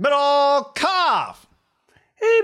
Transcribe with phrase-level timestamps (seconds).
[0.00, 1.36] Middlecoff.
[2.22, 2.42] Big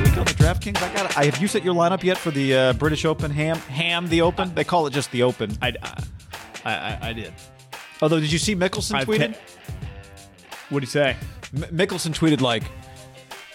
[0.00, 0.82] week on the DraftKings.
[0.82, 1.16] I got.
[1.16, 3.30] I have you set your lineup yet for the uh, British Open?
[3.30, 4.52] Ham, ham the Open.
[4.56, 5.56] They call it just the Open.
[5.62, 6.02] I, I,
[6.64, 7.32] I, I did.
[8.02, 9.36] Although, did you see Mickelson I've tweeted?
[10.70, 11.16] What'd he say?
[11.54, 12.64] M- Mickelson tweeted like,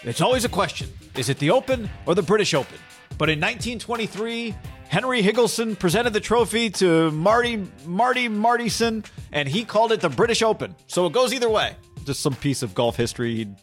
[0.03, 2.77] "It's always a question: is it the Open or the British Open?"
[3.17, 4.55] But in 1923,
[4.87, 10.41] Henry Higginson presented the trophy to Marty Marty Martyson, and he called it the British
[10.41, 10.75] Open.
[10.87, 11.75] So it goes either way.
[12.05, 13.35] Just some piece of golf history.
[13.35, 13.55] He'd,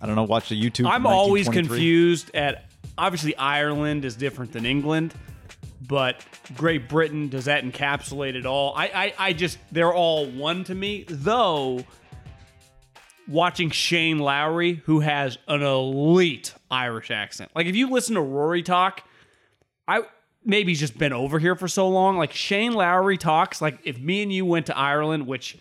[0.00, 0.24] I don't know.
[0.24, 0.90] Watch the YouTube.
[0.90, 2.64] I'm always confused at
[2.98, 5.14] obviously Ireland is different than England,
[5.86, 6.24] but
[6.56, 8.74] Great Britain does that encapsulate it all?
[8.76, 11.04] I, I, I just they're all one to me.
[11.08, 11.84] Though
[13.30, 18.62] watching Shane Lowry, who has an elite Irish accent, like if you listen to Rory
[18.62, 19.02] talk,
[19.88, 20.02] I
[20.44, 22.16] maybe he's just been over here for so long.
[22.16, 25.58] Like Shane Lowry talks, like if me and you went to Ireland, which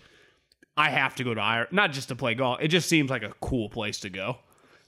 [0.76, 2.60] I have to go to Ireland, not just to play golf.
[2.62, 4.38] It just seems like a cool place to go.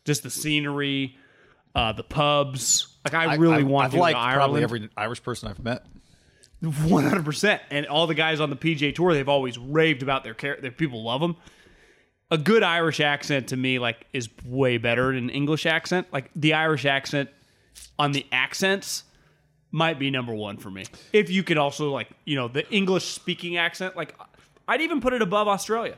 [0.05, 1.17] Just the scenery,
[1.75, 2.87] uh, the pubs.
[3.03, 5.85] Like I really want I've to go to probably every Irish person I've met.
[6.61, 7.61] One hundred percent.
[7.71, 10.57] And all the guys on the PGA Tour, they've always raved about their care.
[10.61, 11.35] Their people love them.
[12.31, 16.07] A good Irish accent to me, like, is way better than an English accent.
[16.13, 17.29] Like the Irish accent
[17.99, 19.03] on the accents
[19.71, 20.85] might be number one for me.
[21.13, 24.15] If you could also like, you know, the English speaking accent, like,
[24.67, 25.95] I'd even put it above Australia.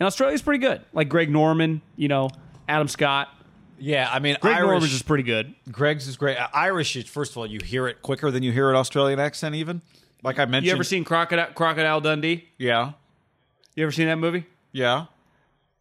[0.00, 0.80] And Australia's pretty good.
[0.92, 2.30] Like Greg Norman, you know,
[2.68, 3.28] Adam Scott.
[3.80, 4.66] Yeah, I mean, Greg Irish.
[4.68, 5.54] Norman's is pretty good.
[5.70, 6.36] Greg's is great.
[6.36, 9.20] Uh, Irish, is- first of all, you hear it quicker than you hear an Australian
[9.20, 9.54] accent.
[9.54, 9.82] Even
[10.24, 10.66] like I mentioned.
[10.66, 12.48] You ever seen Crocodile Crocodile Dundee?
[12.58, 12.92] Yeah,
[13.76, 14.44] You ever seen that movie?
[14.72, 15.06] yeah.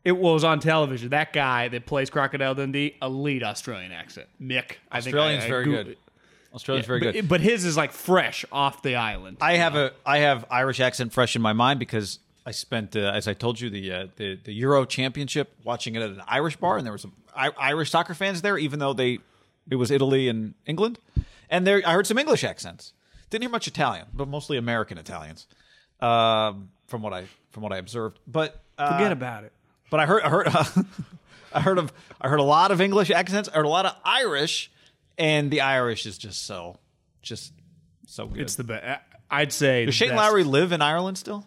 [0.07, 1.09] It was on television.
[1.09, 4.27] That guy that plays Crocodile Dundee, elite Australian accent.
[4.41, 4.75] Mick.
[4.89, 5.97] I think Australian's I- I very Goog- good.
[6.53, 7.27] Australian's Yeah, very but, good.
[7.27, 9.37] But his is like fresh off the island.
[9.41, 12.99] I have a I have Irish accent fresh in my mind because I spent, uh,
[13.13, 16.55] as I told you, the, uh, the the Euro Championship watching it at an Irish
[16.55, 19.19] bar, and there were some I- Irish soccer fans there, even though they
[19.69, 20.99] it was Italy and England,
[21.49, 22.93] and there I heard some English accents.
[23.29, 25.47] Didn't hear much Italian, but mostly American Italians,
[25.99, 28.19] um, from what I from what I observed.
[28.25, 29.51] But uh, Forget about it.
[29.89, 30.47] But I heard I heard
[31.53, 33.95] I heard of I heard a lot of English accents, I heard a lot of
[34.03, 34.71] Irish,
[35.17, 36.77] and the Irish is just so
[37.21, 37.53] just
[38.07, 38.41] so good.
[38.41, 39.01] It's the best.
[39.29, 39.85] I'd say.
[39.85, 41.45] Does Shane best- Lowry live in Ireland still?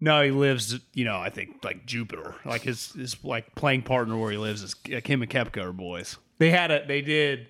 [0.00, 0.78] No, he lives.
[0.94, 2.34] You know, I think like Jupiter.
[2.44, 5.72] Like his his like playing partner where he lives is like him and Koepka are
[5.72, 6.16] boys.
[6.38, 6.86] They had a.
[6.86, 7.48] They did.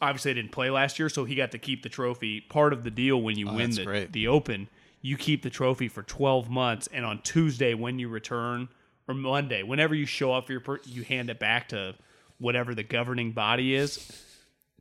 [0.00, 2.40] Obviously, they didn't play last year, so he got to keep the trophy.
[2.40, 4.12] Part of the deal when you oh, win Oh, that's the great.
[4.12, 4.68] the Open,
[5.02, 8.68] you keep the trophy for twelve months, and on Tuesday when you return
[9.08, 11.94] or Monday, whenever you show up for your, per- you hand it back to
[12.38, 14.22] whatever the governing body is.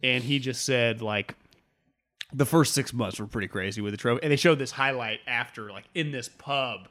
[0.03, 1.33] And he just said like
[2.33, 4.21] the first six months were pretty crazy with the trophy.
[4.21, 6.87] And they showed this highlight after, like in this pub,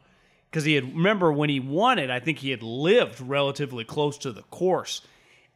[0.50, 2.10] because he had remember when he won it.
[2.10, 5.02] I think he had lived relatively close to the course.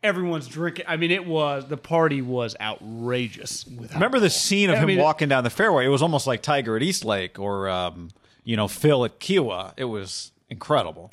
[0.03, 0.85] Everyone's drinking.
[0.89, 3.67] I mean, it was the party was outrageous.
[3.67, 5.87] With Remember the scene of I him mean- walking down the fairway?
[5.87, 8.11] It was almost like Tiger at East Lake or um,
[8.45, 9.73] you know Phil at Kiawah.
[9.77, 11.11] It was incredible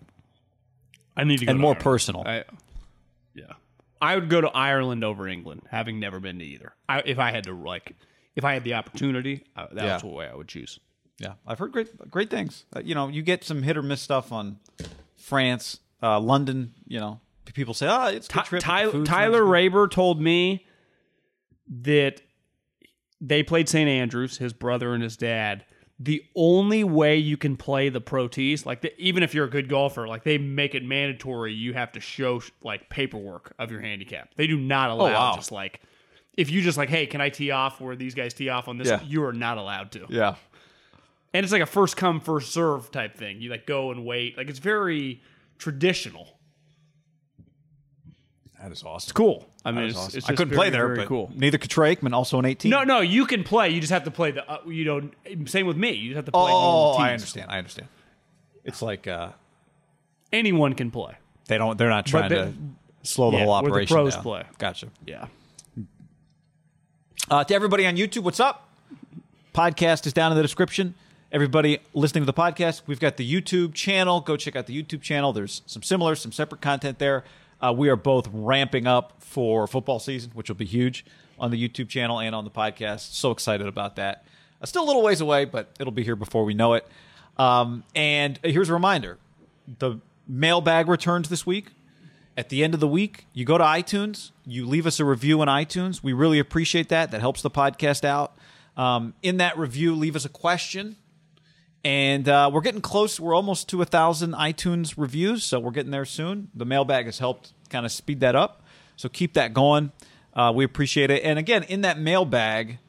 [1.18, 1.84] I need to go and to more Ireland.
[1.84, 2.24] personal.
[2.26, 2.44] I,
[3.34, 3.54] yeah,
[4.02, 6.74] I would go to Ireland over England, having never been to either.
[6.88, 7.96] I, if I had to like,
[8.36, 9.98] if I had the opportunity, uh, that Yeah.
[9.98, 10.80] the way I would choose.
[11.20, 12.66] yeah, I've heard great great things.
[12.76, 14.60] Uh, you know, you get some hit or miss stuff on
[15.18, 16.74] France, uh, London.
[16.88, 17.20] You know,
[17.54, 20.66] people say, "Oh, it's a good Ty- trip." Tyler, Tyler nice." Raber told me
[21.82, 22.22] that
[23.20, 23.90] they played St.
[23.90, 25.66] Andrews, his brother and his dad.
[26.00, 29.50] The only way you can play the Pro Tees, like the, even if you're a
[29.50, 33.82] good golfer, like they make it mandatory, you have to show like paperwork of your
[33.82, 34.36] handicap.
[34.36, 35.36] They do not oh, allow Oh, wow.
[35.36, 35.82] just like
[36.36, 38.78] if you just like, hey, can I tee off where these guys tee off on
[38.78, 38.88] this?
[38.90, 39.02] Yeah.
[39.02, 40.06] You are not allowed to.
[40.08, 40.36] Yeah,
[41.34, 43.42] And it's like a first come first serve type thing.
[43.42, 44.38] You like go and wait.
[44.38, 45.24] Like it's very
[45.58, 46.38] traditional.
[48.62, 49.14] that is awesome.
[49.16, 49.48] Cool.
[49.68, 50.18] I mean, it's, awesome.
[50.18, 51.30] it's I couldn't very, play there, but cool.
[51.36, 52.70] neither could Trey Aikman, also an 18.
[52.70, 53.70] No, no, you can play.
[53.70, 54.50] You just have to play the.
[54.50, 55.10] Uh, you know,
[55.46, 55.92] same with me.
[55.92, 56.52] You just have to play.
[56.54, 57.52] Oh, I understand.
[57.52, 57.90] I understand.
[58.64, 59.32] It's like uh,
[60.32, 61.16] Anyone can play.
[61.48, 61.78] they don't.
[61.78, 62.54] They're not trying the- to
[63.04, 64.24] slow the yeah, whole operation the pros down.
[64.24, 64.44] play.
[64.58, 64.88] Gotcha.
[65.06, 65.28] Yeah.
[67.30, 68.70] Uh, to everybody on YouTube, what's up?
[69.54, 70.96] Podcast is down in the description.
[71.30, 74.22] Everybody listening to the podcast, we've got the YouTube channel.
[74.22, 75.34] Go check out the YouTube channel.
[75.34, 77.26] There's some similar, some separate content there.
[77.62, 81.06] Uh, we are both ramping up for football season, which will be huge
[81.40, 83.14] on the YouTube channel and on the podcast.
[83.14, 84.26] So excited about that.
[84.62, 86.88] Uh, still a little ways away, but it'll be here before we know it.
[87.38, 89.18] Um, and here's a reminder:
[89.80, 91.68] the mailbag returns this week.
[92.36, 95.42] At the end of the week, you go to iTunes, you leave us a review
[95.42, 96.04] on iTunes.
[96.04, 97.10] We really appreciate that.
[97.10, 98.38] That helps the podcast out.
[98.76, 100.98] Um, in that review, leave us a question.
[101.88, 103.18] And uh, we're getting close.
[103.18, 106.50] We're almost to a thousand iTunes reviews, so we're getting there soon.
[106.54, 108.62] The mailbag has helped kind of speed that up.
[108.98, 109.94] So keep that going.
[110.34, 111.24] Uh, we appreciate it.
[111.24, 112.80] And again, in that mailbag,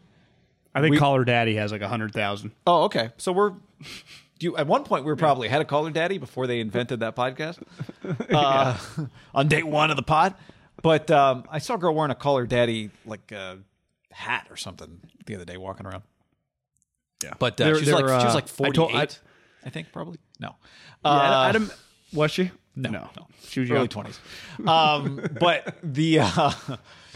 [0.75, 2.51] I think We- Call Her Daddy has like a hundred thousand.
[2.67, 3.11] Oh, okay.
[3.19, 3.53] So we're
[4.41, 6.99] you at one point we were probably ahead of Call Her Daddy before they invented
[6.99, 7.63] that podcast
[8.35, 8.77] uh,
[9.33, 10.35] on day one of the pod.
[10.83, 13.57] But um, I saw a girl wearing a Call Her Daddy like uh,
[14.11, 16.03] hat or something the other day walking around.
[17.23, 19.09] Yeah, But uh, They're- she was like they're, she was uh, like I I-
[19.65, 20.55] I, think probably no.
[21.05, 21.71] Yeah, Uh, Adam,
[22.13, 22.51] was she?
[22.77, 23.27] no, no, no.
[23.49, 24.21] She was early twenties.
[24.67, 26.51] Um, but the uh,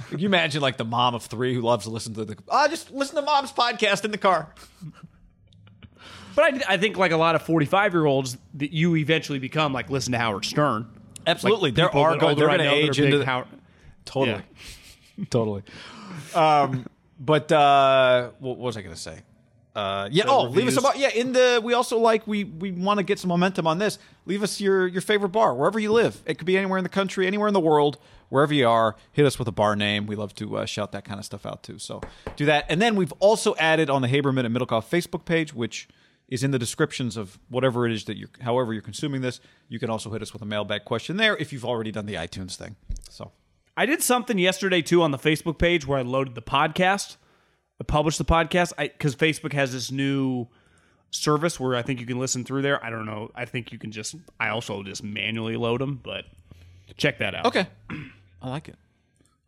[0.09, 2.67] can you imagine like the mom of three who loves to listen to the ah
[2.69, 4.53] just listen to mom's podcast in the car.
[6.35, 9.73] But I, I think like a lot of forty-five year olds that you eventually become
[9.73, 10.89] like listen to Howard Stern.
[11.27, 13.25] Absolutely, Like, there are that they're I going to know that are age into the,
[13.27, 13.47] Howard.
[14.05, 14.43] Totally.
[15.31, 15.63] totally.
[16.35, 16.87] Um,
[17.21, 19.21] but uh, what was I going to say?
[19.75, 20.25] Uh, yeah.
[20.27, 20.77] oh, leave us reviews.
[20.77, 21.09] about yeah.
[21.09, 23.99] In the we also like we we want to get some momentum on this.
[24.27, 26.23] Leave us your your favorite bar wherever you live.
[26.27, 27.99] It could be anywhere in the country, anywhere in the world,
[28.29, 28.97] wherever you are.
[29.13, 30.07] Hit us with a bar name.
[30.07, 31.79] We love to uh, shout that kind of stuff out too.
[31.79, 32.03] So
[32.37, 32.67] do that.
[32.69, 35.89] And then we've also added on the Haberman and Middlecoff Facebook page, which
[36.29, 39.41] is in the descriptions of whatever it is that you're, however you're consuming this.
[39.69, 42.15] You can also hit us with a mailbag question there if you've already done the
[42.15, 42.77] iTunes thing.
[43.11, 43.33] So.
[43.77, 47.17] I did something yesterday too on the Facebook page where I loaded the podcast,
[47.83, 50.47] I published the podcast because Facebook has this new
[51.11, 52.83] service where I think you can listen through there.
[52.85, 53.33] I don't know.
[53.35, 54.15] I think you can just.
[54.39, 56.27] I also just manually load them, but
[56.97, 57.47] check that out.
[57.47, 57.67] Okay.
[58.41, 58.77] I like it.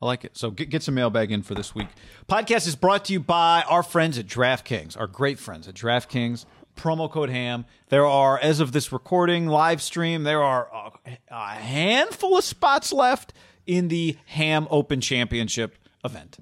[0.02, 0.36] I like it.
[0.36, 1.86] So get, get some mailbag in for this week.
[2.28, 6.44] Podcast is brought to you by our friends at DraftKings, our great friends at DraftKings.
[6.74, 7.66] Promo code HAM.
[7.88, 12.92] There are, as of this recording, live stream, there are a, a handful of spots
[12.92, 13.32] left
[13.64, 16.38] in the HAM Open Championship event.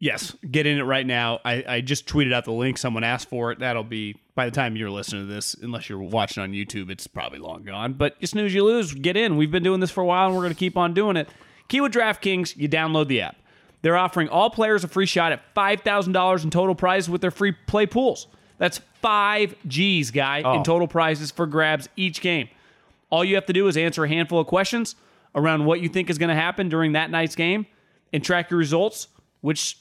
[0.00, 1.40] Yes, get in it right now.
[1.44, 2.78] I, I just tweeted out the link.
[2.78, 3.58] Someone asked for it.
[3.58, 7.08] That'll be by the time you're listening to this, unless you're watching on YouTube, it's
[7.08, 7.94] probably long gone.
[7.94, 8.94] But you snooze, you lose.
[8.94, 9.36] Get in.
[9.36, 11.28] We've been doing this for a while, and we're going to keep on doing it.
[11.66, 13.36] Key with DraftKings, you download the app.
[13.82, 17.20] They're offering all players a free shot at five thousand dollars in total prizes with
[17.20, 18.28] their free play pools.
[18.58, 20.62] That's five G's, guy, in oh.
[20.62, 22.48] total prizes for grabs each game.
[23.10, 24.96] All you have to do is answer a handful of questions
[25.34, 27.66] around what you think is going to happen during that night's game
[28.12, 29.08] and track your results,
[29.40, 29.78] which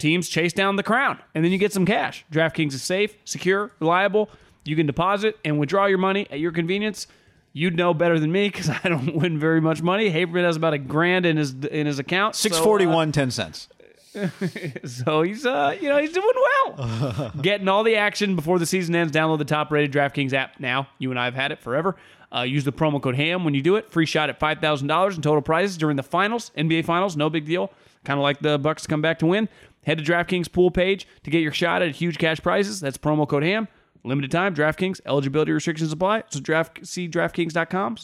[0.00, 1.18] teams chase down the crown.
[1.34, 2.24] And then you get some cash.
[2.32, 4.30] DraftKings is safe, secure, reliable.
[4.64, 7.06] You can deposit and withdraw your money at your convenience.
[7.52, 10.10] You'd know better than me because I don't win very much money.
[10.10, 12.34] Haberman has about a grand in his in his account.
[12.34, 13.68] so, uh, Six forty one, ten cents.
[14.84, 18.92] so he's uh you know he's doing well getting all the action before the season
[18.96, 21.94] ends download the top rated draftkings app now you and i have had it forever
[22.36, 25.22] uh, use the promo code ham when you do it free shot at $5000 in
[25.22, 27.72] total prizes during the finals nba finals no big deal
[28.04, 29.48] kind of like the bucks come back to win
[29.84, 33.28] head to draftkings pool page to get your shot at huge cash prizes that's promo
[33.28, 33.68] code ham
[34.04, 37.96] limited time draftkings eligibility restrictions apply so draft see draftkings.com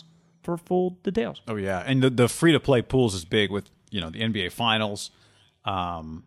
[0.43, 3.69] for full details Oh yeah, and the, the free to play pools is big with
[3.91, 5.11] you know the NBA Finals,
[5.65, 6.23] um,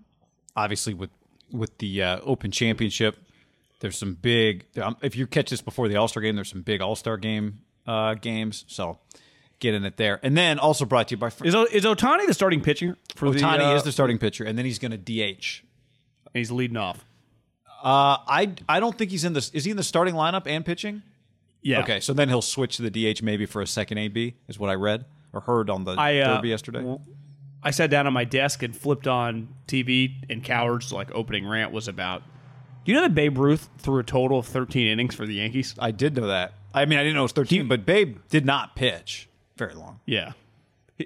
[0.58, 1.10] obviously with
[1.52, 3.18] with the uh, Open Championship.
[3.80, 4.66] There's some big.
[4.78, 7.16] Um, if you catch this before the All Star game, there's some big All Star
[7.16, 8.66] game uh, games.
[8.68, 9.00] So
[9.60, 12.34] get in it there, and then also brought to you by is, is ohtani the
[12.34, 14.98] starting pitcher for the Ohtani uh, is the starting pitcher, and then he's going to
[14.98, 15.64] DH.
[16.34, 17.06] he's leading off
[17.84, 19.50] Uh, I I don't think he's in this.
[19.52, 21.04] Is he in the starting lineup and pitching?
[21.62, 24.58] yeah Okay, so then he'll switch to the DH maybe for a second AB, is
[24.58, 26.98] what I read or heard on the I, uh, Derby yesterday.
[27.62, 31.72] I sat down at my desk and flipped on TV, and Cowherd's like opening rant
[31.72, 32.24] was about.
[32.86, 35.76] Do you know that Babe Ruth threw a total of 13 innings for the Yankees?
[35.78, 36.54] I did know that.
[36.74, 39.29] I mean, I didn't know it was 13, but Babe did not pitch
[39.60, 40.00] very long.
[40.08, 40.32] Yeah,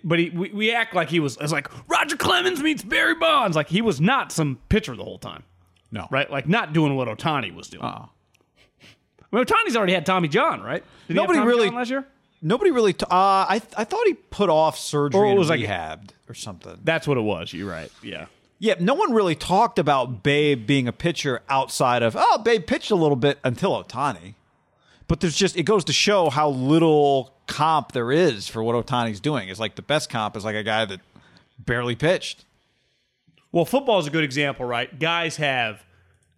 [0.03, 1.38] but he, we, we act like he was.
[1.41, 3.55] It's like Roger Clemens meets Barry Bonds.
[3.57, 5.43] Like he was not some pitcher the whole time,
[5.91, 6.07] No.
[6.10, 6.31] right?
[6.31, 7.83] Like not doing what Ohtani was doing.
[7.83, 8.05] Uh-uh.
[9.31, 10.83] I mean, Ohtani's already had Tommy John, right?
[11.07, 12.05] Did he have Nobody Tommy really- John last year.
[12.45, 12.93] Nobody really.
[12.93, 13.07] T- uh,
[13.50, 16.77] I I thought he put off surgery Or it and was like- rehabbed or something.
[16.83, 17.51] That's what it was.
[17.53, 17.91] You're right.
[18.01, 18.25] Yeah.
[18.60, 22.91] Yeah, no one really talked about Babe being a pitcher outside of oh, Babe pitched
[22.91, 24.36] a little bit until Ohtani.
[25.07, 29.19] But there's just it goes to show how little comp there is for what Ohtani's
[29.19, 29.50] doing.
[29.50, 31.01] It's like the best comp is like a guy that
[31.60, 32.45] barely pitched.
[33.51, 34.98] Well, football is a good example, right?
[35.00, 35.83] Guys have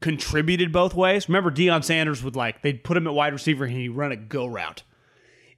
[0.02, 1.30] contributed both ways.
[1.30, 4.18] Remember, Deion Sanders would like they'd put him at wide receiver and he'd run a
[4.18, 4.84] go route.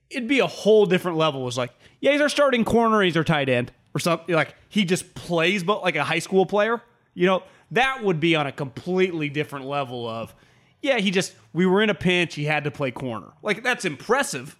[0.09, 1.41] It'd be a whole different level.
[1.41, 4.33] It was like, yeah, he's our starting corner, he's our tight end, or something.
[4.33, 6.81] Like he just plays, but like a high school player.
[7.13, 10.33] You know, that would be on a completely different level of
[10.81, 13.33] yeah, he just we were in a pinch, he had to play corner.
[13.41, 14.57] Like that's impressive,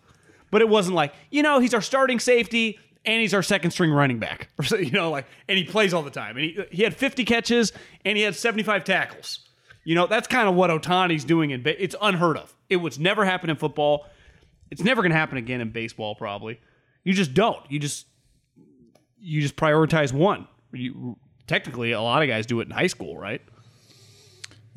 [0.52, 3.92] but it wasn't like you know he's our starting safety and he's our second string
[3.92, 6.60] running back, or so, you know, like and he plays all the time, and he
[6.72, 7.72] he had 50 catches
[8.06, 9.40] and he had 75 tackles.
[9.84, 12.54] You know, that's kind of what Ohtani's doing in it's unheard of.
[12.70, 14.06] It was never happened in football.
[14.70, 16.60] It's never going to happen again in baseball probably.
[17.06, 17.60] You just don't.
[17.72, 18.06] You just
[19.18, 20.48] you just prioritize one.
[20.74, 23.42] You technically a lot of guys do it in high school, right?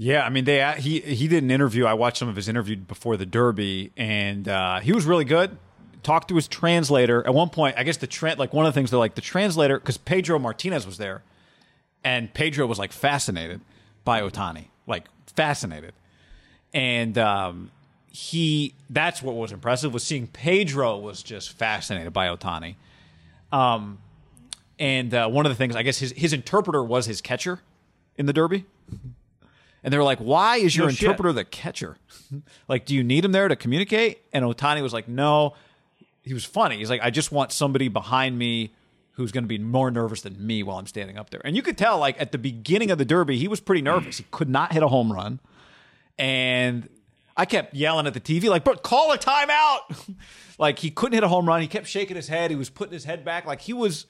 [0.02, 1.84] Yeah, I mean, they he he did an interview.
[1.84, 5.58] I watched some of his interview before the Derby, and uh, he was really good.
[6.02, 7.76] Talked to his translator at one point.
[7.76, 10.38] I guess the trend, like one of the things they're like the translator, because Pedro
[10.38, 11.22] Martinez was there,
[12.02, 13.60] and Pedro was like fascinated
[14.02, 15.04] by Ohtani, like
[15.36, 15.92] fascinated,
[16.72, 17.70] and um,
[18.10, 22.76] he that's what was impressive was seeing Pedro was just fascinated by Ohtani.
[23.52, 23.98] Um,
[24.78, 27.60] and uh, one of the things, I guess his his interpreter was his catcher
[28.16, 28.64] in the Derby.
[29.82, 31.02] And they were like, "Why is your No shit.
[31.02, 31.96] interpreter the catcher?
[32.68, 35.54] like, do you need him there to communicate?" And Ohtani was like, "No."
[36.22, 36.76] He was funny.
[36.78, 38.72] He's like, "I just want somebody behind me
[39.12, 41.62] who's going to be more nervous than me while I'm standing up there." And you
[41.62, 44.18] could tell, like at the beginning of the Derby, he was pretty nervous.
[44.18, 45.40] He could not hit a home run,
[46.18, 46.88] and
[47.36, 50.14] I kept yelling at the TV, like, "But call a timeout!"
[50.58, 51.62] like he couldn't hit a home run.
[51.62, 52.50] He kept shaking his head.
[52.50, 54.06] He was putting his head back, like he was.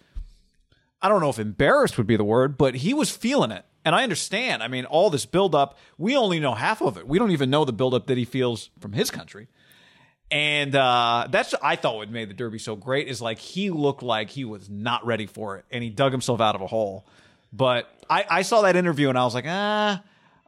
[1.03, 3.65] I don't know if embarrassed would be the word, but he was feeling it.
[3.85, 4.63] And I understand.
[4.63, 7.07] I mean, all this buildup, we only know half of it.
[7.07, 9.49] We don't even know the buildup that he feels from his country.
[10.31, 14.03] And uh, that's I thought what made the Derby so great is like he looked
[14.03, 17.05] like he was not ready for it, and he dug himself out of a hole.
[17.53, 20.01] But I, I saw that interview and I was like, ah,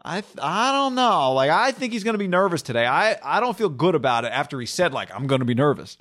[0.04, 1.32] I I don't know.
[1.32, 2.86] Like I think he's going to be nervous today.
[2.86, 5.54] I I don't feel good about it after he said like I'm going to be
[5.54, 5.98] nervous.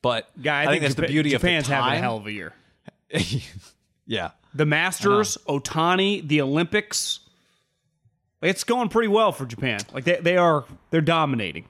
[0.00, 1.82] But Guy, I, think, that's Japan- the beauty Japan's of the time.
[1.82, 2.54] having a hell of a year.
[4.06, 4.30] yeah.
[4.56, 7.20] The Masters, Ohtani, the Olympics.
[8.42, 9.80] It's going pretty well for Japan.
[9.92, 11.66] Like they, they are they're dominating.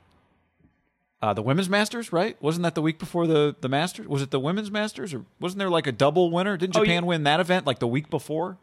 [1.22, 2.40] Uh, the women's masters, right?
[2.42, 4.06] Wasn't that the week before the the masters?
[4.06, 6.56] Was it the women's masters, or wasn't there like a double winner?
[6.56, 7.08] Didn't Oh, Japan yeah.
[7.08, 8.58] win that event like the week before?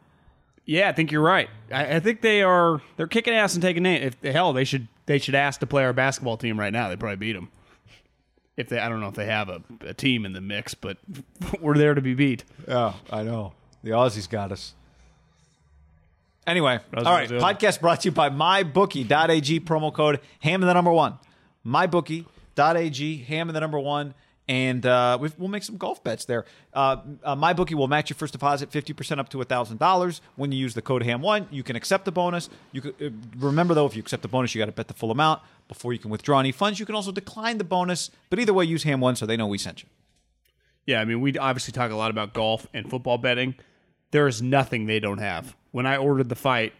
[0.64, 1.50] Yeah, I think you're right.
[1.70, 4.02] I, I think they are they're kicking ass and taking name.
[4.02, 6.88] If hell, they should they should ask to play our basketball team right now.
[6.88, 7.50] They probably beat them.
[8.56, 10.96] If they, I don't know if they have a, a team in the mix, but
[11.60, 12.44] we're there to be beat.
[12.68, 13.52] Yeah, I know.
[13.84, 14.74] The Aussies got us.
[16.46, 17.28] Anyway, all right.
[17.28, 21.18] Podcast brought to you by MyBookie.ag promo code ham and the number one.
[21.66, 24.14] MyBookie.ag ham and the number one.
[24.48, 26.46] And uh, we've, we'll make some golf bets there.
[26.72, 30.20] Uh, uh, MyBookie will match your first deposit 50% up to $1,000.
[30.36, 32.48] When you use the code HAM1, you can accept the bonus.
[32.72, 34.94] You could, uh, Remember, though, if you accept the bonus, you got to bet the
[34.94, 36.80] full amount before you can withdraw any funds.
[36.80, 38.10] You can also decline the bonus.
[38.30, 39.88] But either way, use HAM1 so they know we sent you.
[40.86, 43.54] Yeah, I mean, we obviously talk a lot about golf and football betting.
[44.14, 45.56] There is nothing they don't have.
[45.72, 46.72] When I ordered the fight,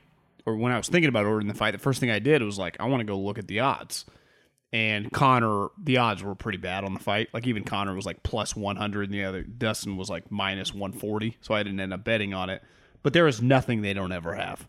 [0.46, 2.60] or when I was thinking about ordering the fight, the first thing I did was
[2.60, 4.04] like, I want to go look at the odds.
[4.72, 7.30] And Connor, the odds were pretty bad on the fight.
[7.34, 11.36] Like even Connor was like plus 100, and the other Dustin was like minus 140.
[11.40, 12.62] So I didn't end up betting on it.
[13.02, 14.68] But there is nothing they don't ever have.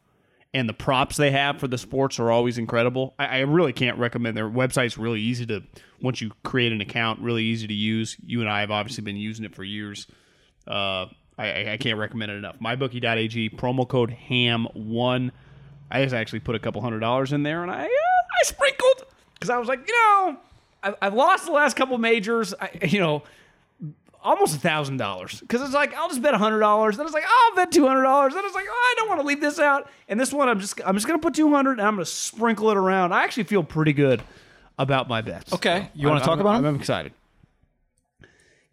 [0.51, 3.13] And the props they have for the sports are always incredible.
[3.19, 5.61] I, I really can't recommend their website's really easy to
[6.01, 8.17] once you create an account, really easy to use.
[8.25, 10.07] You and I have obviously been using it for years.
[10.65, 11.05] Uh,
[11.37, 12.57] I, I- can't recommend it enough.
[12.59, 15.31] MyBookie.ag promo code ham1.
[15.91, 19.05] I just actually put a couple hundred dollars in there, and I uh, I sprinkled
[19.33, 20.37] because I was like, you know,
[20.83, 22.53] I, I've lost the last couple majors.
[22.59, 23.21] I, you know,
[24.23, 26.97] almost a thousand dollars because it's like I'll just bet a hundred dollars.
[26.97, 28.33] Then it's like oh, I'll bet two hundred dollars.
[28.33, 29.89] Then it's like oh, I don't want to leave this out.
[30.09, 32.71] And this one, I'm just I'm just gonna put two hundred and I'm gonna sprinkle
[32.71, 33.13] it around.
[33.13, 34.23] I actually feel pretty good
[34.79, 35.53] about my bets.
[35.53, 35.89] Okay.
[35.93, 36.73] You wanna I'm- talk about I'm, 'em?
[36.75, 37.13] I'm excited.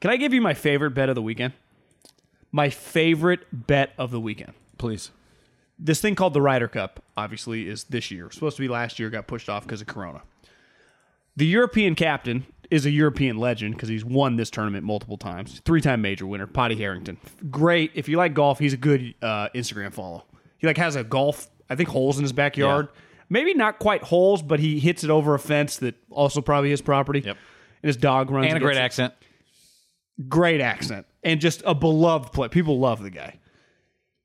[0.00, 1.52] Can I give you my favorite bet of the weekend?
[2.52, 5.10] My favorite bet of the weekend Please.
[5.78, 8.30] this thing called the Ryder Cup, obviously, is this year.
[8.30, 10.20] Supposed to be last year, got pushed off because of Corona.
[11.34, 15.62] The European captain is a European legend because he's won this tournament multiple times.
[15.64, 17.16] Three time major winner, Paddy Harrington.
[17.50, 17.90] Great.
[17.94, 20.24] If you like golf, he's a good uh, Instagram follow.
[20.58, 22.88] He like has a golf, I think, holes in his backyard.
[23.30, 26.82] Maybe not quite holes, but he hits it over a fence that also probably his
[26.82, 27.20] property.
[27.20, 27.36] Yep.
[27.82, 28.48] And his dog runs.
[28.48, 29.14] And a great it accent.
[30.28, 32.48] great accent and just a beloved player.
[32.48, 33.38] People love the guy.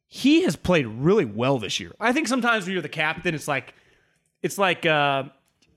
[0.08, 1.94] He has played really well this year.
[2.00, 3.74] I think sometimes when you're the captain, it's like
[4.42, 5.24] it's like uh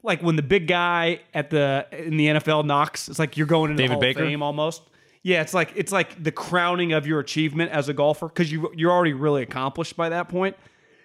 [0.03, 3.09] like when the big guy at the in the NFL knocks.
[3.09, 4.23] It's like you're going into David the Hall Baker?
[4.23, 4.83] of Fame almost.
[5.23, 8.73] Yeah, it's like it's like the crowning of your achievement as a golfer because you
[8.75, 10.57] you're already really accomplished by that point.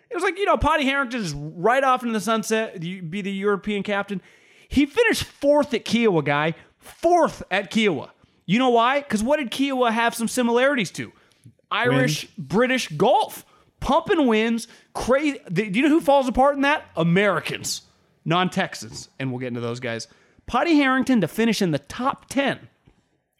[0.09, 2.81] It was like you know, Paddy Harrington is right off into the sunset.
[2.81, 4.21] You be the European captain.
[4.69, 6.53] He finished fourth at Kiawah, guy.
[6.77, 8.11] Fourth at Kiawah.
[8.45, 9.01] You know why?
[9.01, 11.11] Because what did Kiawah have some similarities to?
[11.71, 13.45] Irish, British golf,
[13.79, 15.39] pumping wins, crazy.
[15.51, 16.85] Do you know who falls apart in that?
[16.95, 17.81] Americans.
[18.23, 20.07] non Texans, and we'll get into those guys.
[20.45, 22.59] Paddy Harrington to finish in the top 10.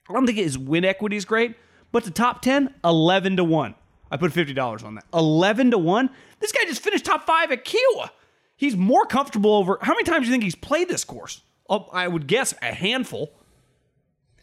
[0.10, 1.56] I don't think his win equity is great,
[1.92, 3.76] but the top 10, 11 to 1.
[4.12, 5.06] I put $50 on that.
[5.14, 6.10] 11 to 1?
[6.40, 8.10] This guy just finished top 5 at Kiawah.
[8.56, 9.78] He's more comfortable over.
[9.82, 11.42] How many times do you think he's played this course?
[11.70, 13.34] Oh, I would guess a handful.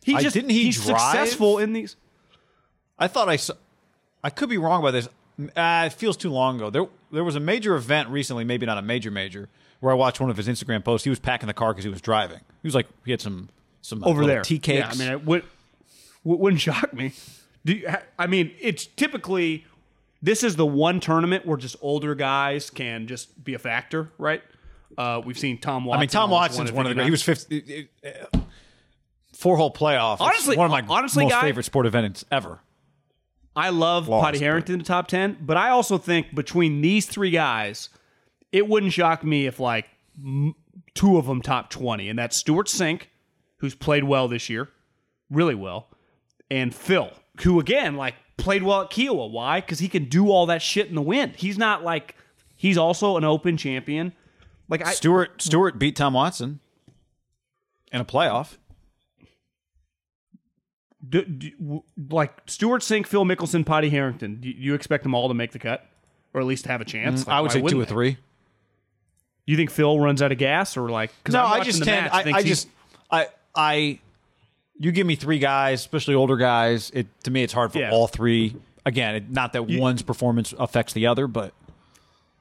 [0.03, 1.01] He I- just didn't he he's drive?
[1.01, 1.97] successful in these.
[2.99, 3.55] I thought I saw.
[4.23, 5.09] I could be wrong about this.
[5.57, 6.71] Uh, it feels too long ago.
[6.71, 9.49] There, there was a major event recently, maybe not a major major,
[9.81, 11.05] where I watched one of his Instagram posts.
[11.05, 12.39] He was packing the car because he was driving.
[12.63, 13.49] He was like, he had some
[13.81, 14.43] some uh, over little there.
[14.43, 14.79] tea cakes.
[14.79, 15.43] Yeah, I mean, it would,
[16.25, 17.13] w- wouldn't shock me.
[17.65, 19.65] Do you, ha- I mean, it's typically
[20.23, 24.43] this is the one tournament where just older guys can just be a factor, right?
[24.97, 25.99] Uh, we've seen Tom Watson.
[25.99, 27.05] I mean, Tom almost Watson's won one of the at great.
[27.07, 28.42] He was fifth.
[29.43, 30.19] Four hole playoff.
[30.21, 32.61] Honestly- one of my honestly, most guy- favorite sport events ever.
[33.57, 37.07] I love Lost, Potty Harrington in the top 10, but I also think between these
[37.07, 37.89] three guys,
[38.53, 40.55] it wouldn't shock me if like m-
[40.95, 43.09] two of them top 20, and that's Stewart Cink,
[43.57, 44.69] who's played well this year,
[45.29, 45.89] really well,
[46.49, 47.11] and Phil,
[47.43, 49.29] who again, like played well at Kiawah.
[49.31, 49.61] Why?
[49.61, 51.35] Because he can do all that shit in the wind.
[51.37, 52.15] He's not like,
[52.55, 54.13] he's also an open champion.
[54.69, 56.61] Like, I, Stewart Stewart beat Tom Watson
[57.93, 58.57] in a playoff.
[61.09, 65.35] Do, do, like Stewart Cink, Phil Mickelson, Paddy Harrington, do you expect them all to
[65.35, 65.85] make the cut?
[66.35, 67.25] Or at least have a chance?
[67.25, 67.91] Mm, like, I would say two or they?
[67.91, 68.17] three.
[69.45, 71.11] You think Phil runs out of gas or like?
[71.29, 72.07] No, I just tend.
[72.13, 72.69] match, I, I just.
[73.11, 73.27] I.
[73.55, 73.99] I.
[74.79, 76.91] You give me three guys, especially older guys.
[76.95, 77.91] It to me, it's hard for Yeah.
[77.91, 78.57] all three.
[78.87, 81.53] Again, it, not that one's performance affects the other, but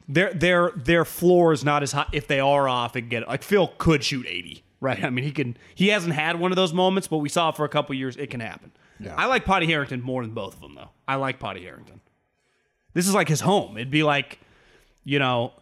[0.08, 2.08] their their their floor is not as high.
[2.14, 3.28] If they are off, and get.
[3.28, 5.02] Like Phil could shoot eighty, right?
[5.02, 5.56] I mean, he can.
[5.74, 8.30] He hasn't had one of those moments, but we saw for a couple years it
[8.30, 8.72] can happen.
[9.00, 9.16] Yeah.
[9.18, 10.90] I like Paddy Harrington more than both of them, though.
[11.08, 12.02] I like Paddy Harrington.
[12.94, 13.78] This is like his home.
[13.78, 14.40] It'd be like,
[15.06, 15.54] you know,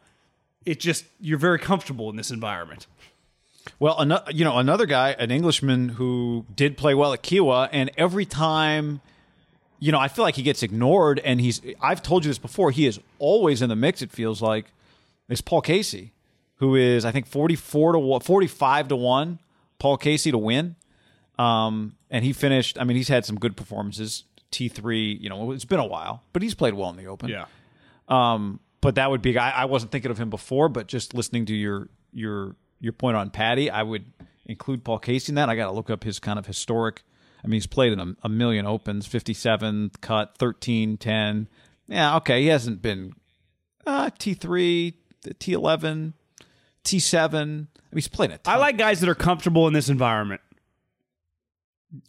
[0.66, 2.88] it just you're very comfortable in this environment.
[3.80, 7.92] Well, ano- you know, another guy, an Englishman who did play well at Kiawah, and
[7.98, 9.02] every time,
[9.80, 11.62] you know, I feel like he gets ignored, and he's.
[11.82, 12.72] I've told you this before.
[12.72, 14.02] He is always in the mix.
[14.02, 14.66] It feels like
[15.30, 16.12] it's Paul Casey,
[16.60, 19.40] who is I think forty four to one, forty five to one.
[19.80, 20.76] Paul Casey to win,
[21.38, 22.78] um, and he finished.
[22.78, 24.26] I mean, he's had some good performances.
[24.52, 27.30] T three, you know, it's been a while, but he's played well in the Open.
[28.08, 31.46] Um, but that would be I, I wasn't thinking of him before, but just listening
[31.46, 34.06] to your your your point on Paddy, I would
[34.46, 35.50] include Paul Casey in that.
[35.50, 37.04] I got to look up his kind of historic.
[37.44, 41.48] I mean, he's played in a, a million opens, 57 cut, 13, 10.
[41.88, 43.14] Yeah, okay, he hasn't been
[43.86, 44.94] uh, T3,
[45.26, 46.14] T11,
[46.92, 47.34] T7.
[47.34, 48.42] I mean, he's played it.
[48.46, 50.42] I like guys that are comfortable in this environment.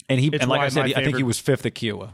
[0.08, 1.64] and he it's and like why I said, my he- I think he was fifth
[1.66, 2.12] at Kiawah.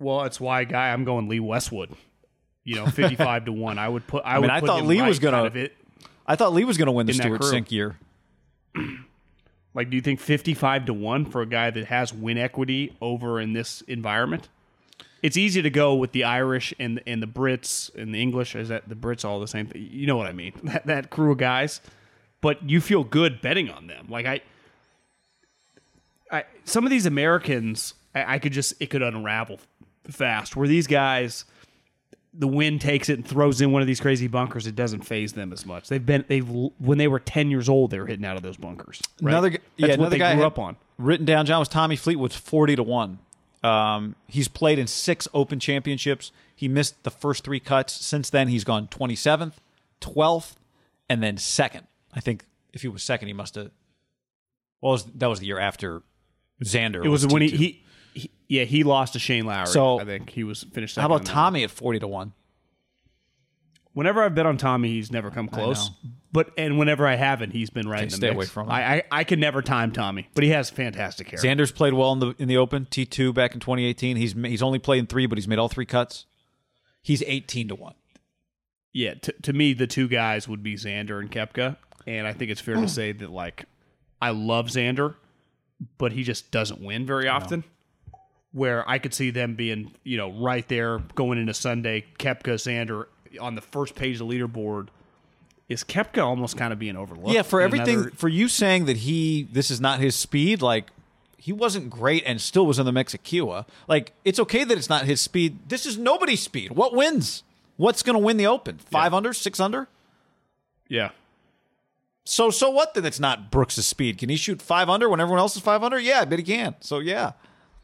[0.00, 1.92] Well, it's why, guy, I'm going Lee Westwood.
[2.64, 3.78] You know, 55 to one.
[3.78, 4.22] I would put.
[4.24, 5.74] I, mean, would I put thought him Lee right was gonna- of it.
[6.26, 7.50] I thought Lee was going to win the In that Stewart crew.
[7.52, 7.96] Cink year.
[9.74, 13.40] Like, do you think 55 to 1 for a guy that has win equity over
[13.40, 14.48] in this environment?
[15.22, 18.54] It's easy to go with the Irish and and the Brits and the English.
[18.54, 19.88] Is that the Brits all the same thing?
[19.90, 20.52] You know what I mean?
[20.62, 21.80] That, that crew of guys.
[22.40, 24.06] But you feel good betting on them.
[24.08, 24.40] Like, I.
[26.30, 29.58] I some of these Americans, I, I could just, it could unravel
[30.10, 30.56] fast.
[30.56, 31.44] Where these guys,
[32.34, 35.32] the wind takes it and throws in one of these crazy bunkers, it doesn't phase
[35.32, 35.88] them as much.
[35.88, 38.58] They've been, they've, when they were 10 years old, they were hitting out of those
[38.58, 39.00] bunkers.
[39.22, 39.32] right?
[39.32, 40.76] Another, yeah, That's what another they guy grew up on.
[40.98, 43.18] Written down, John was Tommy Fleetwood's forty to one.
[43.62, 46.30] Um, he's played in six Open championships.
[46.54, 47.92] He missed the first three cuts.
[47.92, 49.60] Since then, he's gone twenty seventh,
[50.00, 50.58] twelfth,
[51.08, 51.86] and then second.
[52.14, 53.70] I think if he was second, he must have.
[54.80, 56.02] Well, was- that was the year after
[56.64, 57.04] Xander.
[57.04, 59.66] It was when he, he, he, yeah, he lost to Shane Lowry.
[59.66, 60.96] So- I think he was finished.
[60.96, 61.24] How about.
[61.24, 62.32] Tommy at forty to one?
[63.98, 65.90] Whenever I've bet on Tommy, he's never come close.
[66.30, 68.36] But and whenever I haven't, he's been right in the stay mix.
[68.36, 68.70] away from him.
[68.70, 71.40] I, I I can never time Tommy, but he has fantastic hair.
[71.40, 74.16] Xander's played well in the in the Open T two back in twenty eighteen.
[74.16, 76.26] He's he's only played in three, but he's made all three cuts.
[77.02, 77.94] He's eighteen to one.
[78.92, 82.50] yeah, to, to me, the two guys would be Xander and Koepka, and I think
[82.50, 82.90] it's fair to mm.
[82.90, 83.64] say that like
[84.20, 85.14] I love Xander,
[85.98, 87.64] but he just doesn't win very often.
[88.52, 93.04] Where I could see them being, you know, right there going into Sunday, Koepka, Xander
[93.40, 94.88] on the first page of the leaderboard.
[95.68, 97.30] Is Koepka almost kind of being overlooked?
[97.34, 100.90] Yeah, for everything another- for you saying that he this is not his speed, like
[101.36, 103.66] he wasn't great and still was in the mix at Kiawah.
[103.86, 105.58] Like it's okay that it's not his speed.
[105.68, 106.72] This is nobody's speed.
[106.72, 107.42] What wins?
[107.76, 108.78] What's going to win the Open?
[108.78, 109.88] Five under, six under.
[110.88, 111.10] yeah,
[112.24, 112.94] So so what?
[112.94, 114.18] Then it's not Brooks' speed.
[114.18, 115.98] Can he shoot five under when everyone else is five under?
[115.98, 116.74] Yeah, I bet he can.
[116.80, 117.32] So yeah,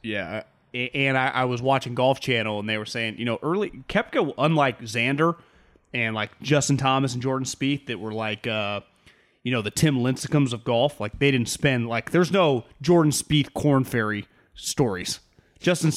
[0.02, 0.42] Yeah,
[0.74, 4.34] and I, I was watching Golf Channel, and they were saying, you know, early Koepka,
[4.36, 5.36] unlike Xander,
[5.92, 8.80] and like Justin Thomas and Jordan Spieth that were like, uh,
[9.44, 11.00] you know, the Tim Lincecums of golf.
[11.00, 15.20] Like they didn't spend like there's no Jordan Spieth Korn Ferry stories.
[15.60, 15.92] Justin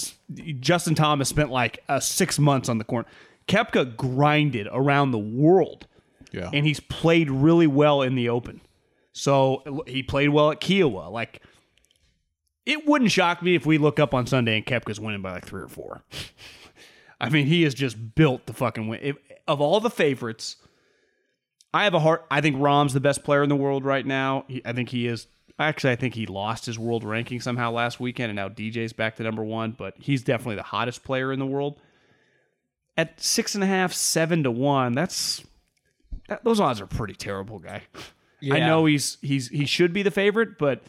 [0.61, 3.05] Justin Thomas spent like uh, six months on the corn.
[3.47, 5.87] Koepka grinded around the world,
[6.31, 6.49] Yeah.
[6.53, 8.61] and he's played really well in the Open.
[9.13, 11.09] So he played well at Kiawah.
[11.11, 11.41] Like
[12.67, 15.45] it wouldn't shock me if we look up on Sunday and Koepka's winning by like
[15.45, 16.03] three or four.
[17.21, 18.99] I mean, he has just built the fucking win.
[19.01, 20.57] If, of all the favorites,
[21.73, 22.25] I have a heart.
[22.29, 24.43] I think Rahm's the best player in the world right now.
[24.49, 25.27] He, I think he is.
[25.57, 29.15] Actually, I think he lost his world ranking somehow last weekend, and now DJ's back
[29.15, 29.71] to number one.
[29.71, 31.79] But he's definitely the hottest player in the world.
[32.97, 35.43] At six and a half, seven to one, that's
[36.27, 37.83] that, those odds are pretty terrible, guy.
[38.51, 40.83] I know he's he's he should be the favorite, but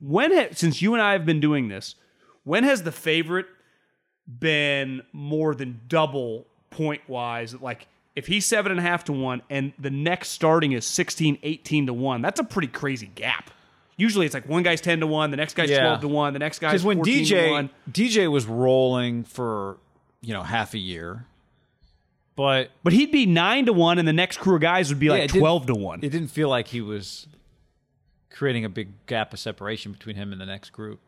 [0.00, 1.94] when ha- since you and I have been doing this,
[2.44, 3.46] when has the favorite
[4.38, 7.54] been more than double point wise?
[7.60, 7.86] Like
[8.16, 11.86] if he's seven and a half to one and the next starting is 16, 18
[11.86, 13.50] to one, that's a pretty crazy gap.
[13.96, 15.80] Usually it's like one guy's 10 to one, the next guy's Yeah.
[15.80, 17.70] 12 to one, the next guy's when 14 to DJ one.
[17.90, 19.76] DJ was rolling for
[20.22, 21.26] you know half a year,
[22.36, 25.06] but But he'd be nine to one, and the next crew of guys would be
[25.06, 25.98] Yeah, like 12 to one.
[26.02, 27.26] it didn't feel like he was
[28.30, 31.00] creating a big gap of separation between him and the next group.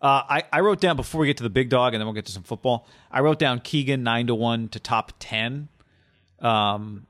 [0.00, 2.14] Uh, I, I wrote down before we get to the big dog, and then we'll
[2.14, 2.86] get to some football.
[3.10, 5.68] I wrote down Keegan nine to one to top ten.
[6.40, 7.06] Um,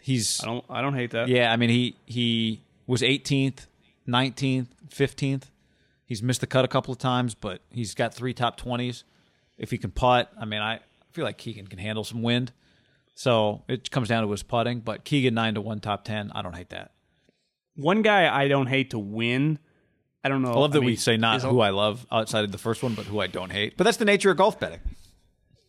[0.00, 1.28] he's I don't I don't hate that.
[1.28, 1.52] yeah.
[1.52, 3.66] I mean he he was 18th,
[4.06, 5.42] 19th, 15th.
[6.04, 9.02] He's missed the cut a couple of times, but he's got three top twenties.
[9.58, 10.78] If he can putt, I mean I
[11.10, 12.52] feel like Keegan can handle some wind.
[13.16, 16.30] So it comes down to his putting, but Keegan nine to one top ten.
[16.32, 16.92] I don't hate that.
[17.76, 19.58] One guy I don't hate to win.
[20.24, 20.50] I don't know.
[20.52, 22.94] I love that mean, we say not who I love outside of the first one,
[22.94, 23.76] but who I don't hate.
[23.76, 24.80] But that's the nature of golf betting.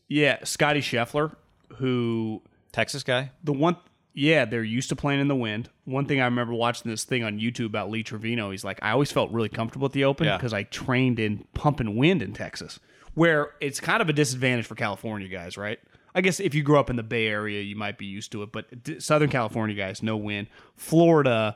[0.07, 1.35] Yeah, Scotty Scheffler,
[1.75, 2.41] who
[2.71, 3.31] Texas guy.
[3.43, 3.75] the one
[4.13, 7.23] yeah they're used to playing in the wind one thing i remember watching this thing
[7.23, 10.25] on youtube about lee trevino he's like i always felt really comfortable at the open
[10.25, 10.37] Yeah.
[10.37, 12.79] because i trained in pumping wind in texas
[13.13, 15.77] where it's kind of a disadvantage for california guys right
[16.15, 18.41] i guess if you grew up in the bay area you might be used to
[18.41, 18.65] it but
[18.97, 21.55] southern california guys no wind florida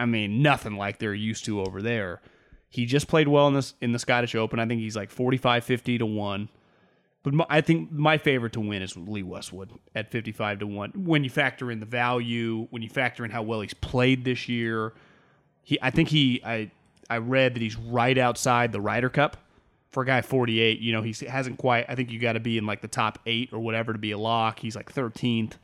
[0.00, 2.20] i mean nothing like they're used to over there
[2.68, 5.64] he just played well in this in the scottish open i think he's like 45
[5.64, 6.48] 50 to 1
[7.22, 10.92] but my, I think my favorite to win is Lee Westwood at 55 to 1.
[11.04, 14.48] When you factor in the value, when you factor in how well he's played this
[14.48, 14.94] year,
[15.62, 16.70] he I think he I
[17.10, 19.36] I read that he's right outside the Ryder Cup
[19.90, 20.80] for a guy 48.
[20.80, 23.18] You know, he hasn't quite I think you got to be in like the top
[23.26, 24.60] 8 or whatever to be a lock.
[24.60, 25.54] He's like 13th.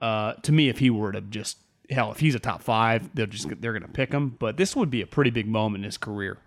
[0.00, 1.58] Uh to me if he were to just
[1.90, 4.76] hell, if he's a top 5, they're just they're going to pick him, but this
[4.76, 6.38] would be a pretty big moment in his career.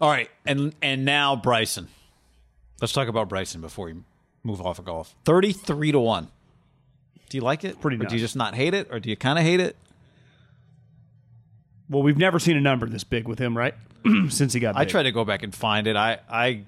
[0.00, 1.88] All right, and and now Bryson.
[2.80, 3.94] Let's talk about Bryson before we
[4.44, 5.14] move off of golf.
[5.24, 6.28] Thirty-three to one.
[7.28, 7.80] Do you like it?
[7.80, 9.76] Pretty Or do you just not hate it, or do you kind of hate it?
[11.90, 13.74] Well, we've never seen a number this big with him, right?
[14.28, 15.96] Since he got I tried to go back and find it.
[15.96, 16.64] I, I,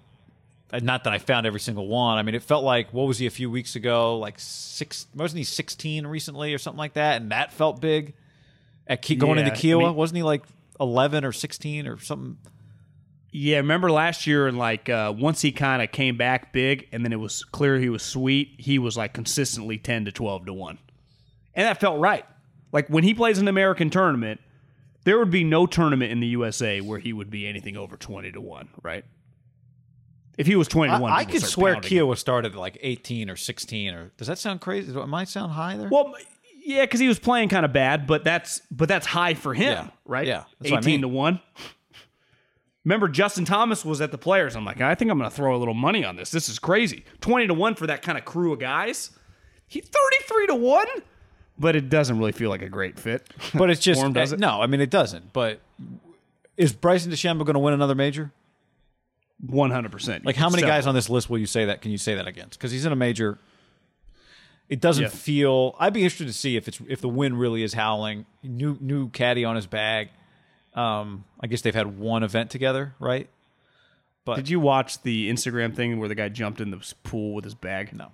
[0.82, 2.18] not that I found every single one.
[2.18, 4.18] I mean, it felt like what was he a few weeks ago?
[4.18, 7.20] Like six, wasn't he sixteen recently or something like that?
[7.20, 8.14] And that felt big.
[8.86, 10.42] At Ki- going Yeah, into I Kiawah, mean- wasn't he like
[10.78, 12.38] eleven or sixteen or something?
[13.32, 17.04] Yeah, remember last year and like uh, once he kind of came back big, and
[17.04, 18.54] then it was clear he was sweet.
[18.58, 20.78] He was like consistently ten to twelve to one,
[21.54, 22.24] and that felt right.
[22.72, 24.40] Like when he plays an American tournament,
[25.04, 28.32] there would be no tournament in the USA where he would be anything over twenty
[28.32, 29.04] to one, right?
[30.40, 31.82] If he was 21, I, I could swear him.
[31.82, 33.92] Kiawah started at like eighteen or sixteen.
[33.92, 34.90] Or does that sound crazy?
[34.90, 35.88] It might sound high there.
[35.90, 36.14] Well,
[36.64, 39.84] yeah, because he was playing kind of bad, but that's but that's high for him,
[39.86, 39.90] Yeah.
[40.06, 40.26] right?
[40.26, 41.00] Yeah, that's what I eighteen mean.
[41.02, 41.40] to one.
[42.86, 44.56] Remember, Justin Thomas was at the players.
[44.56, 46.30] I'm like, I think I'm going to throw a little money on this.
[46.30, 47.04] This is crazy.
[47.20, 49.10] Twenty to one for that kind of crew of guys.
[49.68, 50.86] He thirty three to one,
[51.58, 53.28] but it doesn't really feel like a great fit.
[53.54, 54.40] but it's just For does eh, it?
[54.40, 54.62] no.
[54.62, 55.34] I mean, it doesn't.
[55.34, 55.60] But
[56.56, 58.32] is Bryson DeChambeau going to win another major?
[59.46, 60.26] One hundred percent.
[60.26, 61.80] Like, how many guys on this list will you say that?
[61.80, 62.58] Can you say that against?
[62.58, 63.38] Because he's in a major.
[64.68, 65.08] It doesn't Yeah.
[65.08, 65.74] feel.
[65.80, 68.26] I'd be interested to see if it's if the wind really is howling.
[68.42, 70.10] New new caddy on his bag.
[70.74, 73.28] Um, I guess they've had one event together, right?
[74.24, 77.44] But did you watch the Instagram thing where the guy jumped in the pool with
[77.44, 77.92] his bag?
[77.92, 78.12] No,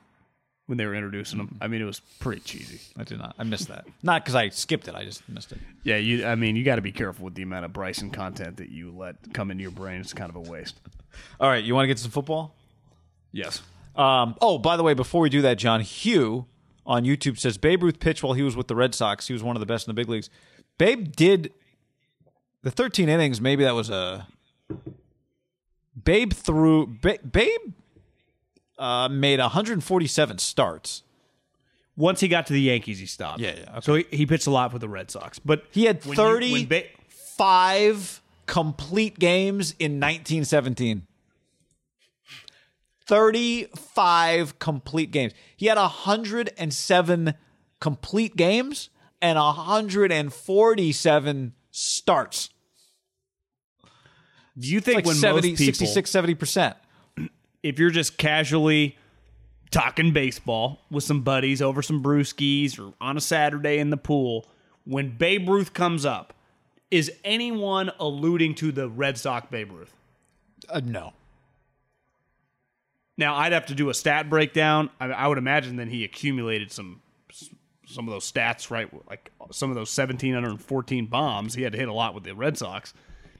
[0.66, 2.80] When they were introducing him, I mean, it was pretty cheesy.
[2.96, 3.36] I did not.
[3.38, 3.86] I missed that.
[4.02, 4.96] Not because I skipped it.
[4.96, 5.58] I just missed it.
[5.84, 6.26] Yeah, you.
[6.26, 8.90] I mean, you got to be careful with the amount of Bryson content that you
[8.90, 10.00] let come into your brain.
[10.00, 10.74] It's kind of a waste.
[11.40, 12.56] All right, you want to get to some football?
[13.30, 13.62] Yes.
[13.94, 16.46] Um, oh, by the way, before we do that, John Hugh
[16.84, 19.26] on YouTube says Babe Ruth pitched while he was with the Red Sox.
[19.28, 20.30] He was one of the best in the big leagues.
[20.78, 21.52] Babe did
[22.62, 23.40] the 13 innings.
[23.40, 24.26] Maybe that was a
[26.02, 26.86] Babe threw.
[26.86, 27.72] Ba- Babe
[28.78, 31.02] uh, made 147 starts,
[31.96, 33.40] Once he got to the Yankees, he stopped.
[33.40, 33.80] Yeah, yeah, okay.
[33.82, 36.24] So he, he pitched a lot for the Red Sox, but He had when you-
[36.24, 41.06] when 35 Ba- complete games in 1917.
[43.06, 45.32] 35 complete games.
[45.56, 47.34] He had 107
[47.80, 48.90] complete games
[49.22, 52.50] and 147 starts.
[54.58, 56.74] do you think Like when 70, most people, 66, 70%.
[57.66, 58.96] If you're just casually
[59.70, 64.46] talking baseball with some buddies over some brewskis or on a Saturday in the pool,
[64.84, 66.32] when Babe Ruth comes up,
[66.90, 69.92] is anyone alluding to the Red Sox Babe Ruth?
[70.68, 71.12] Uh, no.
[73.18, 74.90] Now I'd have to do a stat breakdown.
[75.00, 77.00] I, I would imagine then he accumulated some
[77.88, 78.88] some of those stats, right?
[79.08, 81.54] Like some of those seventeen hundred and fourteen bombs.
[81.54, 82.94] He had to hit a lot with the Red Sox,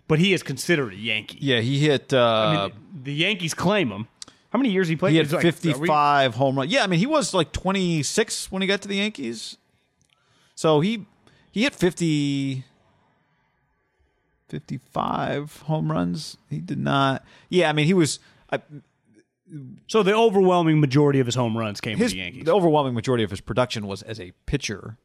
[0.08, 1.38] but he is considered a Yankee.
[1.40, 4.08] Yeah, he hit uh, I mean, the Yankees claim him.
[4.56, 5.10] How many years he played?
[5.10, 6.72] he had It's like- are we- 55 home runs.
[6.72, 9.58] Yeah, I mean, he was like 26 when he got to the Yankees.
[10.54, 11.04] So he
[11.52, 12.64] he hit 50
[14.48, 16.38] 55 home runs.
[16.48, 17.22] He did not.
[17.50, 18.18] Yeah, I mean, he was
[18.50, 18.60] I,
[19.88, 22.44] so the overwhelming majority of his home runs came his from the Yankees.
[22.44, 24.96] the overwhelming majority of his production was as a pitcher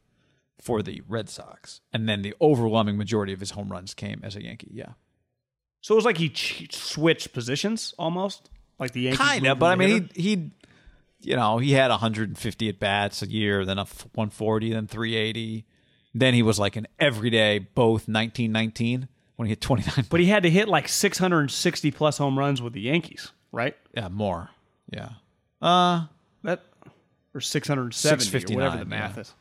[0.62, 4.38] for the Red Sox, and then the overwhelming majority of his home runs came as
[4.38, 4.70] a Yankee.
[4.72, 4.94] Yeah,
[5.82, 9.20] so it was like he ch- switched positions almost, like the Yankees.
[9.20, 9.60] kind of.
[9.60, 10.08] But I mean, hitter.
[10.16, 10.52] he he,
[11.22, 15.66] you know, he had 150 at bats a year, then a 140, then 380.
[16.14, 19.08] Then he was like an everyday both 1919
[19.38, 20.06] when he hit 29.
[20.10, 22.82] but he had to hit like six hundred and sixty plus home runs with the
[22.82, 23.76] Yankees, right?
[23.96, 24.50] yeah, more.
[24.92, 25.10] Yeah.
[25.62, 26.06] Uh,
[26.44, 26.64] That
[27.34, 29.22] or six hundred and seventy or whatever the math yeah.
[29.22, 29.34] is.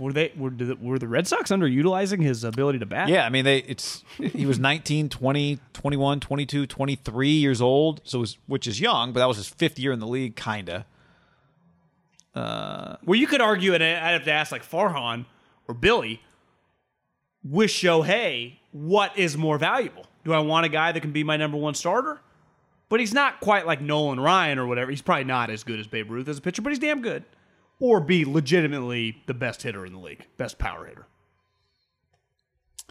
[0.00, 3.08] Were they were the, were the Red Sox underutilizing his ability to bat?
[3.08, 8.18] yeah, I mean, they it's he was 19, 20, 21, 22, 23 years old, so
[8.18, 10.86] it was, which is young, but that was his fifth year in the league, kinda.
[12.34, 15.26] Uh, well, you could argue, and I'd have to ask like Farhan
[15.68, 16.22] or Billy,
[17.44, 20.06] with Shohei, what is more valuable?
[20.24, 22.20] Do I want a guy that can be my number one starter?
[22.88, 24.90] But he's not quite like Nolan Ryan or whatever.
[24.90, 27.24] He's probably not as good as Babe Ruth as a pitcher, but he's damn good.
[27.80, 31.06] Or be legitimately the best hitter in the league, best power hitter.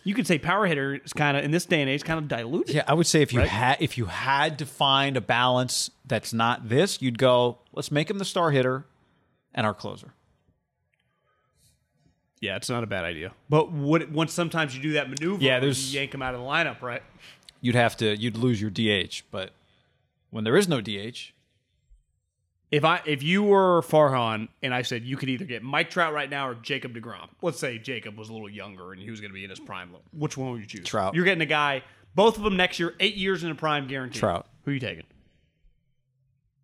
[0.04, 2.28] You could say power hitter is kind of in this day and age kind of
[2.28, 2.74] diluted.
[2.74, 3.50] Yeah, I would say if you Right?
[3.50, 8.10] had if you had to find a balance that's not this, you'd go, let's make
[8.10, 8.86] him the star hitter
[9.54, 10.14] and our closer.
[12.42, 13.34] Yeah, it's not a bad idea.
[13.50, 16.40] But what, once sometimes you do that maneuver, Yeah, there's- you yank him out of
[16.40, 17.04] the lineup, right?
[17.62, 19.52] You'd have to you'd lose your DH, but
[20.30, 21.34] when there is no DH,
[22.72, 26.14] If I if you were Farhan and I said you could either get Mike Trout
[26.14, 29.22] right now or Jacob Degrom, let's say Jacob was a little younger and he was
[29.22, 29.90] going to be in his prime.
[30.14, 30.86] Which one would you choose?
[30.86, 31.16] Trout.
[31.16, 34.20] You're getting a guy, both of them next year, eight years in a prime guarantee.
[34.20, 34.46] Trout.
[34.66, 35.06] Who are you taking?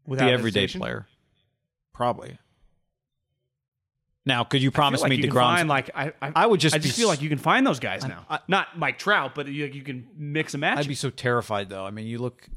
[0.07, 0.79] the everyday hesitation?
[0.81, 1.07] player.
[1.91, 2.37] Probably.
[4.27, 6.75] Now, could you promise like me you DeGrom's find like I, I, I would just
[6.75, 8.25] I just feel like you can find those guys now.
[8.29, 10.79] I- Not Mike Trout, but you, you can mix and match.
[10.79, 11.85] I'd be so terrified though.
[11.85, 12.47] I mean, you look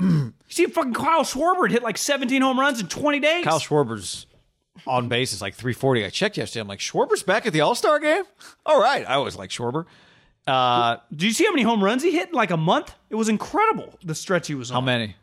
[0.00, 3.44] You see, fucking Kyle Schwarber hit like 17 home runs in 20 days.
[3.44, 4.26] Kyle Schwarber's
[4.86, 6.04] on base is like 340.
[6.04, 6.60] I checked yesterday.
[6.60, 8.24] I'm like, Schwarber's back at the All Star game?
[8.66, 9.08] All right.
[9.08, 9.86] I always like Schwarber.
[10.46, 12.94] Uh, Do you see how many home runs he hit in like a month?
[13.08, 13.94] It was incredible.
[14.04, 14.74] The stretch he was on.
[14.74, 15.16] how many?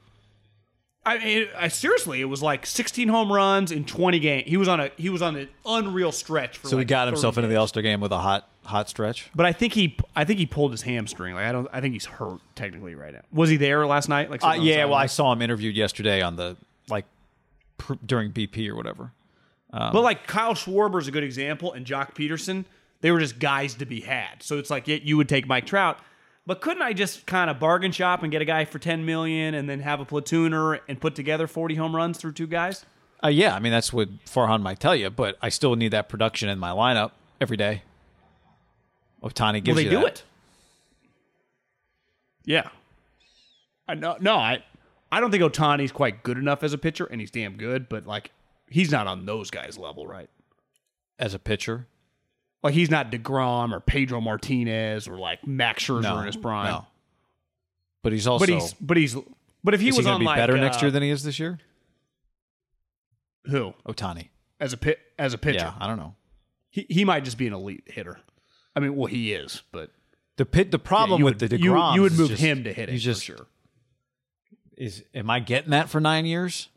[1.05, 4.47] I mean, I seriously, it was like 16 home runs in 20 games.
[4.47, 6.57] He was on a he was on an unreal stretch.
[6.59, 7.59] For So he got himself 30 into the games.
[7.59, 9.29] All Star game with a hot hot stretch.
[9.35, 11.35] But I think he I think he pulled his hamstring.
[11.35, 13.21] Like I don't I think he's hurt technically right now.
[13.31, 14.31] Was he there last night?
[14.31, 16.57] Like Uh, sitting on the yeah, well, I saw him interviewed yesterday on the
[16.89, 17.05] like
[17.77, 19.11] pr- during BP or whatever.
[19.71, 22.65] But like Kyle Schwarber is a good example, and Joc Pederson,
[22.99, 24.41] they were just guys to be had.
[24.43, 25.99] So it's like yeah, you would take Mike Trout,
[26.45, 29.53] but couldn't I just kind of bargain shop and get a guy for 10 million
[29.53, 32.85] and then have a platooner and put together 40 home runs through two guys?
[33.23, 36.09] Uh, yeah, I mean that's what Farhan might tell you, but I still need that
[36.09, 37.83] production in my lineup every day.
[39.23, 40.07] Ohtani gives Well, they you do that.
[40.07, 40.23] it.
[42.45, 42.69] Yeah.
[43.87, 44.63] I no, no, I
[45.11, 48.05] I don't think Ohtani's quite good enough as a pitcher, and he's damn good, but
[48.07, 48.31] like
[48.69, 50.29] he's not on those guys' level, right?
[51.19, 51.85] as a pitcher.
[52.63, 56.65] Like he's not Degrom or Pedro Martinez or like Max Scherzer No, in his prime.
[56.71, 56.85] no.
[58.01, 59.15] But he's also but he's but he's
[59.63, 60.91] but if he is was he going on to be like better next uh, year
[60.91, 61.59] than he is this year?
[63.45, 64.29] who Ohtani.
[64.59, 66.15] as a pit as a pitcher, Yeah, I don't know.
[66.71, 68.19] he he might just be an elite hitter.
[68.75, 69.91] I mean, well, he is, but
[70.37, 72.73] The pit, the problem you with would, the you, you would move just- him to
[72.73, 73.47] hit it he's just for sure.
[74.77, 75.03] is.
[75.13, 76.69] Am I getting that for nine years?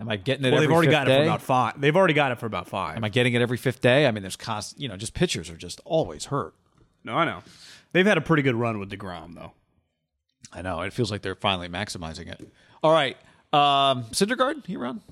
[0.00, 0.48] Am I getting it?
[0.50, 1.14] Well, every they've already fifth got day?
[1.14, 1.80] it for about five.
[1.80, 2.96] They've already got it for about five.
[2.96, 4.06] Am I getting it every fifth day?
[4.06, 4.80] I mean, there's constant.
[4.80, 6.54] You know, just pitchers are just always hurt.
[7.04, 7.42] no, I know.
[7.92, 9.52] They've had a pretty good run with Degrom though.
[10.52, 10.80] I know.
[10.82, 12.40] It feels like they're finally maximizing it.
[12.82, 13.16] All right,
[13.52, 15.02] um, Syndergaard, he run.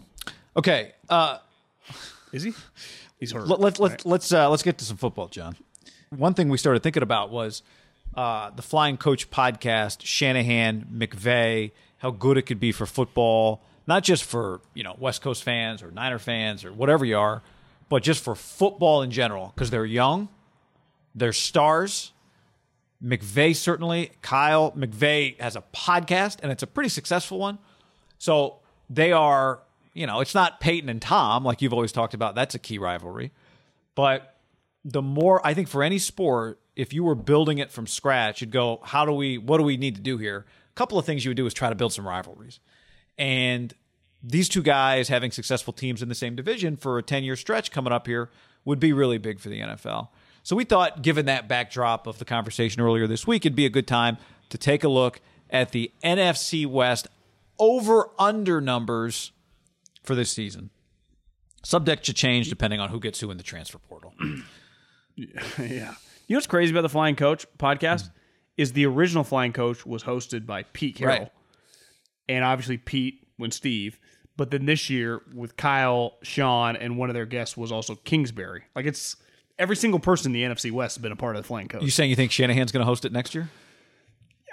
[0.56, 1.38] Okay, uh,
[2.32, 2.54] Is he?
[3.18, 3.48] He's hurt.
[3.48, 5.56] let, let, let, let's uh, let's get to some football, John.
[6.10, 7.62] One thing we started thinking about was
[8.14, 14.04] uh, the Flying Coach podcast, Shanahan, McVay, how good it could be for football, not
[14.04, 17.42] just for you know West Coast fans or Niner fans or whatever you are,
[17.88, 20.28] but just for football in general because they're young,
[21.14, 22.12] they're stars.
[23.02, 27.58] McVay certainly, Kyle McVay has a podcast and it's a pretty successful one.
[28.18, 28.56] So
[28.90, 29.60] they are,
[29.94, 32.34] you know, it's not Peyton and Tom like you've always talked about.
[32.34, 33.32] That's a key rivalry.
[33.94, 34.36] But
[34.84, 38.52] the more I think for any sport, if you were building it from scratch, you'd
[38.52, 40.46] go, how do we what do we need to do here?
[40.70, 42.60] A couple of things you would do is try to build some rivalries.
[43.18, 43.74] And
[44.22, 47.92] these two guys having successful teams in the same division for a 10-year stretch coming
[47.92, 48.30] up here
[48.64, 50.08] would be really big for the NFL.
[50.42, 53.70] So we thought given that backdrop of the conversation earlier this week, it'd be a
[53.70, 54.16] good time
[54.50, 55.20] to take a look
[55.50, 57.08] at the NFC West
[57.58, 59.32] over under numbers
[60.08, 60.70] for this season.
[61.62, 64.12] Subject to change depending on who gets who in the transfer portal.
[65.16, 65.26] yeah.
[65.56, 68.10] You know what's crazy about the Flying Coach podcast
[68.56, 71.30] is the original Flying Coach was hosted by Pete Carroll, Right.
[72.28, 73.98] and obviously Pete when Steve.
[74.36, 78.64] But then this year with Kyle, Sean, and one of their guests was also Kingsbury.
[78.76, 79.16] Like it's
[79.58, 81.82] every single person in the NFC West has been a part of the Flying Coach.
[81.82, 83.48] You saying you think Shanahan's going to host it next year?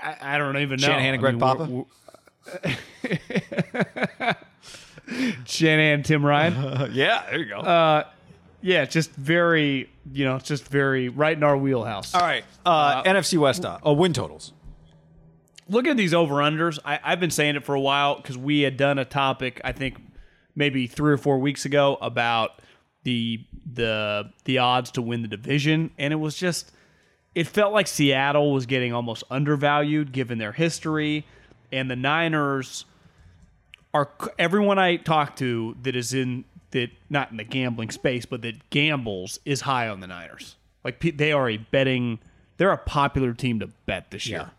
[0.02, 0.88] I, I don't even know.
[0.88, 1.66] Shanahan and I Greg mean, Papa?
[1.66, 1.86] we're-
[3.04, 4.36] we're-
[5.46, 6.92] Shanahan, Tim Ryan.
[6.94, 8.06] yeah, there you go.
[8.62, 12.16] Yeah, just very, you know, it's just very right in our wheelhouse.
[12.16, 13.64] All right, uh, NFC West.
[13.64, 14.54] Uh, oh, win totals.
[15.70, 16.80] Look at these over unders.
[16.84, 19.72] I, I've been saying it for a while because we had done a topic, I
[19.72, 19.98] think
[20.56, 22.60] maybe three or four weeks ago about
[23.04, 26.72] the the the odds to win the division, and it was just
[27.36, 31.26] it felt like Seattle was getting almost undervalued given their history,
[31.72, 32.86] and the Niners
[33.96, 38.42] are everyone I talk to that is in that not in the gambling space, but
[38.42, 40.58] that gambles is high on the Niners.
[40.84, 42.20] Like they are a betting,
[42.58, 44.40] they're a popular team to bet this year.
[44.40, 44.50] Yeah.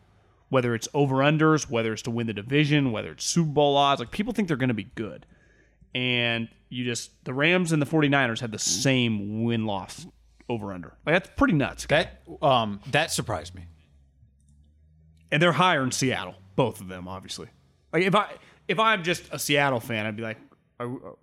[0.49, 4.01] Whether it's over unders, whether it's to win the division, whether it's Super Bowl odds,
[4.01, 5.27] like people think they're going to be good.
[5.95, 10.07] And you just the Rams and the 49ers have the same win loss
[10.49, 10.95] over under.
[11.05, 11.87] Like that's pretty nuts.
[11.87, 13.67] That um, that surprised me.
[15.31, 17.49] and they're higher in Seattle, both of them, obviously.
[17.93, 18.31] Like if I
[18.69, 20.39] if I'm just a Seattle fan, I'd be like,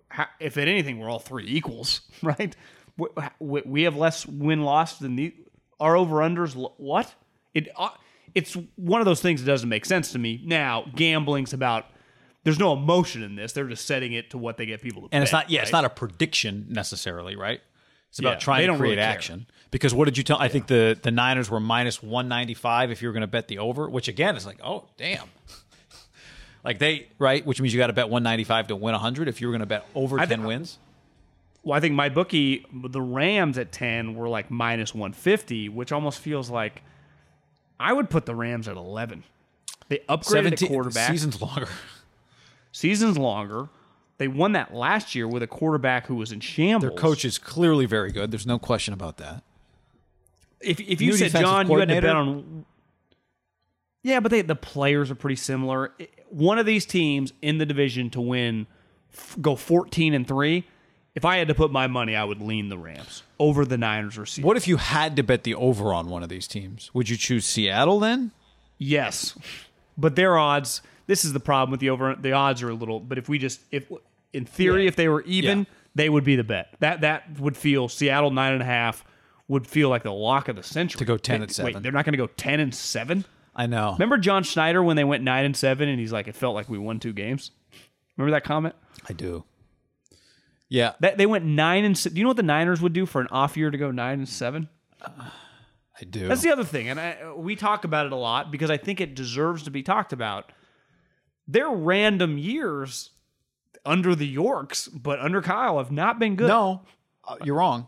[0.08, 2.54] how- if at anything, we're all three equals, right?
[3.40, 5.34] We, have less win loss than the
[5.80, 6.54] our over unders.
[6.76, 7.12] What
[7.52, 7.90] it uh,
[8.34, 10.40] it's one of those things that doesn't make sense to me.
[10.44, 11.86] Now gambling's about.
[12.44, 13.52] There's no emotion in this.
[13.52, 15.08] They're just setting it to what they get people to.
[15.12, 15.50] And it's not.
[15.50, 17.60] Yeah, it's not a prediction necessarily, right?
[18.10, 19.46] It's about Yeah, trying to create really action.
[19.72, 20.38] Because what did you tell?
[20.38, 23.26] I think the the Niners were minus one ninety five if you were going to
[23.26, 25.26] bet the over, which again is like, oh damn.
[26.64, 29.28] Like they right, which means you got to bet one ninety five to win hundred.
[29.28, 30.78] If you were going to bet over I ten thi- wins,
[31.62, 36.20] Well, I think my bookie, the Rams at 10 were like minus 150, which almost
[36.20, 36.82] feels like
[37.78, 39.24] I would put the Rams at 11.
[39.88, 41.10] They upgraded a quarterback.
[41.10, 41.68] seasons longer.
[42.72, 43.68] Season's longer.
[44.18, 46.90] They won that last year with a quarterback who was in shambles.
[46.90, 48.30] Their coach is clearly very good.
[48.30, 49.42] There's no question about that.
[50.60, 52.64] If, if you New said, John, you had to bet on.
[54.02, 55.92] Yeah, but they, the players are pretty similar.
[56.34, 58.66] One of these teams in the division to win,
[59.12, 60.64] f- go 14 and 3.
[61.14, 64.18] If I had to put my money, I would lean the Rams over the Niners
[64.18, 64.48] or Seattle.
[64.48, 66.90] What if you had to bet the over on one of these teams?
[66.92, 68.32] Would you choose Seattle then?
[68.78, 69.38] Yes,
[69.96, 70.82] but their odds.
[71.06, 72.16] This is the problem with the over.
[72.16, 72.98] The odds are a little.
[72.98, 73.88] But if we just if
[74.32, 74.88] in theory, Yeah.
[74.88, 75.64] if they were even, Yeah.
[75.94, 76.74] they would be the bet.
[76.80, 79.04] That that would feel Seattle nine and a half
[79.46, 81.74] would feel like the lock of the century To go 10 and seven.
[81.74, 83.24] Wait, they're not going to go ten and seven.
[83.56, 83.92] I know.
[83.92, 86.68] Remember John Schneider when they went nine and seven, and he's like, it felt like
[86.68, 87.50] we won two games.
[88.16, 88.74] Remember that comment?
[89.08, 89.44] I do.
[90.68, 91.94] Yeah, That they went nine and.
[92.02, 94.18] Do you know what the Niners would do for an off year to go nine
[94.18, 94.68] and seven?
[95.00, 96.26] I do.
[96.26, 99.00] That's the other thing, and I, we talk about it a lot because I think
[99.00, 100.50] it deserves to be talked about.
[101.46, 103.10] Their random years
[103.84, 106.48] under the Yorks, but under Kyle, have not been good.
[106.48, 106.82] No,
[107.28, 107.86] uh, you're wrong.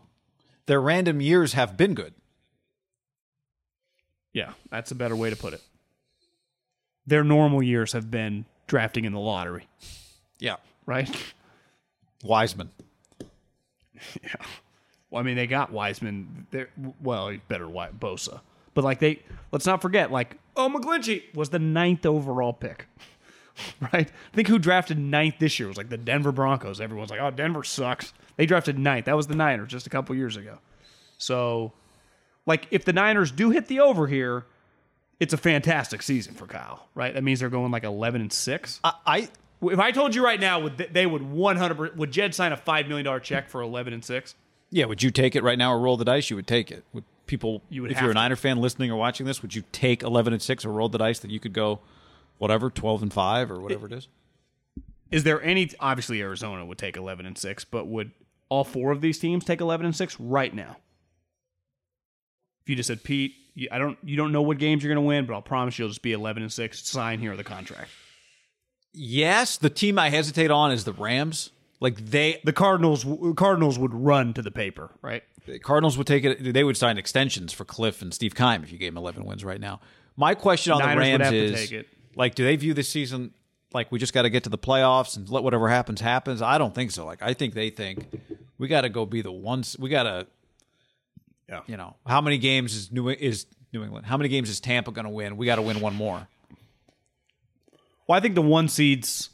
[0.67, 2.13] Their random years have been good.
[4.37, 5.61] Yeah, that's a better way to put it.
[7.07, 9.67] Their normal years have been drafting in the lottery,
[10.39, 10.57] Yeah.
[10.85, 11.09] right?
[12.23, 12.69] Wiseman.
[14.21, 14.29] Yeah.
[15.09, 16.45] Well, I mean, they got Wiseman.
[16.51, 16.69] They're,
[17.01, 18.41] well, he's better Wi- Bosa,
[18.75, 22.85] but like they, let's not forget, like oh McGlinchey was the ninth overall pick,
[23.81, 24.07] right?
[24.11, 26.79] I think who drafted ninth this year was like the Denver Broncos.
[26.79, 28.13] Everyone's like, oh, Denver sucks.
[28.35, 29.05] They drafted ninth.
[29.05, 30.59] That was the Niners just a couple years ago.
[31.17, 31.71] So,
[32.47, 34.45] like, if the Niners do hit the over here,
[35.19, 37.13] it's a fantastic season for Kyle, right?
[37.13, 38.79] That means they're going like eleven and six.
[38.83, 39.29] I, I
[39.61, 42.57] If I told you right now, would they- they would 100 would Jed sign a
[42.57, 44.33] five million dollar check for 11 and six?
[44.69, 46.29] Yeah, would you take it right now or roll the dice?
[46.29, 46.83] You would take it.
[46.93, 48.19] Would people, You would if you're a to.
[48.19, 50.97] Niner fan listening or watching this, would you take 11 and 6 or roll the
[50.97, 51.79] dice that you could go
[52.37, 54.07] whatever, 12 and 5 or whatever it is?
[55.09, 55.71] Is there any?
[55.79, 58.11] Obviously, Arizona would take 11 and six, but would
[58.49, 60.77] all four of these teams take 11 and six right now?
[62.67, 65.01] If you just said, Pete, you, I don't, you don't know what games you're going
[65.01, 66.85] to win, but I'll promise you'll just be 11 and six.
[66.85, 67.89] Sign here the contract.
[68.93, 71.51] Yes, the team I hesitate on is the Rams.
[71.79, 73.05] Like they The Cardinals,
[73.37, 75.23] Cardinals would run to the paper, right?
[75.45, 76.53] the Cardinals would take it.
[76.53, 79.45] They would sign extensions for Kliff and Steve Keim if you gave them 11 wins
[79.45, 79.79] right now.
[80.17, 81.87] My question on Niners the would Rams have to is take it.
[82.17, 83.31] like, do they view this season
[83.73, 86.41] like we just got to get to the playoffs and let whatever happens happens?
[86.41, 87.05] I don't think so.
[87.05, 88.07] Like, I think they think
[88.57, 89.77] we got to go be the ones.
[89.79, 90.27] We got to,
[91.49, 91.61] Yeah.
[91.67, 94.05] you know, how many games is New is New England?
[94.05, 95.37] How many games is Tampa going to win?
[95.37, 96.27] We got to win one more.
[98.07, 99.29] Well, I think the one seeds.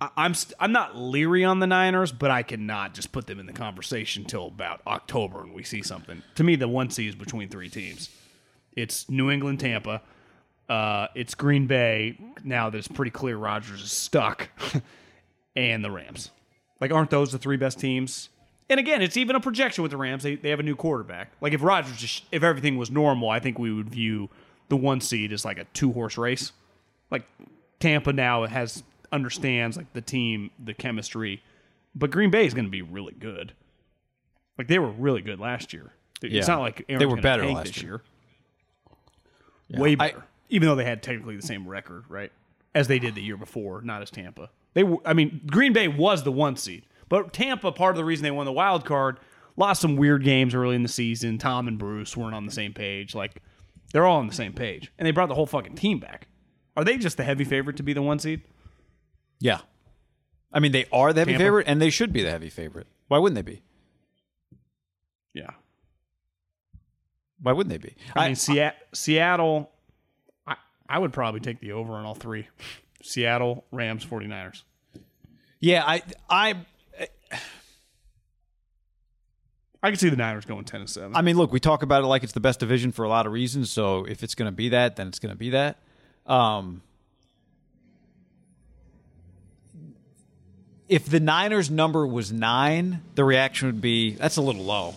[0.00, 3.40] I- I'm st- I'm not leery on the Niners, but I cannot just put them
[3.40, 6.22] in the conversation till about October and we see something.
[6.34, 8.10] To me, the one seed is between three teams.
[8.74, 10.02] It's New England, Tampa.
[10.68, 12.18] Uh, it's Green Bay.
[12.44, 14.48] Now that it's pretty clear Rodgers is stuck,
[15.56, 16.30] and the Rams.
[16.80, 18.28] Like, aren't those the three best teams?
[18.68, 20.22] And again, it's even a projection with the Rams.
[20.24, 21.30] They, they have a new quarterback.
[21.40, 24.28] Like if Rodgers just if everything was normal, I think we would view
[24.68, 26.50] the one seed as like a two horse race
[27.10, 27.22] like
[27.78, 31.40] Tampa now has understands like the team, the chemistry,
[31.94, 33.52] but Green Bay is going to be really good.
[34.58, 35.92] Like they were really good last year.
[36.22, 36.46] It's Yeah.
[36.54, 38.02] not like Aaron's They were better last this year.
[39.68, 39.80] year.
[39.80, 42.32] Way I- better, even though they had technically the same record, right,
[42.74, 44.50] as they did the year before, not as Tampa.
[44.74, 48.04] They, were, I mean, Green Bay was the one seed, but Tampa, part of the
[48.04, 49.18] reason they won the wild card,
[49.56, 51.38] lost some weird games early in the season.
[51.38, 53.14] Tom and Bruce weren't on the same page.
[53.14, 53.42] Like
[53.92, 56.28] they're all on the same page, and they brought the whole fucking team back.
[56.76, 58.42] Are they just the heavy favorite to be the one seed?
[59.38, 59.60] Yeah,
[60.52, 61.44] I mean they are the heavy Tampa?
[61.44, 62.86] favorite, and they should be the heavy favorite.
[63.08, 63.62] Why wouldn't they be?
[65.32, 65.50] Yeah.
[67.40, 67.94] Why wouldn't they be?
[68.14, 69.70] I, mean, Seat- Seattle,
[70.46, 70.56] I,
[70.88, 72.48] I would probably take the over on all three
[73.02, 74.62] Seattle, Rams, 49ers.
[75.60, 76.66] yeah, I, I,
[79.86, 81.14] I can see the Niners going 10 and 7.
[81.14, 83.24] I mean, look, we talk about it like it's the best division for a lot
[83.24, 83.70] of reasons.
[83.70, 85.78] So if it's going to be that, then it's going to be that.
[86.26, 86.82] Um,
[90.88, 94.94] if the Niners number was nine, the reaction would be that's a little low,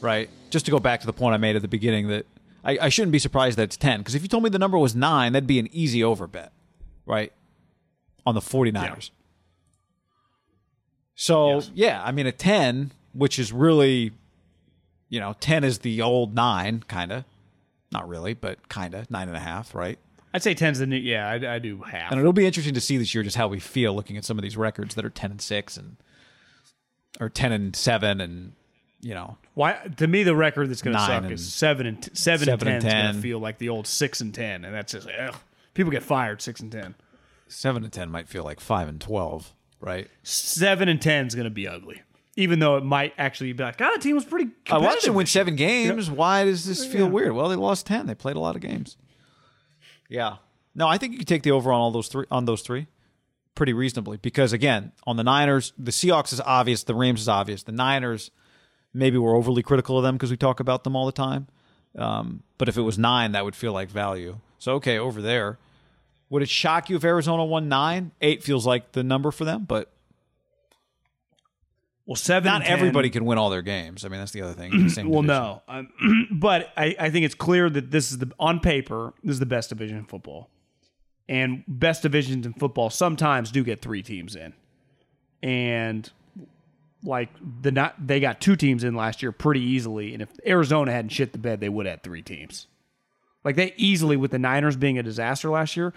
[0.00, 0.28] right?
[0.50, 2.26] Just to go back to the point I made at the beginning that
[2.64, 4.00] I, I shouldn't be surprised that it's 10.
[4.00, 6.52] Because if you told me the number was nine, that'd be an easy over bet,
[7.06, 7.32] right?
[8.26, 9.10] On the 49ers.
[11.14, 11.70] So, Yes.
[11.74, 14.12] yeah, I mean, a 10, which is really,
[15.14, 17.24] you know, 10 is the old nine, kind of.
[17.92, 19.08] Not really, but kind of.
[19.12, 19.96] Nine and a half, right?
[20.34, 22.10] I'd say 10's the new, yeah, I, I do half.
[22.10, 24.36] And it'll be interesting to see this year just how we feel looking at some
[24.36, 25.96] of these records that are 10 and 6 and
[27.20, 28.54] or 10 and 7 and
[29.00, 32.10] you know Why to me the record that's going to suck is seven and t-
[32.14, 34.64] seven, Seven and and ten is going to feel like the old six and ten,
[34.64, 35.36] and that's just ugh.
[35.74, 36.94] people get fired six and ten.
[37.46, 40.08] 7 and 10 might feel like 5 and 12, right?
[40.22, 42.02] Seven and ten is going to be ugly,
[42.36, 44.50] even though it might actually be like, God, the team was pretty.
[44.70, 46.10] I watched them win this year." 7 games.
[46.10, 47.32] Why does this feel weird?
[47.32, 48.06] Well, they lost 10.
[48.06, 48.96] They played a lot of games.
[50.08, 50.36] Yeah.
[50.74, 52.88] No, I think you could take the over on all those three on those three
[53.54, 57.62] pretty reasonably because again, on the Niners, the Seahawks is obvious, the Rams is obvious.
[57.62, 58.30] The Niners
[58.92, 61.48] maybe we're overly critical of them because we talk about them all the time.
[61.96, 64.38] Um, but if it was 9, that would feel like value.
[64.58, 65.58] So okay, over there.
[66.30, 68.12] Would it shock you if Arizona won 9?
[68.20, 69.92] 8 feels like the number for them, but
[72.06, 72.46] Well, seven.
[72.46, 74.04] not and 10 everybody can win all their games.
[74.04, 74.70] I mean, that's the other thing.
[74.88, 75.26] The Well, division.
[75.26, 79.32] no, um, but I, I think it's clear that this is the on paper this
[79.34, 80.50] is the best division in football,
[81.28, 84.52] and best divisions in football sometimes do get three teams in,
[85.42, 86.10] and
[87.02, 87.30] like
[87.62, 91.10] the not they got two teams in last year pretty easily, and if Arizona hadn't
[91.10, 92.66] shit the bed, they would have had three teams.
[93.44, 95.92] Like they easily with the Niners being a disaster last year,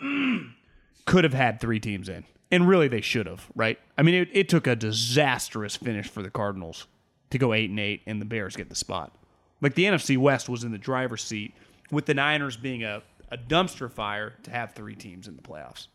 [1.06, 2.24] could have had three teams in.
[2.50, 3.78] And really, they should have, right?
[3.98, 6.86] I mean, it, it took a disastrous finish for the Cardinals
[7.30, 9.12] to go eight and eight, and the Bears get the spot.
[9.60, 11.54] Like the NFC West was in the driver's seat,
[11.90, 15.88] with the Niners being a, a dumpster fire to have three teams in the playoffs,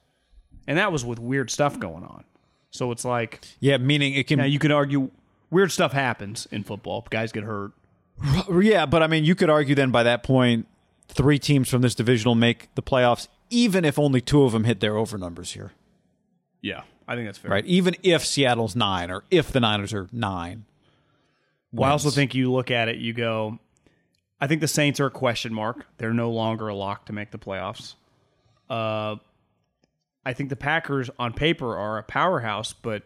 [0.67, 2.25] and that was with weird stuff going on.
[2.71, 5.09] So it's like Yeah, meaning it can now you could argue
[5.51, 7.05] weird stuff happens in football.
[7.09, 7.71] Guys get hurt.
[8.51, 10.67] Yeah, but I mean, you could argue then by that point,
[11.07, 14.63] three teams from this division will make the playoffs, even if only two of them
[14.65, 15.71] hit their over numbers here,
[16.61, 17.51] Yeah, I think that's fair.
[17.51, 17.65] right?
[17.65, 20.65] Even if Seattle's nine or if the Niners are nine.
[21.71, 23.57] Well, I also think you look at it, you go,
[24.39, 25.85] I think the Saints are a question mark.
[25.97, 27.95] They're no longer a lock to make the playoffs.
[28.69, 29.15] Uh,
[30.25, 33.03] I think the Packers on paper are a powerhouse, but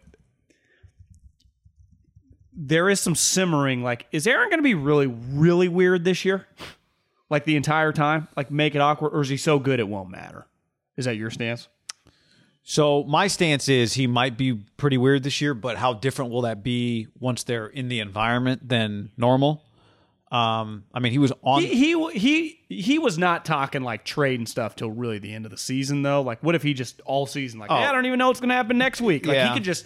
[2.54, 3.84] there is some simmering.
[3.84, 6.48] Like, is Aaron going to be really, really weird this year?
[7.30, 8.28] Like the entire time?
[8.36, 9.10] Like, make it awkward?
[9.10, 10.48] Or is he so good it won't matter?
[10.98, 11.68] Is that your stance?
[12.68, 16.42] So my stance is he might be pretty weird this year, but how different will
[16.42, 19.64] that be once they're in the environment than normal?
[20.32, 21.62] Um, I mean, he was on.
[21.62, 25.46] He, he he he was not talking like trade and stuff till really the end
[25.46, 26.24] of the season though.
[26.24, 28.50] Like, what if he just all season like, yeah, I don't even know what's going
[28.50, 29.28] to happen next week.
[29.28, 29.50] Like, Yeah.
[29.50, 29.86] he could just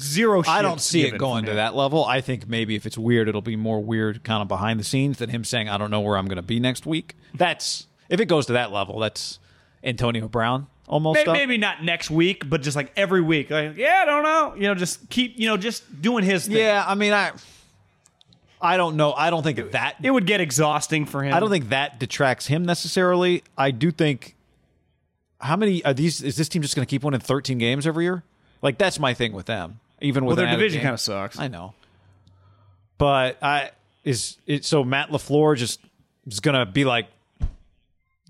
[0.00, 0.42] zero.
[0.48, 2.06] I don't see it going to that level.
[2.06, 5.18] I think maybe if it's weird, it'll be more weird kind of behind the scenes
[5.18, 7.16] than him saying, I don't know where I'm going to be next week.
[7.34, 9.38] That's if it goes to that level, that's
[9.84, 11.16] Antonio Brown almost.
[11.16, 11.34] May- stuff.
[11.34, 13.50] Maybe not next week, but just like every week.
[13.50, 14.54] Like, yeah, I don't know.
[14.56, 16.56] You know, just keep, you know, just doing his thing.
[16.56, 17.32] Yeah, I mean, I,
[18.60, 19.12] I don't know.
[19.12, 19.96] I don't think that.
[20.02, 21.34] It would get exhausting for him.
[21.34, 23.44] I don't think that detracts him necessarily.
[23.56, 24.34] I do think.
[25.40, 26.20] How many are these?
[26.20, 28.24] Is this team just going to keep winning 13 games every year?
[28.60, 29.78] Like that's my thing with them.
[30.00, 31.38] Even with Well, their division kind of sucks.
[31.38, 31.74] I know,
[32.98, 33.70] but I
[34.04, 35.80] is it so Matt Lafleur just
[36.26, 37.06] is going to be like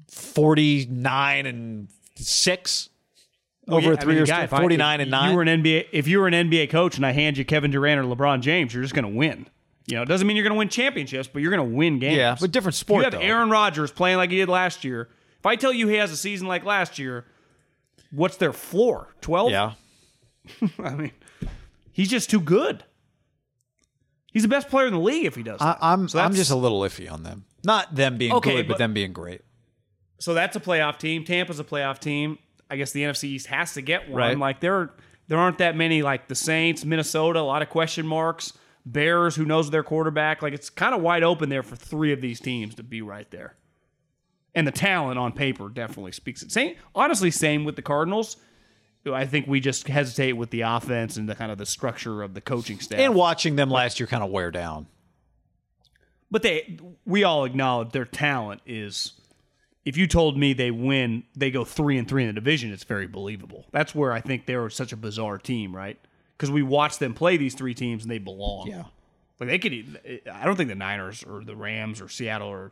[0.09, 1.89] 49 and
[2.19, 2.89] six
[3.69, 4.29] oh, Well, over yeah, a I three mean, years.
[4.31, 5.31] guy, 49 and nine.
[5.31, 5.87] You were an NBA.
[5.93, 8.73] If you were an NBA coach and I hand you Kevin Durant or LeBron James,
[8.75, 9.49] you're just going to win.
[9.87, 11.99] You know, it doesn't mean you're going to win championships, but you're going to win
[11.99, 12.17] games.
[12.17, 13.21] Yeah, but different If sport, You have though.
[13.21, 15.09] Aaron Rodgers playing like he did last year.
[15.39, 17.25] If I tell you he has a season like last year,
[18.11, 19.15] what's their floor?
[19.23, 19.51] Twelve.
[19.51, 19.73] yeah.
[20.79, 21.13] I mean,
[21.93, 22.85] he's just too good.
[24.33, 25.61] He's the best player in the league if he does.
[25.61, 25.79] I, that.
[25.81, 27.45] I'm So I'm just a little iffy on them.
[27.65, 29.41] Not them being Okay, good, but, but- them being great.
[30.19, 31.25] So that's a playoff team.
[31.25, 32.39] Tampa's a playoff team.
[32.71, 34.19] I guess the NFC East has to get one.
[34.19, 34.39] Right.
[34.39, 34.91] Like there,
[35.29, 36.03] there aren't that many.
[36.03, 38.53] Like the Saints, Minnesota, a lot of question marks.
[38.85, 40.43] Bears, who knows their quarterback?
[40.43, 43.31] Like it's kind of wide open there for three of these teams to be right
[43.31, 43.55] there.
[44.55, 46.51] And the talent on paper definitely speaks it.
[46.51, 48.39] Same, honestly, same with the Cardinals.
[49.07, 52.35] I think we just hesitate with the offense and the kind of the structure of
[52.35, 52.99] the coaching staff.
[52.99, 54.87] And watching them last year kind of wear down.
[56.31, 59.13] But they, we all acknowledge their talent is.
[59.89, 62.85] If you told me they win, they go three and three in the division, it's
[62.85, 63.65] very believable.
[63.73, 65.99] That's where I think they're such a bizarre team, right?
[66.37, 68.67] Because we watch them play these three teams and they belong.
[68.67, 68.85] Yeah,
[69.41, 70.21] like they could.
[70.31, 72.71] I don't think the Niners or the Rams or Seattle are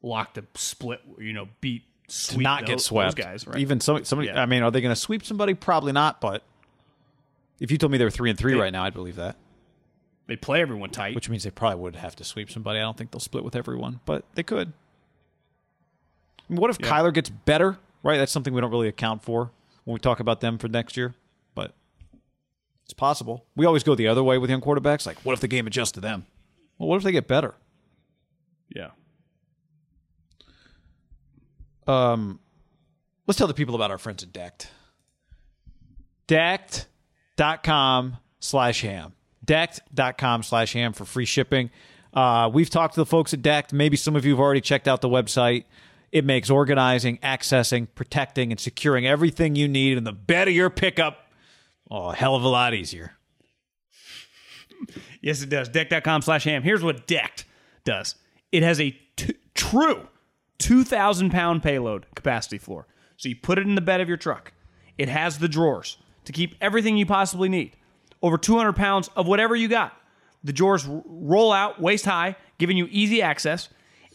[0.00, 1.00] locked to split.
[1.18, 3.16] You know, beat sweep not those, get swept.
[3.16, 3.58] guys, right?
[3.58, 4.28] Even some, somebody.
[4.28, 4.40] Yeah.
[4.40, 5.54] I mean, are they going to sweep somebody?
[5.54, 6.20] Probably not.
[6.20, 6.44] But
[7.58, 9.34] if you told me they were three and three right now, I'd believe that.
[10.28, 11.16] they play everyone tight.
[11.16, 12.78] Which means they probably would have to sweep somebody.
[12.78, 14.72] I don't think they'll split with everyone, but they could.
[16.48, 17.78] Mean, what if Kyler gets better?
[18.02, 19.50] Right, that's something we don't really account for
[19.84, 21.14] when we talk about them for next year.
[21.54, 21.74] But
[22.84, 23.44] it's possible.
[23.56, 25.06] We always go the other way with young quarterbacks.
[25.06, 26.26] Like, what if the game adjusts to them?
[26.78, 27.54] Well, what if they get better?
[28.70, 28.90] yeah.
[31.86, 32.38] Um,
[33.26, 34.68] let's tell the people about our friends at Decked.
[36.26, 39.14] Decked.com slash ham.
[39.44, 41.70] Decked.com slash ham for free shipping.
[42.12, 43.72] Uh, we've talked to the folks at Decked.
[43.72, 45.64] Maybe some of you have already checked out the website.
[46.10, 50.70] It makes organizing, accessing, protecting, and securing everything you need in the bed of your
[50.70, 51.28] pickup
[51.90, 53.12] oh, a hell of a lot easier.
[55.20, 55.68] Yes, it does.
[55.68, 56.62] Decked.com slash ham.
[56.62, 57.44] Here's what Decked
[57.82, 58.14] does
[58.52, 60.06] it has a t- true
[60.58, 62.86] 2,000 pound payload capacity floor.
[63.16, 64.52] So you put it in the bed of your truck.
[64.96, 67.76] It has the drawers to keep everything you possibly need.
[68.22, 70.00] Over 200 pounds of whatever you got.
[70.44, 73.68] The drawers roll out waist high, giving you easy access,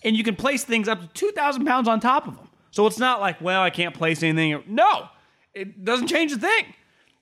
[0.03, 2.47] and you can place things up to 2,000 pounds on top of them.
[2.71, 4.63] So it's not like, well, I can't place anything.
[4.67, 5.09] No,
[5.53, 6.73] it doesn't change a thing.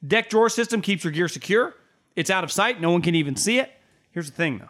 [0.06, 1.76] Decked drawer system keeps your gear secure.
[2.16, 2.82] It's out of sight.
[2.82, 3.72] No one can even see it.
[4.12, 4.70] Here's the thing, though,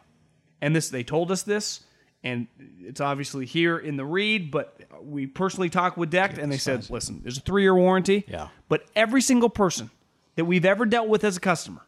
[0.61, 1.81] and this they told us this,
[2.23, 2.47] and
[2.79, 4.51] it's obviously here in the read.
[4.51, 8.25] But we personally talked with Decked, and they said, "Listen, there's a three-year warranty.
[8.27, 8.49] Yeah.
[8.69, 9.89] but every single person
[10.35, 11.81] that we've ever dealt with as a customer,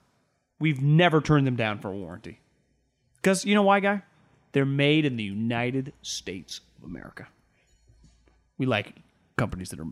[0.59, 2.39] we've never turned them down for a warranty.
[3.17, 4.01] Because you know why, guy?
[4.53, 7.27] They're made in the United States of America.
[8.57, 8.93] We like
[9.37, 9.87] companies that are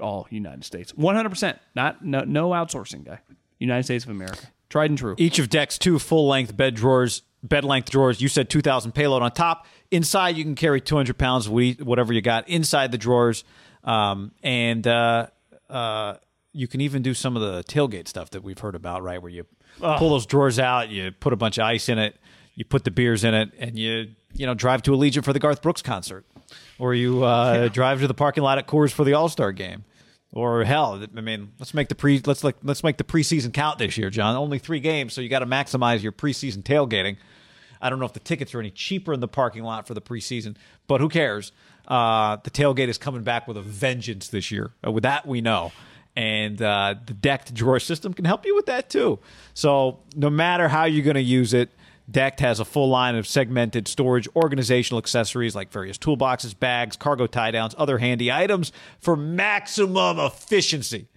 [0.00, 0.92] all United States.
[0.92, 1.58] 100%.
[1.74, 3.20] Not no, no outsourcing, guy.
[3.58, 4.46] United States of America.
[4.70, 5.14] Tried and true.
[5.18, 8.20] Each of Deck's two full length bed drawers, bed length drawers.
[8.20, 9.66] You said 2,000 payload on top.
[9.90, 13.44] Inside, you can carry 200 pounds of whatever you got inside the drawers.
[13.82, 15.28] Um, and uh,
[15.68, 16.14] uh,
[16.52, 19.20] you can even do some of the tailgate stuff that we've heard about, right?
[19.20, 19.46] Where you
[19.80, 22.16] pull those drawers out, you put a bunch of ice in it,
[22.58, 25.38] you put the beers in it, and you you know drive to Allegiant for the
[25.38, 26.26] Garth Brooks concert,
[26.76, 29.84] or you uh, drive to the parking lot at Coors for the All Star game.
[30.32, 33.78] Or hell, I mean, let's make the pre let's like let's make the preseason count
[33.78, 34.34] this year, John.
[34.34, 37.16] Only three games, so you got to maximize your preseason tailgating.
[37.80, 40.00] I don't know if the tickets are any cheaper in the parking lot for the
[40.00, 40.56] preseason,
[40.88, 41.52] but who cares?
[41.86, 44.72] Uh, the tailgate is coming back with a vengeance this year.
[44.84, 45.70] Uh, with that, we know.
[46.16, 49.20] And uh, the decked drawer system can help you with that too.
[49.54, 51.70] So, no matter how you're going to use it,
[52.10, 57.26] Decked has a full line of segmented storage organizational accessories like various toolboxes, bags, cargo
[57.26, 61.08] tie downs, other handy items for maximum efficiency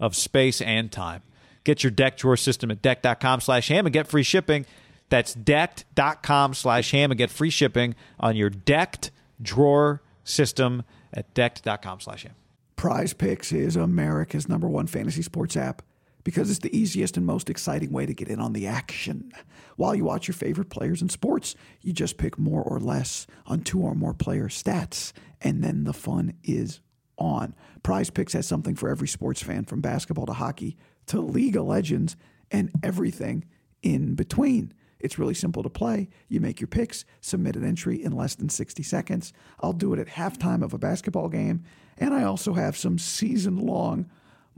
[0.00, 1.22] of space and time.
[1.62, 4.66] Get your decked drawer system at decked.com slash ham and get free shipping.
[5.08, 10.82] That's decked.com slash ham and get free shipping on your decked drawer system
[11.12, 12.34] at decked.com slash ham.
[12.76, 15.82] Prize Picks is America's number one fantasy sports app
[16.24, 19.32] because it's the easiest and most exciting way to get in on the action.
[19.76, 23.62] While you watch your favorite players in sports, you just pick more or less on
[23.62, 26.80] two or more player stats, and then the fun is
[27.18, 27.54] on.
[27.82, 31.66] Prize Picks has something for every sports fan, from basketball to hockey to League of
[31.66, 32.16] Legends
[32.50, 33.44] and everything
[33.82, 34.72] in between.
[34.98, 36.08] It's really simple to play.
[36.28, 39.32] You make your picks, submit an entry in less than 60 seconds.
[39.60, 41.64] I'll do it at halftime of a basketball game,
[41.96, 44.10] and I also have some season long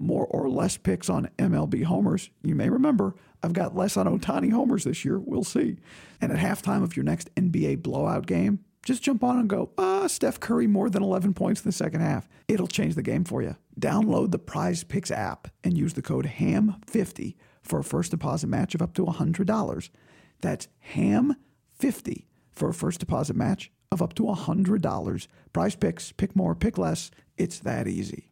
[0.03, 2.31] more or less picks on MLB homers.
[2.43, 5.19] You may remember I've got less on Ohtani homers this year.
[5.19, 5.77] We'll see.
[6.21, 10.07] And at halftime of your next NBA blowout game, just jump on and go, ah,
[10.07, 12.29] Steph Curry more than 11 points in the second half.
[12.49, 13.57] It'll change the game for you.
[13.79, 18.75] Download the Prize Picks app and use the code HAM50 for a first deposit match
[18.75, 19.91] of up to $100.
[20.41, 25.27] That's HAM50 for a first deposit match of up to $100.
[25.53, 27.11] Prize Picks, pick more, pick less.
[27.37, 28.32] It's that easy.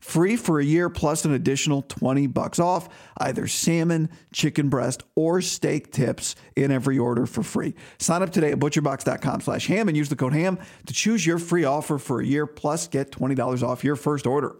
[0.00, 2.88] free for a year plus an additional 20 bucks off
[3.18, 7.74] either salmon, chicken breast, or steak tips in every order for free.
[7.98, 11.38] Sign up today at butcherbox.com slash ham and use the code ham to choose your
[11.38, 14.56] free offer for a year plus get $20 off your first order.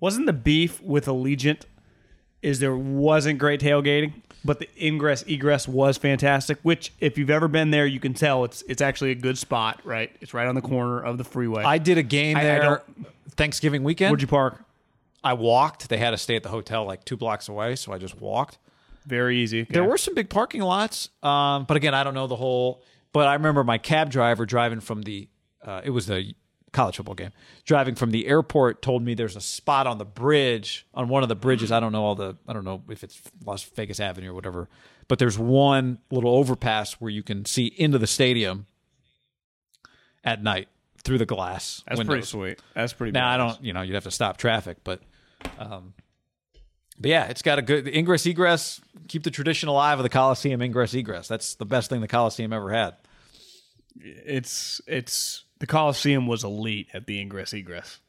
[0.00, 1.62] Wasn't the beef with Allegiant
[2.42, 4.12] is there wasn't great tailgating,
[4.44, 6.58] but the ingress egress was fantastic.
[6.62, 9.80] Which, if you've ever been there, you can tell it's it's actually a good spot.
[9.84, 11.64] Right, it's right on the corner of the freeway.
[11.64, 12.82] I did a game I- I there
[13.30, 14.10] Thanksgiving weekend.
[14.10, 14.62] Where'd you park?
[15.22, 15.88] I walked.
[15.88, 18.58] They had to stay at the hotel like two blocks away, so I just walked.
[19.06, 19.62] Very easy.
[19.64, 19.88] There Yeah.
[19.88, 22.82] were some big parking lots, um, but again, I don't know the whole.
[23.12, 25.28] But I remember my cab driver driving from the.
[25.64, 26.34] Uh, it was the
[26.74, 27.32] college football game.
[27.64, 31.28] Driving from the airport, told me there's a spot on the bridge on one of
[31.30, 31.72] the bridges.
[31.72, 32.36] I don't know all the.
[32.46, 34.68] I don't know if it's Las Vegas Avenue or whatever,
[35.08, 38.66] but there's one little overpass where you can see into the stadium
[40.22, 40.68] at night
[41.04, 41.82] through the glass.
[41.86, 42.12] That's windows.
[42.12, 42.60] pretty sweet.
[42.74, 43.12] That's pretty.
[43.12, 45.00] Now I don't, you know, you'd have to stop traffic, but,
[45.58, 45.94] um,
[46.98, 48.80] but yeah, it's got a good ingress egress.
[49.08, 51.28] Keep the tradition alive of the Coliseum ingress egress.
[51.28, 52.94] That's the best thing the Coliseum ever had.
[53.96, 58.00] It's it's the Coliseum was elite at the ingress egress.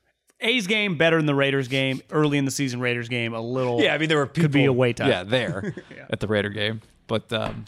[0.41, 2.01] A's game better than the Raiders game.
[2.11, 3.81] Early in the season, Raiders game a little.
[3.81, 5.09] Yeah, I mean there were people, could be a wait time.
[5.09, 5.73] Yeah, there
[6.09, 7.65] at the Raider game, but um,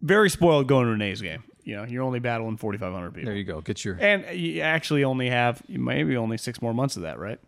[0.00, 1.44] very spoiled going to an A's game.
[1.64, 3.62] You know, you're only battling 4,500 people, there you go.
[3.62, 3.96] Get your.
[3.98, 7.38] and you actually only have maybe only six more months of that, right?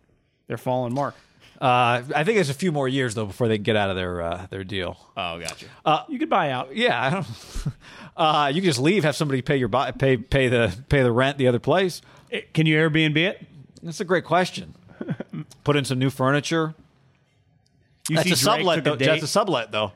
[0.47, 1.13] They're falling mark.
[1.59, 3.95] Uh, I think there's a few more years though before they can get out of
[3.95, 4.97] their uh, their deal.
[5.17, 5.65] Oh, gotcha.
[5.83, 6.75] Uh, you could buy out.
[6.75, 7.27] Yeah, I don't.
[8.17, 11.11] Uh, you can just leave, have somebody pay your buy, pay pay the pay the
[11.11, 12.01] rent the other place.
[12.31, 13.45] Eh, Can you Airbnb it?
[13.83, 14.73] That's a great question.
[15.63, 16.73] Put in some new furniture.
[18.09, 18.95] You That's see a sublet took though.
[18.95, 19.91] date- That's a sublet though.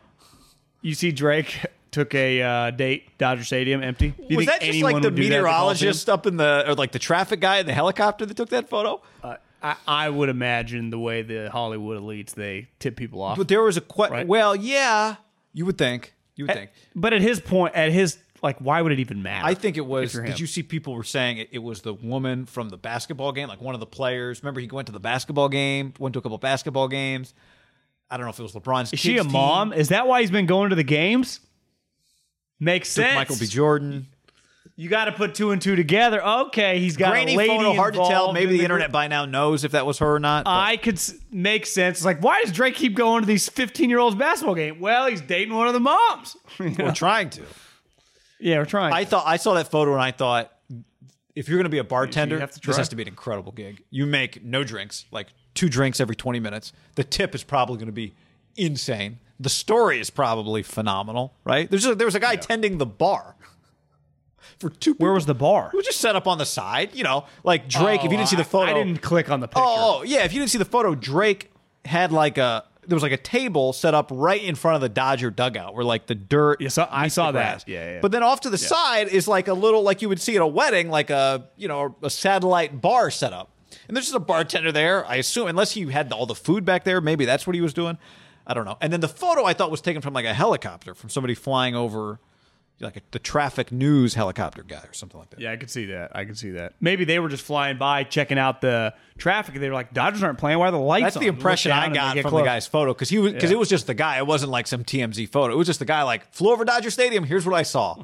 [0.83, 4.09] You see Drake took a uh, date Dodger Stadium empty.
[4.11, 6.37] Do you was think that just like the would do that at meteorologist up in
[6.37, 9.01] the or like the traffic guy in the helicopter that took that photo?
[9.23, 13.37] Uh, I, I would imagine the way the Hollywood elites they tip people off.
[13.37, 14.27] But there was a que- Right.
[14.27, 15.15] well, yeah,
[15.53, 16.13] you would think.
[16.35, 16.71] You would eh, think.
[16.95, 19.45] But at his point, at his like, why would it even matter?
[19.45, 20.13] I think it was.
[20.13, 23.47] Did you see people were saying it, it was the woman from the basketball game,
[23.47, 24.41] like one of the players?
[24.41, 27.33] Remember, he went to the basketball game, went to a couple basketball games.
[28.09, 28.91] I don't know if it was LeBron's.
[28.91, 29.71] Is she a mom?
[29.73, 31.39] Is that why he's been going to the games?
[32.59, 33.15] Makes sense.
[33.15, 33.45] Michael B.
[33.45, 34.07] Jordan.
[34.75, 36.23] You got to put two and two together.
[36.25, 38.33] Okay, he's got Grainy a lady photo, hard to tell.
[38.33, 40.45] Maybe in the internet by now knows if that was her or not.
[40.45, 41.99] but- I could s- make sense.
[41.99, 44.79] It's like, why does Drake keep going to these 15 year olds basketball game?
[44.79, 46.35] Well, he's dating one of the moms.
[46.59, 47.43] we're trying to.
[48.39, 48.93] yeah, we're trying.
[48.93, 50.51] I thought I saw that photo and I thought
[51.35, 53.83] if you're going to be a bartender, have this has to be an incredible gig.
[53.89, 56.73] You make no drinks, like two drinks every 20 minutes.
[56.95, 58.13] The tip is probably going to be
[58.55, 59.19] insane.
[59.39, 61.69] The story is probably phenomenal, right?
[61.69, 63.35] There's a, there was a guy tending the bar
[64.59, 64.93] for two.
[64.95, 65.69] Where was the bar?
[65.73, 67.99] It was just set up on the side, you know, like Drake.
[67.99, 69.63] if you didn't oh, see the photo, I didn't click on the oh, picture.
[69.63, 70.23] Oh, oh, yeah.
[70.23, 71.51] If you didn't see the photo, Drake
[71.85, 74.89] had like a there was like a table set up right in front of the
[74.89, 76.61] Dodger dugout where like the dirt.
[76.61, 77.63] Yeah, so I saw that.
[77.67, 77.99] Yeah, yeah.
[78.01, 80.41] But then off to the side is like a little like you would see at
[80.41, 83.49] a wedding, like a you know a satellite bar set up.
[83.87, 86.83] And there's just a bartender there, I assume, unless he had all the food back
[86.83, 87.01] there.
[87.01, 87.97] Maybe that's what he was doing.
[88.45, 88.77] I don't know.
[88.81, 91.75] And then the photo I thought was taken from like a helicopter, from somebody flying
[91.75, 92.19] over,
[92.81, 95.39] like a, the traffic news helicopter guy or something like that.
[95.39, 96.15] Yeah, I could see that.
[96.15, 96.73] I could see that.
[96.81, 100.23] Maybe they were just flying by, checking out the traffic, and they were like, "Dodgers
[100.23, 100.59] aren't playing.
[100.59, 102.41] Why are the lights That's on?" the impression I got from close.
[102.41, 103.55] the guy's photo because he was because Yeah.
[103.55, 104.17] it was just the guy.
[104.17, 105.53] It wasn't like some TMZ photo.
[105.53, 107.23] It was just the guy like flew over Dodger Stadium.
[107.23, 108.03] Here's what I saw.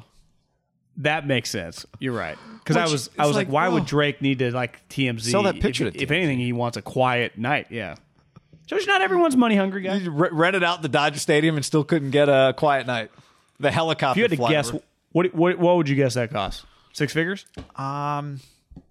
[0.98, 1.86] That makes sense.
[2.00, 2.36] You're right.
[2.58, 3.74] Because I was, I was like, like, why oh.
[3.74, 5.22] would Drake need to like TMZ?
[5.22, 7.68] Sell that picture If, if anything, he wants a quiet night.
[7.70, 7.94] Yeah.
[8.66, 9.98] Shows not everyone's money hungry, guy.
[9.98, 13.10] He rented out the Dodger Stadium and still couldn't get a quiet night.
[13.60, 14.12] The helicopter.
[14.12, 14.72] If you had to flying guess,
[15.12, 16.64] what, what what would you guess that cost?
[16.92, 17.46] Six figures?
[17.76, 18.40] Um,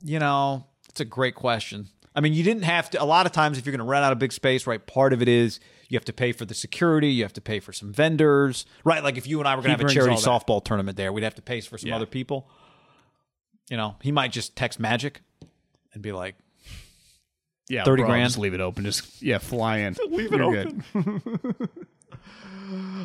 [0.04, 1.88] you know, it's a great question.
[2.16, 3.02] I mean, you didn't have to.
[3.02, 4.84] A lot of times, if you're going to rent out a big space, right?
[4.86, 7.10] Part of it is you have to pay for the security.
[7.10, 9.04] You have to pay for some vendors, right?
[9.04, 11.24] Like if you and I were going to have a charity softball tournament there, we'd
[11.24, 11.96] have to pay for some Yeah.
[11.96, 12.50] other people.
[13.70, 15.22] You know, he might just text Magic
[15.94, 16.36] and be like,
[17.70, 18.30] Yeah, 30 bro, grand?
[18.30, 18.84] Just leave it open.
[18.86, 19.96] Just yeah, fly in.
[20.10, 20.84] leave it open.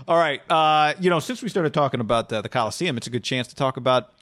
[0.08, 0.40] All right.
[0.50, 3.48] Uh, you know, since we started talking about uh, the Coliseum, it's a good chance
[3.48, 4.12] to talk about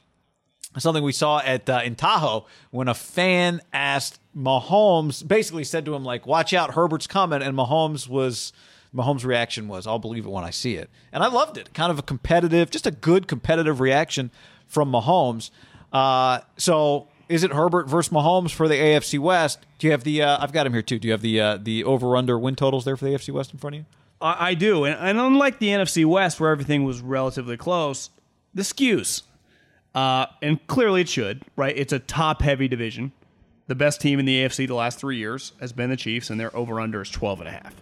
[0.77, 5.95] something we saw at uh, in Tahoe when a fan asked Mahomes, basically said to
[5.95, 8.53] him like, "Watch out, Herbert's coming," and Mahomes was.
[8.93, 11.73] Mahomes' reaction was, "I'll believe it when I see it," and I loved it.
[11.73, 14.31] Kind of a competitive, just a good competitive reaction
[14.67, 15.49] from Mahomes.
[15.93, 19.59] Uh, so, is it Herbert versus Mahomes for the AFC West?
[19.79, 20.21] Do you have the?
[20.21, 20.99] Uh, I've got him here too.
[20.99, 23.53] Do you have the uh, the over under win totals there for the AFC West
[23.53, 23.85] in front of you?
[24.21, 28.09] I, I do, and, and unlike the NFC West, where everything was relatively close,
[28.53, 29.23] the skews,
[29.95, 31.43] uh, and clearly it should.
[31.55, 33.11] Right, it's a top-heavy division.
[33.67, 36.39] The best team in the AFC the last three years has been the Chiefs, and
[36.39, 37.75] their over/under is 12 and a half,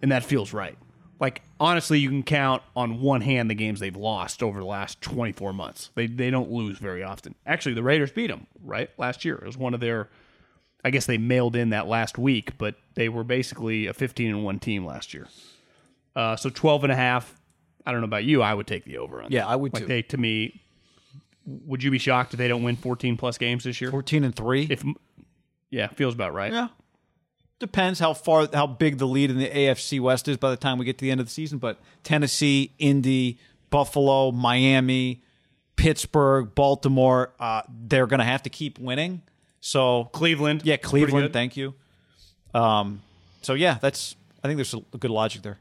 [0.00, 0.76] and that feels right.
[1.22, 5.00] Like honestly, you can count on one hand the games they've lost over the last
[5.02, 5.90] 24 months.
[5.94, 7.36] They they don't lose very often.
[7.46, 9.36] Actually, the Raiders beat them right last year.
[9.36, 10.08] It was one of their.
[10.84, 14.44] I guess they mailed in that last week, but they were basically a 15 and
[14.44, 15.28] 1 team last year.
[16.14, 17.40] Uh, so 12 and a half.
[17.84, 18.42] I don't know about you.
[18.42, 19.46] I would take the over on Yeah.
[19.46, 19.88] I would like too.
[19.88, 20.62] They, to me,
[21.44, 23.90] would you be shocked if they don't win 14 plus games this year?
[23.90, 24.66] Fourteen and three.
[24.70, 24.84] If
[25.70, 26.52] yeah, feels about right.
[26.52, 26.68] Yeah.
[27.58, 30.78] Depends how far how big the lead in the AFC West is by the time
[30.78, 31.58] we get to the end of the season.
[31.58, 33.38] But Tennessee, Indy,
[33.70, 35.22] Buffalo, Miami,
[35.76, 39.22] Pittsburgh, Baltimore, uh, they're going to have to keep winning.
[39.60, 40.62] So Cleveland.
[40.64, 41.32] yeah, Cleveland.
[41.32, 41.74] Thank you.
[42.52, 43.00] Um,
[43.42, 45.58] so yeah, that's I think there's a good logic there.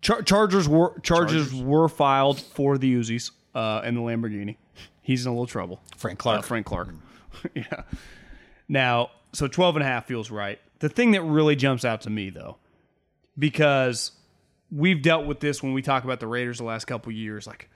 [0.00, 4.56] Char- Chargers were Chargers, were filed for the Uzis uh, and the Lamborghini.
[5.02, 5.80] He's in a little trouble.
[5.96, 6.40] Frank Clark.
[6.40, 6.94] Uh, Frank Clark.
[7.54, 7.82] yeah.
[8.68, 10.58] Now, so 12 and a half feels right.
[10.80, 12.56] The thing that really jumps out to me though,
[13.38, 14.12] because
[14.70, 17.68] we've dealt with this when we talk about the Raiders the last couple years, like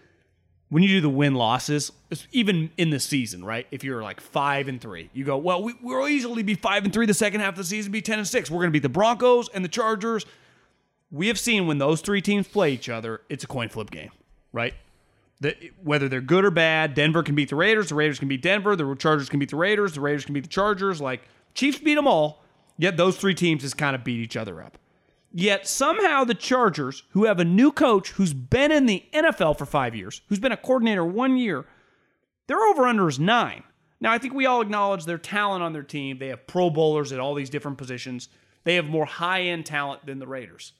[0.69, 1.93] when you do the win losses,
[2.31, 3.67] even in the season, right?
[3.71, 6.93] If you're like five and three, you go, well, we, we'll easily be five and
[6.93, 8.51] three the second half of the season, be ten and six.
[8.51, 10.25] We're going to beat the Broncos and the Chargers.
[11.13, 14.11] We have seen when those three teams play each other, it's a coin flip game,
[14.53, 14.75] right?
[15.41, 18.43] The, whether they're good or bad, Denver can beat the Raiders, the Raiders can beat
[18.43, 21.01] Denver, the Chargers can beat the Raiders, the Raiders can beat the Chargers.
[21.01, 21.23] Like
[21.55, 22.43] Chiefs beat them all,
[22.79, 24.79] yet those three teams just kind of beat each other up.
[25.35, 29.67] Yet somehow the Chargers, who have a new coach who's been in the NFL for
[29.67, 31.67] five years, who's been a coordinator one year,
[32.47, 33.63] their over under is nine.
[34.01, 36.19] Now, I think we all acknowledge their talent on their team.
[36.19, 38.29] They have pro bowlers at all these different positions.
[38.65, 40.73] They have more high end talent than the Raiders.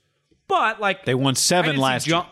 [0.49, 2.17] But, like, They won seven last year.
[2.19, 2.27] John-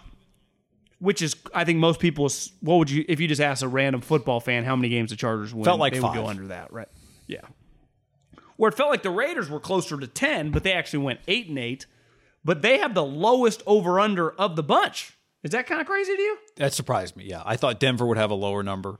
[0.98, 2.28] Which is, I think most people,
[2.60, 5.16] what would you, if you just ask a random football fan how many games the
[5.16, 6.14] Chargers win, Felt like they five.
[6.14, 6.88] would go under that, right?
[7.26, 7.40] Yeah.
[8.56, 11.48] Where it felt like the Raiders were closer to 10, but they actually went 8
[11.48, 11.86] and 8,
[12.44, 15.16] but they have the lowest over under of the bunch.
[15.42, 16.36] Is that kind of crazy to you?
[16.56, 17.24] That surprised me.
[17.24, 18.98] Yeah, I thought Denver would have a lower number,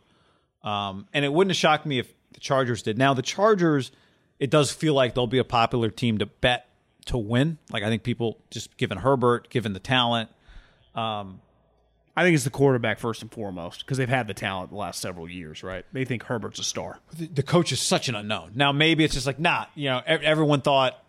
[0.63, 2.97] um, and it wouldn't have shocked me if the Chargers did.
[2.97, 3.93] Now the Chargers,
[4.39, 6.67] it does feel like they'll be a popular team to bet
[7.07, 7.59] to win.
[7.71, 10.31] Like I think people just given Herbert, given the talent.
[10.95, 11.41] Um,
[12.17, 15.01] I think it's the quarterback first and foremost because they've had the talent the last
[15.01, 15.85] several years, right?
[15.93, 16.99] They think Herbert's a star.
[17.17, 18.53] The, the coach is such an unknown.
[18.55, 19.71] Now maybe it's just like not.
[19.75, 21.03] You know, e- everyone thought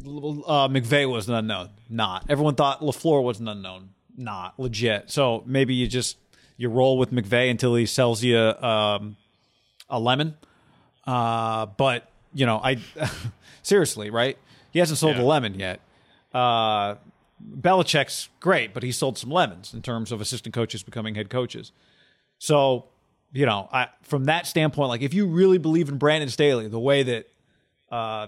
[0.00, 1.70] uh, McVay was an unknown.
[1.88, 2.26] Not.
[2.28, 3.90] Everyone thought Lafleur was an unknown.
[4.16, 5.10] Not legit.
[5.10, 6.16] So maybe you just
[6.56, 9.16] you roll with McVay until he sells you um,
[9.88, 10.36] a lemon.
[11.06, 12.78] Uh, but you know, I
[13.62, 14.36] seriously, right?
[14.70, 15.22] He hasn't sold Yeah.
[15.22, 15.80] a lemon yet.
[16.32, 16.96] Uh,
[17.60, 21.72] Belichick's great, but he sold some lemons in terms of assistant coaches becoming head coaches.
[22.38, 22.86] So,
[23.32, 26.80] you know, I, from that standpoint, like if you really believe in Brandon Staley, the
[26.80, 27.28] way that,
[27.90, 28.26] uh,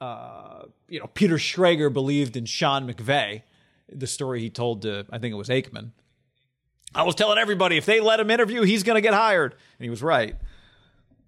[0.00, 3.42] uh, you know, Peter Schrager believed in Sean McVay,
[3.90, 5.90] the story he told to, I think it was Aikman.
[6.94, 9.84] I was telling everybody if they let him interview, he's going to get hired, and
[9.84, 10.36] he was right.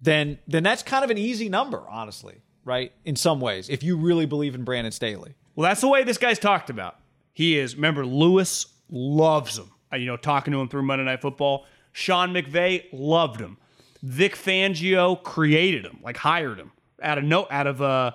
[0.01, 2.91] Then, then that's kind of an easy number, honestly, right?
[3.05, 5.33] In some ways, if you really believe in Brandon Staley.
[5.55, 6.97] Well, that's the way this guy's talked about.
[7.33, 7.75] He is.
[7.75, 9.71] Remember, Lewis loves him.
[9.91, 11.65] Uh, You know, talking to him through Monday Night Football.
[11.93, 13.57] Sean McVay loved him.
[14.03, 16.71] Vic Fangio created him, like hired him
[17.03, 18.11] out of no out of uh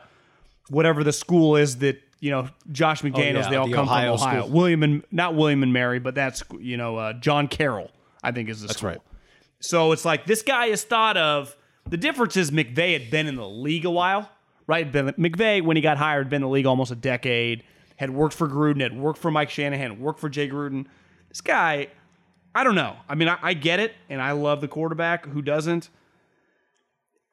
[0.70, 3.34] whatever the school is that you know Josh McDaniels.
[3.44, 4.40] yeah, they all the come Ohio from Ohio.
[4.42, 4.52] school.
[4.52, 7.90] William and not William and Mary, but that's you know uh, John Carroll.
[8.22, 8.90] I think is the That's school.
[8.90, 9.00] right.
[9.60, 11.54] So it's like this guy is thought of.
[11.88, 14.28] The difference is McVay had been in the league a while,
[14.66, 14.90] right?
[14.90, 17.62] Been, McVay, when he got hired, been in the league almost a decade.
[17.96, 20.86] Had worked for Gruden, had worked for Mike Shanahan, worked for Jay Gruden.
[21.30, 21.88] This guy,
[22.54, 22.96] I don't know.
[23.08, 25.26] I mean, I, I get it, and I love the quarterback.
[25.26, 25.88] Who doesn't?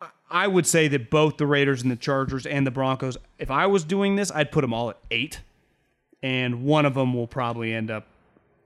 [0.02, 3.18] I- I would say that both the Raiders and the Chargers and the Broncos.
[3.38, 5.42] If I was doing this, I'd put them all at eight,
[6.22, 8.08] and one of them will probably end up.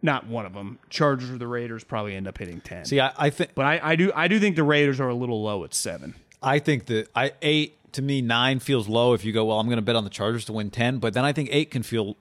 [0.03, 0.78] Not one of them.
[0.91, 2.86] Chargers or the Raiders probably end up hitting ten.
[2.86, 5.15] See, I, I think But I, I do I do think the Raiders are a
[5.15, 6.13] little low at seven.
[6.43, 9.68] I think that I eight to me nine feels low if you go well I'm
[9.68, 11.84] going to bet on the Chargers to win ten, but then I think eight can
[11.84, 12.18] feel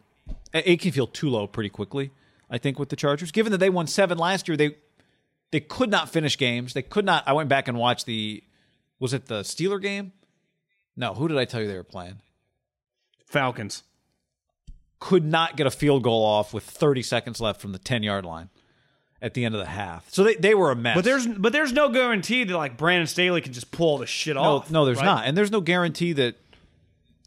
[0.54, 2.10] eight can feel too low pretty quickly.
[2.48, 4.76] I think with the Chargers, given that they won seven last year, they
[5.50, 6.72] they could not finish games.
[6.74, 7.24] They could not.
[7.26, 8.42] I went back and watched the
[8.98, 10.12] was it the Steeler game?
[10.96, 12.20] No, who did I tell you they were playing?
[13.26, 13.82] Falcons.
[14.98, 18.24] Could not get a field goal off with 30 seconds left from the 10 yard
[18.24, 18.48] line
[19.22, 20.10] at the end of the half.
[20.10, 20.94] So they, they were a mess.
[20.94, 24.10] But there's but there's no guarantee that like Brandon Staley can just pull all this
[24.10, 24.70] shit no, off.
[24.70, 25.04] no, there's right?
[25.04, 26.36] not, and there's no guarantee that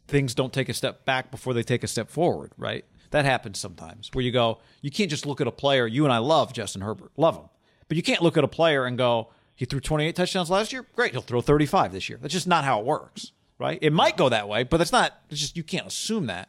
[0.06, 2.52] things don't take a step back before they take a step forward.
[2.56, 2.84] Right?
[3.10, 5.86] That happens sometimes where you go, you can't just look at a player.
[5.86, 7.48] You and I love Justin Herbert, love him,
[7.88, 10.86] but you can't look at a player and go, he threw 28 touchdowns last year.
[10.94, 12.18] Great, he'll throw 35 this year.
[12.22, 13.32] That's just not how it works.
[13.58, 13.78] Right?
[13.82, 15.20] It might go that way, but that's not.
[15.28, 16.48] It's just you can't assume that.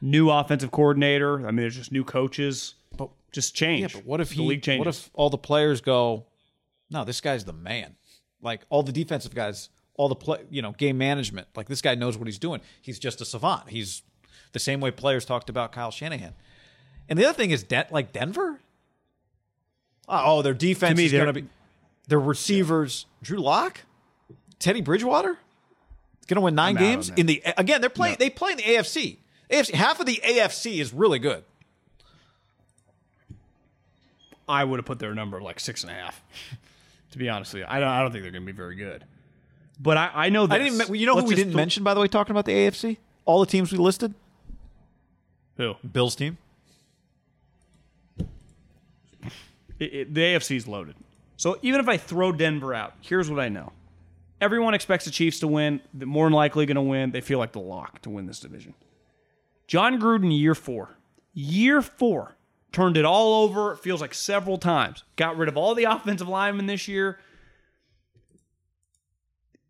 [0.00, 1.46] New offensive coordinator.
[1.46, 2.76] I mean, there's just new coaches.
[3.32, 3.82] Just change.
[3.82, 4.42] Yeah, but what if the he?
[4.42, 4.78] league changes?
[4.78, 6.26] What if all the players go?
[6.90, 7.96] No, this guy's the man.
[8.40, 11.48] Like all the defensive guys, all the play, you know, game management.
[11.56, 12.60] Like this guy knows what he's doing.
[12.80, 13.68] He's just a savant.
[13.68, 14.02] He's
[14.52, 16.34] the same way players talked about Kyle Shanahan.
[17.08, 18.60] And the other thing is, Den- like Denver.
[20.08, 21.48] Ah, oh, their defense me, is going to be
[22.08, 23.06] their receivers.
[23.22, 23.80] Drew Lock,
[24.58, 25.36] Teddy Bridgewater,
[26.26, 27.80] going to win 9 I'm games in the again.
[27.80, 28.16] They're playing.
[28.18, 29.18] They play in the AFC.
[29.50, 31.44] AFC half of the AFC is really good.
[34.48, 36.22] I would have put their number like six and a half.
[37.12, 37.88] to be honest with you, I don't.
[37.88, 39.04] I don't think they're going to be very good.
[39.80, 40.46] But I, I know.
[40.46, 40.54] This.
[40.54, 40.78] I didn't.
[40.78, 42.96] men- You know who we didn't throw- mention, by the way, talking about the AFC?
[43.24, 44.14] All the teams we listed.
[45.56, 45.74] Who?
[45.90, 46.38] Bills team.
[49.78, 50.94] It, it, the AFC is loaded.
[51.36, 53.72] So even if I throw Denver out, here's what I know.
[54.40, 55.80] Everyone expects the Chiefs to win.
[55.92, 57.10] They're more than likely going to win.
[57.10, 58.74] They feel like the lock to win this division.
[59.66, 60.96] Jon Gruden, year four.
[61.34, 62.35] Year four.
[62.76, 63.72] Turned it all over.
[63.72, 65.02] It feels like several times.
[65.16, 67.18] Got rid of all the offensive linemen this year.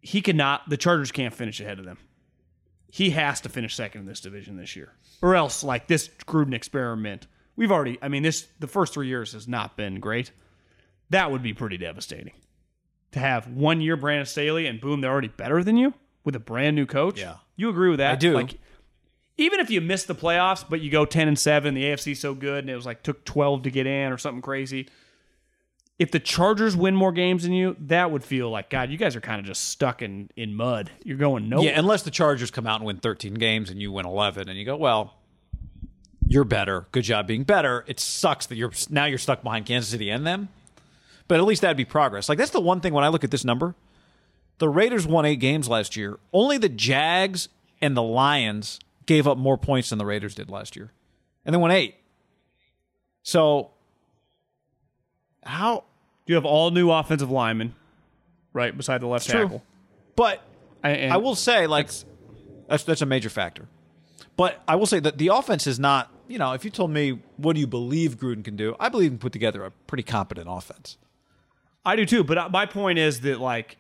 [0.00, 1.98] He cannot, the Chargers can't finish ahead of them.
[2.90, 4.92] He has to finish second in this division this year.
[5.22, 9.34] Or else, like this Gruden experiment, we've already, I mean, this, the first three years
[9.34, 10.32] has not been great.
[11.11, 12.32] That would be pretty devastating.
[13.12, 15.94] To have one year Brandon Staley and boom, they're already better than you
[16.24, 17.20] with a brand new coach.
[17.20, 17.36] Yeah.
[17.54, 18.14] You agree with that?
[18.14, 18.32] I do.
[18.32, 18.59] Like,
[19.39, 22.34] even if you miss the playoffs, but you go 10 and 7, the AFC's so
[22.34, 24.89] good, and it was like took 12 to get in or something crazy.
[25.99, 29.16] If the Chargers win more games than you, that would feel like, God, you guys
[29.16, 30.91] are kind of just stuck in, in mud.
[31.05, 31.66] You're going nowhere.
[31.66, 34.59] Yeah, unless the Chargers come out and win 13 games and you win 11, and
[34.59, 35.14] you go, well,
[36.28, 36.87] you're better.
[36.93, 37.84] Good job being better.
[37.87, 40.49] It sucks that you're now you're stuck behind Kansas City and them.
[41.28, 42.28] But at least that'd be progress.
[42.28, 43.74] Like that's the one thing when I look at this number.
[44.59, 46.18] The Raiders won eight games last year.
[46.32, 47.49] Only the Jags
[47.80, 50.92] and the Lions gave up more points than the Raiders did last year,
[51.44, 51.96] and they won eight.
[53.22, 53.70] So,
[55.42, 55.84] how?
[56.26, 57.74] Do you have all new offensive linemen,
[58.52, 59.42] right, beside the left true.
[59.42, 59.62] tackle.
[60.16, 60.42] But
[60.82, 61.90] and- I will say, like,
[62.68, 63.68] that's that's a major factor.
[64.36, 66.12] But I will say that the offense is not.
[66.28, 69.04] You know, if you told me what do you believe Gruden can do, I believe
[69.04, 70.98] he can put together a pretty competent offense.
[71.84, 72.24] I do too.
[72.24, 73.76] But uh, my point is that like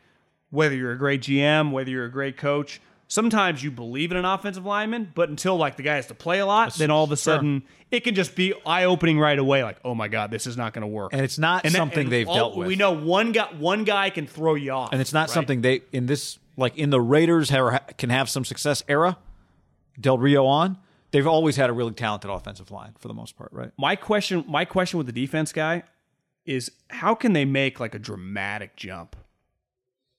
[0.50, 4.24] whether you're a great GM, whether you're a great coach, sometimes you believe in an
[4.24, 7.12] offensive lineman, but until like the guy has to play a lot, then all of
[7.12, 9.62] a sudden it can just be eye opening right away.
[9.62, 11.12] Like, oh my god, this is not going to work.
[11.12, 12.66] And it's not And something and they've all- dealt with.
[12.68, 15.34] We know one guy, one guy can throw you off, and it's not right?
[15.34, 19.18] something they in this like in the Raiders ha- can have some success era.
[20.00, 20.76] Del Rio on,
[21.10, 23.70] they've always had a really talented offensive line for the most part, right?
[23.78, 25.84] My question, my question with the defense guy
[26.44, 29.16] is how can they make like a dramatic jump?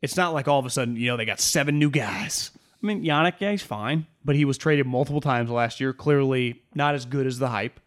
[0.01, 2.51] It's not like all of a sudden, you know, they got seven new guys.
[2.83, 5.93] I mean, Yannick, yeah, he's fine, but he was traded multiple times last year.
[5.93, 7.79] Clearly, not as good as the hype.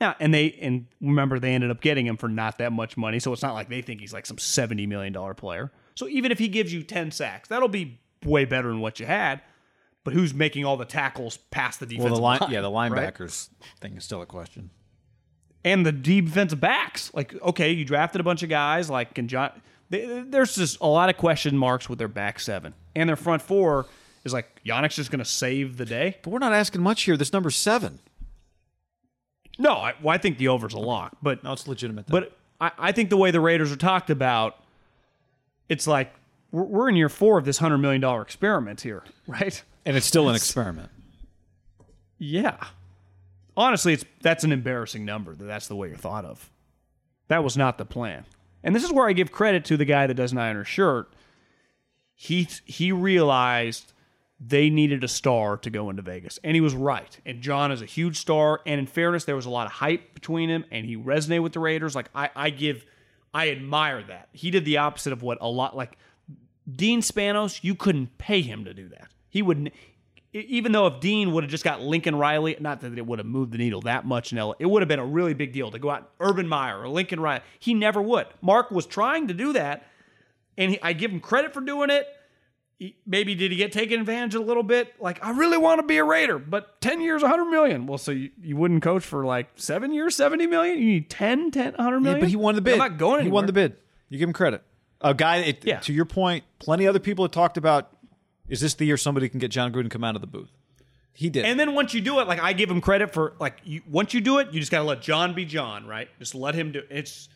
[0.00, 3.18] Now, and they and remember they ended up getting him for not that much money,
[3.18, 5.72] so it's not like they think he's like some seventy million dollar player.
[5.94, 9.06] So even if he gives you ten sacks, that'll be way better than what you
[9.06, 9.42] had.
[10.04, 12.04] But who's making all the tackles past the defense?
[12.04, 12.90] Well, the line, yeah, the right?
[12.90, 13.50] linebackers
[13.80, 14.70] thing is still a question.
[15.64, 17.12] and the defensive backs.
[17.12, 18.88] Like, okay, you drafted a bunch of guys.
[18.88, 19.50] Like, can John?
[19.90, 23.42] they- There's just a lot of question marks with their back seven and their front
[23.42, 23.86] four.
[24.24, 26.18] Is like Yannick's just going to save the day?
[26.22, 27.16] But we're not asking much here.
[27.16, 28.00] This number seven.
[29.58, 31.16] No, I, well, I think the over's a lock.
[31.22, 32.06] But No, it's legitimate.
[32.06, 32.20] Then.
[32.22, 34.56] but I, I think the way the Raiders are talked about,
[35.68, 36.12] it's like
[36.50, 39.62] we're, we're in year four of this hundred million dollar experiment here, right?
[39.86, 40.90] and it's still an experiment.
[42.18, 42.62] Yeah.
[43.56, 46.50] Honestly, it's that's an embarrassing number that that's the way you're thought of.
[47.28, 48.24] That was not the plan.
[48.62, 51.12] And this is where I give credit to the guy that doesn't iron his shirt.
[52.14, 53.92] He he realized
[54.40, 56.38] they needed a star to go into Vegas.
[56.42, 57.18] And he was right.
[57.26, 58.60] And John is a huge star.
[58.64, 61.52] And in fairness, there was a lot of hype between him and he resonated with
[61.52, 61.94] the Raiders.
[61.94, 62.86] Like I, I give
[63.34, 64.28] I admire that.
[64.32, 65.98] He did the opposite of what a lot like
[66.76, 69.08] Dean Spanos, you couldn't pay him to do that.
[69.28, 69.72] He wouldn't,
[70.32, 73.26] even though if Dean would have just got Lincoln Riley, not that it would have
[73.26, 75.70] moved the needle that much in LA, it would have been a really big deal
[75.70, 77.42] to go out Urban Meyer or Lincoln Riley.
[77.58, 78.26] He never would.
[78.40, 79.86] Mark was trying to do that,
[80.56, 82.06] and he, I give him credit for doing it.
[82.80, 84.94] He- maybe did he get taken advantage of a little bit?
[84.98, 87.86] Like I really want to be a Raider, but ten years, hundred million.
[87.86, 90.78] Well, so you, you wouldn't coach for like seven years, seventy million.
[90.78, 92.72] You need 10, 10, 100 Yeah, but he won the bid.
[92.72, 93.24] I'm not going anywhere.
[93.24, 93.76] He won the bid.
[94.08, 94.62] You give him credit.
[95.02, 95.36] A guy.
[95.36, 95.80] It, Yeah.
[95.80, 97.90] To your point, plenty other people have talked about.
[98.48, 100.50] Is this the year somebody can get Jon Gruden come out of the booth?
[101.12, 101.44] He did.
[101.44, 104.14] And then once you do it, like I give him credit for like you, once
[104.14, 106.08] you do it, you just gotta let John be John, right?
[106.18, 107.28] Just let him do it's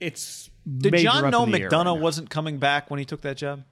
[0.00, 2.98] it's did major John up know in the air McDonough right wasn't coming back when
[2.98, 3.62] he took that job?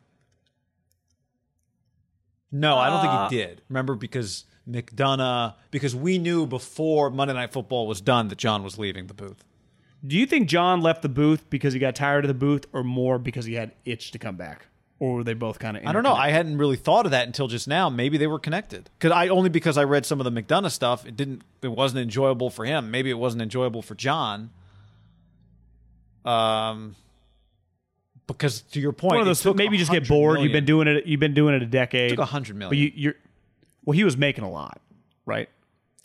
[2.51, 3.63] No, I don't Uh, think he did.
[3.69, 8.79] Remember because McDonough because we knew before Monday Night Football was done that John was
[8.79, 9.45] leaving the booth.
[10.07, 12.85] Do you think John left the booth because he got tired of the booth, or
[12.85, 14.67] more because he had itch to come back,
[15.01, 15.85] or were they both kind of?
[15.85, 16.13] I don't know.
[16.15, 17.89] I hadn't really thought of that until just now.
[17.91, 18.91] Maybe they were connected.
[19.01, 22.01] Cuz I only because I read some of the McDonough stuff, it didn't it wasn't
[22.03, 22.91] enjoyable for him.
[22.91, 24.51] Maybe it wasn't enjoyable for John.
[26.25, 26.95] Um
[28.29, 30.35] because to your point, those maybe you just get bored.
[30.35, 30.45] million.
[30.45, 31.07] You've been doing it.
[31.07, 32.11] You've been doing it a decade.
[32.11, 32.71] took 100 million.
[32.71, 33.15] But you, you're
[33.85, 33.95] well.
[33.97, 34.81] He was making a lot,
[35.27, 35.49] right?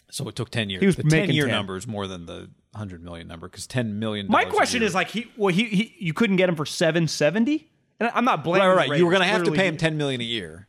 [0.09, 0.79] So it took 10 years.
[0.79, 1.51] He was the making 10 year 10.
[1.51, 5.09] number is more than the 100 million number cuz 10 million My question is like
[5.09, 7.69] he well he, he you couldn't get him for seven seventy,
[7.99, 8.67] and I'm not blaming.
[8.67, 8.99] Right, right, right.
[8.99, 10.67] You were going to have to pay him 10 million a year.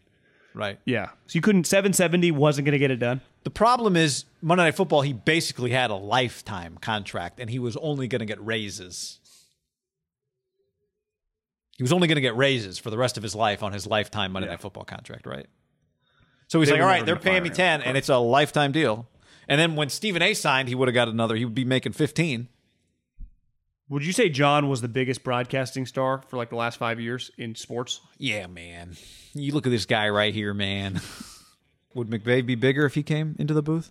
[0.54, 0.78] Right.
[0.84, 1.66] Yeah, so you couldn't.
[1.66, 3.20] Seven seventy wasn't going to get it done.
[3.44, 7.76] The problem is Monday Night Football, he basically had a lifetime contract and he was
[7.76, 9.20] only going to get raises.
[11.76, 13.86] He was only going to get raises for the rest of his life on his
[13.86, 15.46] lifetime Monday Night Football contract, right?
[16.48, 17.54] So he's They like, all right, they're paying me him.
[17.56, 19.08] 10 and it's a lifetime deal.
[19.48, 21.92] And then when Stephen A signed, he would have got another, he would be making
[21.92, 22.48] 15.
[23.90, 27.30] Would you say John was the biggest broadcasting star for like the last five years
[27.36, 28.00] in sports?
[28.16, 28.96] Yeah, man.
[29.34, 31.00] You look at this guy right here, man.
[31.94, 33.90] Would McVay be bigger if he came into the booth?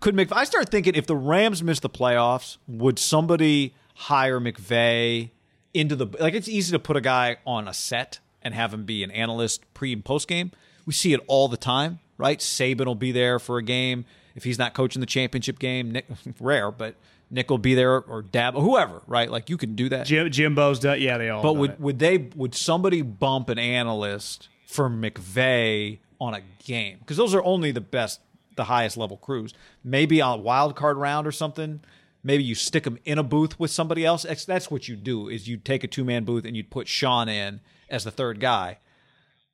[0.00, 0.32] Could McVay?
[0.36, 5.30] I start thinking if the Rams miss the playoffs, would somebody hire McVay
[5.74, 6.34] into the like?
[6.34, 9.62] It's easy to put a guy on a set and have him be an analyst
[9.74, 10.52] pre and post game.
[10.86, 12.38] We see it all the time, right?
[12.38, 14.04] Saban will be there for a game
[14.34, 15.90] if he's not coaching the championship game.
[15.92, 16.06] Nick,
[16.40, 16.94] rare, but
[17.30, 19.30] Nick will be there or Dab, or whoever, right?
[19.30, 20.06] Like you can do that.
[20.06, 21.00] Jim, Jimbo's done.
[21.00, 21.42] Yeah, they all.
[21.42, 21.80] But would it.
[21.80, 26.98] would they would somebody bump an analyst for McVay on a game?
[27.00, 28.20] Because those are only the best,
[28.56, 29.54] the highest level crews.
[29.82, 31.80] Maybe on a wild card round or something.
[32.26, 34.22] Maybe you stick them in a booth with somebody else.
[34.22, 35.28] That's, that's what you do.
[35.28, 37.60] Is you take a two man booth and you'd put Sean in
[37.90, 38.78] as the third guy.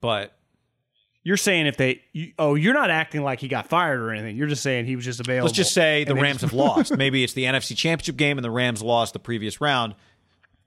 [0.01, 0.33] But
[1.25, 4.37] You're saying if they, you, oh, you're not acting like he got fired or anything.
[4.37, 5.47] You're just saying he was just available.
[5.47, 6.97] let's just say the Rams have lost.
[6.97, 9.95] Maybe it's the NFC Championship game and the Rams lost the previous round.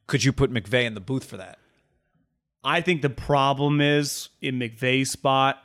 [0.05, 1.57] Could you put McVay in the booth for that?
[2.65, 5.57] I think the problem is in McVay's spot.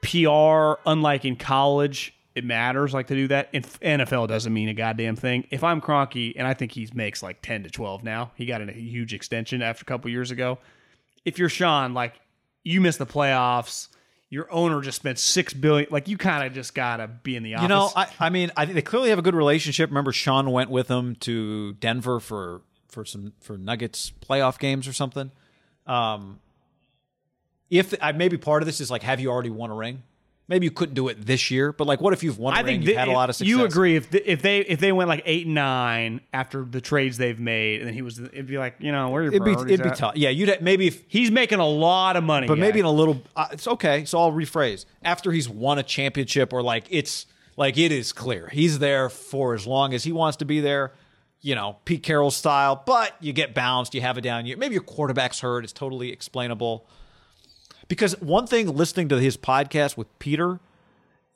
[0.00, 3.48] PR, unlike in college, it matters like to do that.
[3.52, 5.46] In NFL doesn't mean a goddamn thing.
[5.50, 8.60] If I'm Kroenke, and I think he makes like 10 to 12 now, he got
[8.60, 10.58] a huge extension after a couple years ago.
[11.24, 12.14] If you're Sean, like
[12.64, 13.88] you miss the playoffs.
[14.30, 15.88] Your owner just spent six billion.
[15.90, 17.62] Like you kind of just gotta be in the office.
[17.64, 19.90] You know, I, I mean, I think they clearly have a good relationship.
[19.90, 24.94] Remember, Sean went with him to Denver for for some for Nuggets playoff games or
[24.94, 25.30] something.
[25.86, 26.40] Um,
[27.68, 30.02] if I maybe part of this is like, have you already won a ring?
[30.52, 32.66] Maybe you couldn't do it this year, but like, what if you've won I ring?
[32.66, 33.48] think You've had a lot of success.
[33.48, 36.80] You agree if th- if they if they went like eight and nine after the
[36.80, 39.34] trades they've made, and then he was, it'd be like, you know, where are your
[39.34, 40.16] It'd be it'd be tough.
[40.16, 43.22] Yeah, you'd maybe if He's making a lot of money, but maybe in a little
[43.36, 47.26] uh, it's okay so i'll rephrase after he's won a championship or like it's
[47.56, 50.92] like it is clear he's there for as long as he wants to be there
[51.40, 54.74] you know pete carroll style but you get bounced you have a down year maybe
[54.74, 56.86] your quarterback's hurt it's totally explainable
[57.92, 60.60] because one thing listening to his podcast with peter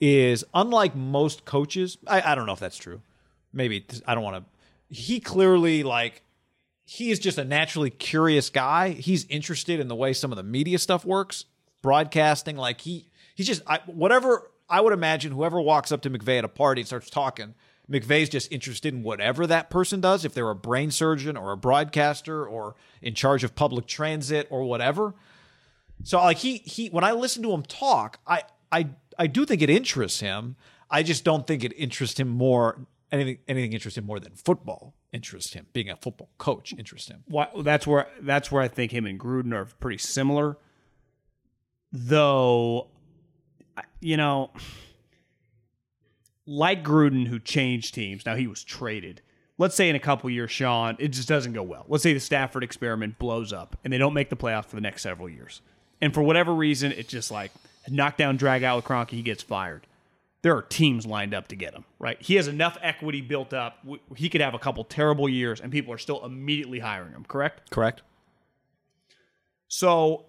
[0.00, 3.00] is unlike most coaches i, I don't know if that's true
[3.52, 4.44] maybe i don't want to
[4.88, 6.22] he clearly like
[6.86, 8.90] he is just a naturally curious guy.
[8.90, 11.44] He's interested in the way some of the media stuff works,
[11.82, 12.56] broadcasting.
[12.56, 14.50] Like he, he's just I, whatever.
[14.70, 17.54] I would imagine whoever walks up to McVay at a party and starts talking,
[17.90, 20.24] McVay's just interested in whatever that person does.
[20.24, 24.62] If they're a brain surgeon or a broadcaster or in charge of public transit or
[24.62, 25.14] whatever.
[26.02, 29.62] So like he he when I listen to him talk, I I I do think
[29.62, 30.56] it interests him.
[30.90, 34.94] I just don't think it interests him more anything anything interests him more than football
[35.12, 35.66] interests him.
[35.72, 37.24] Being a football coach interests him.
[37.26, 40.58] Why, that's where that's where I think him and Gruden are pretty similar.
[41.92, 42.88] Though,
[44.00, 44.50] you know,
[46.46, 48.26] like Gruden, who changed teams.
[48.26, 49.22] Now he was traded.
[49.58, 51.86] Let's say in a couple years, Sean, it just doesn't go well.
[51.88, 54.82] Let's say the Stafford experiment blows up and they don't make the playoffs for the
[54.82, 55.62] next several years.
[56.00, 57.50] And for whatever reason, it's just like
[57.88, 59.86] knockdown, drag out with Kroenke, he gets fired.
[60.42, 62.20] There are teams lined up to get him, right?
[62.20, 63.78] He has enough equity built up.
[64.14, 67.70] He could have a couple terrible years and people are still immediately hiring him, correct?
[67.70, 68.02] Correct.
[69.68, 70.26] So,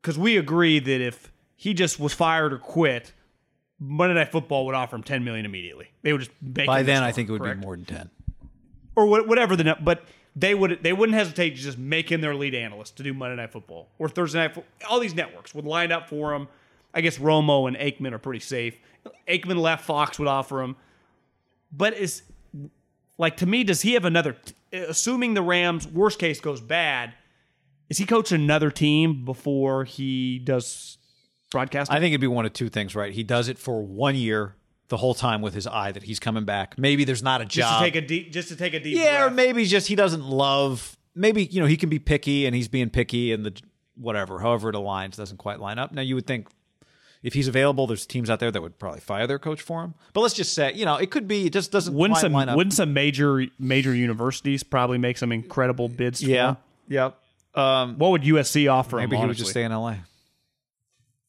[0.00, 3.12] because we agree that if he just was fired or quit,
[3.78, 5.90] Monday Night Football would offer him ten million immediately.
[6.02, 7.60] They would just By then, the I think it would correct?
[7.60, 8.10] be more than ten.
[8.94, 9.76] or whatever the.
[9.80, 10.04] But
[10.40, 13.36] they would they wouldn't hesitate to just make him their lead analyst to do Monday
[13.36, 14.54] Night Football or Thursday Night.
[14.54, 16.48] Fo- All these networks would line up for him.
[16.94, 18.76] I guess Romo and Aikman are pretty safe.
[19.28, 20.76] Aikman left, Fox would offer him.
[21.72, 22.22] But is
[23.18, 24.36] like to me, does he have another?
[24.72, 27.14] Assuming the Rams worst case goes bad,
[27.88, 30.98] is he coaching another team before he does
[31.50, 31.94] broadcasting?
[31.96, 33.12] I think it'd be one of two things, right?
[33.12, 34.54] He does it for one year,
[34.90, 36.76] the whole time with his eye that he's coming back.
[36.78, 37.50] Maybe there's not a job.
[37.70, 38.98] just to take a deep, just to take a deep.
[38.98, 39.36] yeah, or breath.
[39.36, 40.96] maybe just he doesn't love.
[41.14, 43.58] Maybe you know he can be picky and he's being picky and the
[43.96, 45.92] whatever, however it aligns, doesn't quite line up.
[45.92, 46.48] Now you would think
[47.22, 49.94] if he's available, there's teams out there that would probably fire their coach for him.
[50.12, 52.32] But let's just say, you know, it could be it just doesn't Wouldn't quite some
[52.32, 52.56] line up.
[52.56, 56.20] wouldn't some major major universities probably make some incredible bids?
[56.22, 56.56] For yeah, him?
[56.88, 57.16] yep.
[57.54, 59.10] Um, What would USC offer him?
[59.10, 59.98] maybe he would just stay in L.A.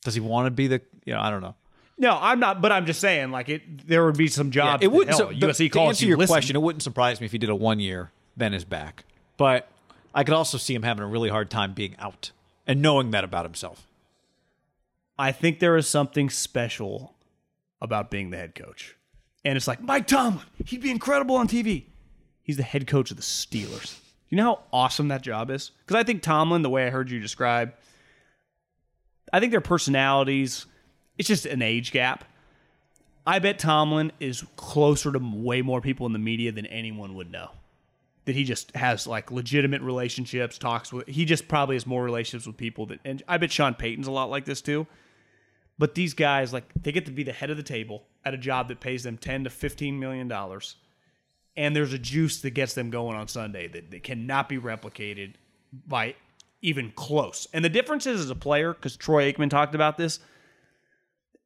[0.04, 0.82] Does he want to be the?
[1.06, 1.56] You know, I don't know.
[1.98, 2.62] No, I'm not.
[2.62, 4.84] But I'm just saying, like it, there would be some jobs.
[4.84, 5.16] it wouldn't.
[5.18, 6.34] hell, su- USC to calls answer you, your listen.
[6.34, 9.04] question, it wouldn't surprise me if he did a one year, then is back.
[9.38, 9.68] But
[10.14, 12.32] I could also see him having a really hard time being out
[12.66, 13.86] and knowing that about himself.
[15.18, 17.14] I think there is something special
[17.82, 18.96] about being the head coach,
[19.46, 20.46] and it's like Mike Tomlin.
[20.66, 21.86] He'd be incredible on TV.
[22.42, 24.00] He's the head coach of the Steelers.
[24.30, 25.72] You know how awesome that job is?
[25.86, 27.74] Because I think Tomlin, the way I heard you describe,
[29.34, 30.66] I think their personalities,
[31.22, 32.26] it's just an age gap.
[33.28, 37.30] I bet Tomlin is closer to way more people in the media than anyone would
[37.30, 37.52] know.
[38.26, 41.08] That he just has like legitimate relationships, talks with.
[41.08, 44.12] He just probably has more relationships with people that, and I bet Sean Payton's a
[44.12, 44.88] lot like this too.
[45.78, 48.38] But these guys, like, they get to be the head of the table at a
[48.38, 50.78] job that pays them ten to fifteen million dollars,
[51.56, 55.36] and there's a juice that gets them going on Sunday that, that cannot be replicated
[55.88, 56.16] by
[56.64, 57.48] even close.
[57.54, 60.20] And the difference is as a player, because Troy Aikman talked about this.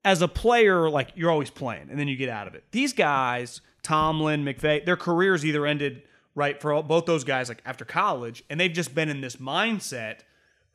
[0.06, 2.64] As a player, like you're always playing, and then you get out of it.
[2.72, 6.04] These guys, Tomlin, McVay, their careers either ended
[6.36, 9.38] right for all, both those guys, like after college, and they've just been in this
[9.38, 10.20] mindset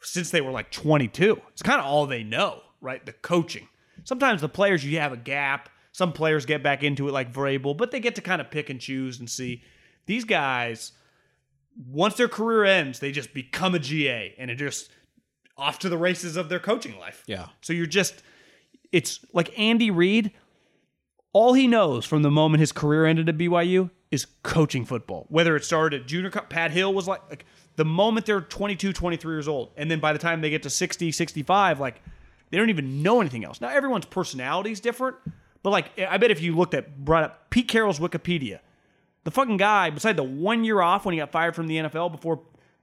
[0.02, 1.40] since they were like 22.
[1.52, 3.04] It's kind of all they know, right?
[3.06, 3.68] The coaching.
[4.04, 5.68] Sometimes the players, you have a gap.
[5.92, 8.70] Some players get back into it like Vrabel, but they get to kind of pick
[8.70, 9.62] and choose and see.
[10.06, 10.92] These guys,
[11.88, 14.90] once their career ends, they just become a GA and it just
[15.56, 17.22] off to the races of their coaching life.
[17.26, 17.48] Yeah.
[17.60, 18.22] So you're just,
[18.92, 20.32] it's like Andy Reid.
[21.32, 25.26] All he knows from the moment his career ended at BYU is coaching football.
[25.28, 27.44] Whether it started at junior, co- Pat Hill was like, like
[27.76, 29.70] the moment they're 22, 23 years old.
[29.76, 32.02] And then by the time they get to 60, 65, like
[32.50, 33.60] they don't even know anything else.
[33.60, 35.16] Now, everyone's personality is different.
[35.62, 38.60] But like, I bet if you looked at, brought up Pete Carroll's Wikipedia,
[39.24, 42.10] the fucking guy, beside the one year off when he got fired from the NFL
[42.10, 42.40] before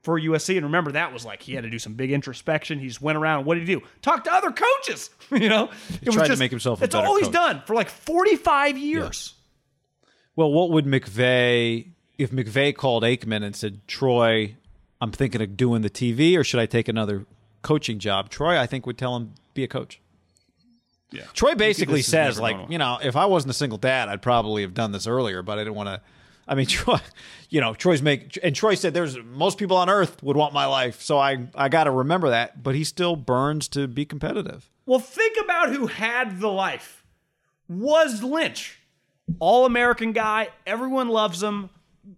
[0.08, 0.56] for USC.
[0.56, 2.80] And remember, that was like he had to do some big introspection.
[2.80, 3.44] He just went around.
[3.44, 3.82] What did he do?
[4.02, 5.10] Talk to other coaches.
[5.32, 5.70] you know,
[6.02, 9.34] it tried to make himself better all he's done for like forty five years.
[10.38, 14.56] Well, what would McVay if McVay called Aikman and said, "Troy,
[15.02, 17.26] I'm thinking of doing the TV, or should I take another
[17.62, 20.00] coaching job?" Troy, I think, would tell him be a coach.
[21.12, 21.24] Yeah.
[21.34, 24.74] Troy basically says, like, you know, if I wasn't a single dad, I'd probably have
[24.74, 26.02] done this earlier, but I didn't want to.
[26.48, 26.98] I mean, Troy,
[27.50, 30.66] you know, Troy's make and Troy said there's most people on earth would want my
[30.66, 32.64] life, so I I got to remember that.
[32.64, 34.70] But he still burns to be competitive.
[34.86, 37.04] Well, think about who had the life.
[37.68, 38.80] Was Lynch.
[39.40, 40.48] All American guy.
[40.66, 41.70] Everyone loves him.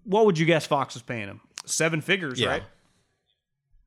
[0.04, 1.42] What would you guess Fox was paying him?
[1.66, 2.50] Seven figures, Yeah.
[2.50, 2.64] right?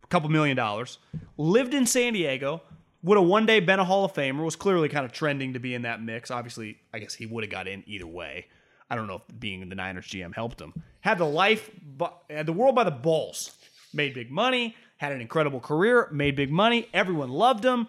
[0.03, 0.99] A couple million dollars.
[1.37, 2.63] Lived in San Diego.
[3.05, 4.45] Would have one day been a Hall of Famer.
[4.45, 6.31] Was clearly kind of trending to be in that mix.
[6.33, 8.47] Obviously, I guess he would have got in either way.
[8.93, 10.75] I don't know if being the Niners GM helped him.
[11.01, 11.71] Had the life,
[12.29, 13.53] had the world by the balls.
[13.95, 14.77] Made big money.
[14.99, 16.09] Had an incredible career.
[16.13, 16.89] Made big money.
[16.93, 17.89] Everyone loved him.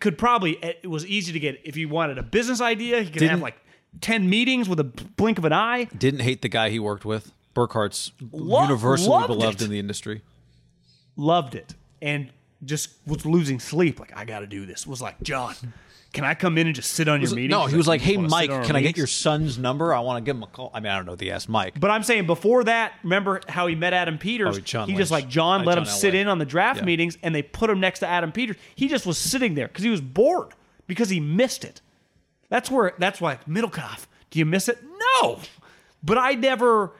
[0.00, 3.02] Could probably eh, it was easy to get if he wanted a business idea.
[3.02, 3.56] He could have Didn't- like
[4.00, 5.84] ten meetings with a blink of an eye.
[5.96, 7.32] Didn't hate the guy he worked with.
[7.54, 9.64] Burkhardt's Lo- universally loved beloved it.
[9.66, 10.22] in the industry.
[11.16, 12.30] loved it and
[12.64, 14.00] just was losing sleep.
[14.00, 14.86] Like, I got to do this.
[14.86, 15.54] Was like, John,
[16.16, 17.50] can I come in and just sit on your meeting?
[17.50, 19.92] No, he was like, "You "Hey, Mike, can I get your son's number?
[19.94, 21.48] I want to give him a call." I mean, I don't know if he asked
[21.48, 21.78] Mike.
[21.78, 24.56] But I'm saying before that, remember how he met Adam Peters?
[24.56, 26.86] Oh, John he just like John let John him sit in on the draft Yeah.
[26.86, 28.56] meetings, and they put him next to Adam Peters.
[28.74, 30.54] He just was sitting there because he was bored
[30.86, 31.82] because he missed it.
[32.48, 32.94] That's where.
[32.98, 34.06] That's why Middlecoff.
[34.30, 34.78] Do you miss it?
[35.22, 35.38] No,
[36.02, 36.92] but I never.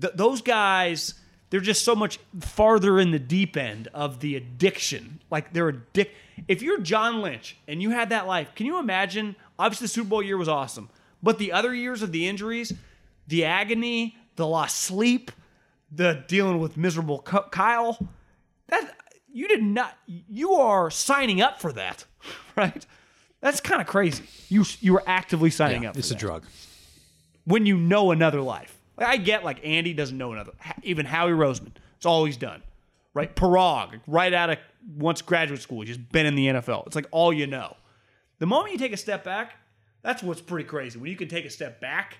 [0.00, 1.14] Th- those guys,
[1.50, 5.20] they're just so much farther in the deep end of the addiction.
[5.30, 6.10] Like they're addic.
[6.46, 9.34] If you're John Lynch and you had that life, can you imagine?
[9.58, 10.88] Obviously, the Super Bowl year was awesome,
[11.22, 12.72] but the other years of the injuries,
[13.26, 15.30] the agony, the lost sleep,
[15.90, 17.98] the dealing with miserable Kyle,
[18.68, 18.94] that
[19.32, 19.96] you did not.
[20.06, 22.04] You are signing up for that,
[22.56, 22.86] right?
[23.40, 24.24] That's kind of crazy.
[24.48, 25.96] You you were actively signing Yeah, up.
[25.96, 26.44] it's for a drug.
[27.44, 28.77] when you know another life.
[28.98, 30.52] Like, I get like Andy doesn't know another.
[30.82, 32.62] Even Howie Roseman, it's all he's done,
[33.14, 33.34] right?
[33.34, 34.58] Paraag, right out of
[34.96, 36.86] once graduate school, he's just been in the NFL.
[36.86, 37.76] It's like all you know.
[38.38, 39.54] The moment you take a step back,
[40.02, 40.98] that's what's pretty crazy.
[40.98, 42.18] When you can take a step back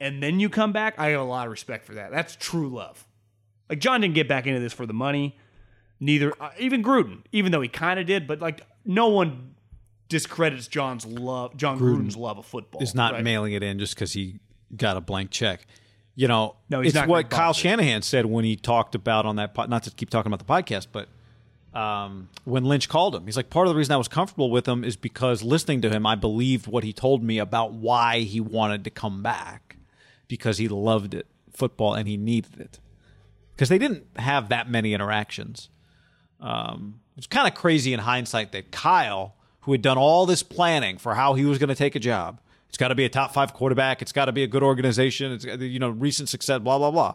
[0.00, 2.10] and then you come back, I have a lot of respect for that.
[2.10, 3.06] That's true love.
[3.68, 5.36] Like John didn't get back into this for the money.
[6.00, 9.54] Neither, uh, even Gruden, even though he kind of did, but like no one
[10.08, 12.82] discredits John's love, Jon Gruden's love of football.
[12.82, 13.24] is not right?
[13.24, 14.38] mailing it in just because he
[14.76, 15.66] got a blank check.
[16.16, 17.52] You know, No, it's not what Kyle.
[17.52, 19.54] Shanahan said when he talked about on that.
[19.54, 21.08] pod Not to keep talking about the podcast, but
[21.78, 24.66] um, when Lynch called him, he's like, part of the reason I was comfortable with
[24.66, 28.40] him is because listening to him, I believed what he told me about why he
[28.40, 29.76] wanted to come back
[30.28, 32.78] because he loved it, football, and he needed it.
[33.54, 35.68] Because they didn't have that many interactions.
[36.40, 40.98] Um, it's kind of crazy in hindsight that Kyle, who had done all this planning
[40.98, 42.40] for how he was going to take a job,
[42.74, 45.30] it's got to be a top five quarterback, it's got to be a good organization,
[45.30, 47.14] it's you know recent success, blah blah blah.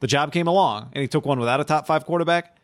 [0.00, 2.56] The job came along, and he took one without a top five quarterback,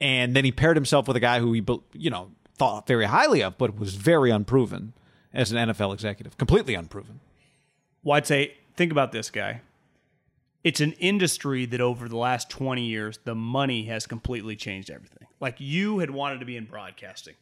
[0.00, 1.62] and then he paired himself with a guy who he
[1.92, 4.94] you know thought very highly of, but was very unproven
[5.34, 7.20] as an NFL executive, completely unproven.
[8.02, 9.60] Well, I'd say, think about this guy.
[10.64, 15.28] It's an industry that over the last 20 years, the money has completely changed everything.
[15.38, 17.34] Like you had wanted to be in broadcasting.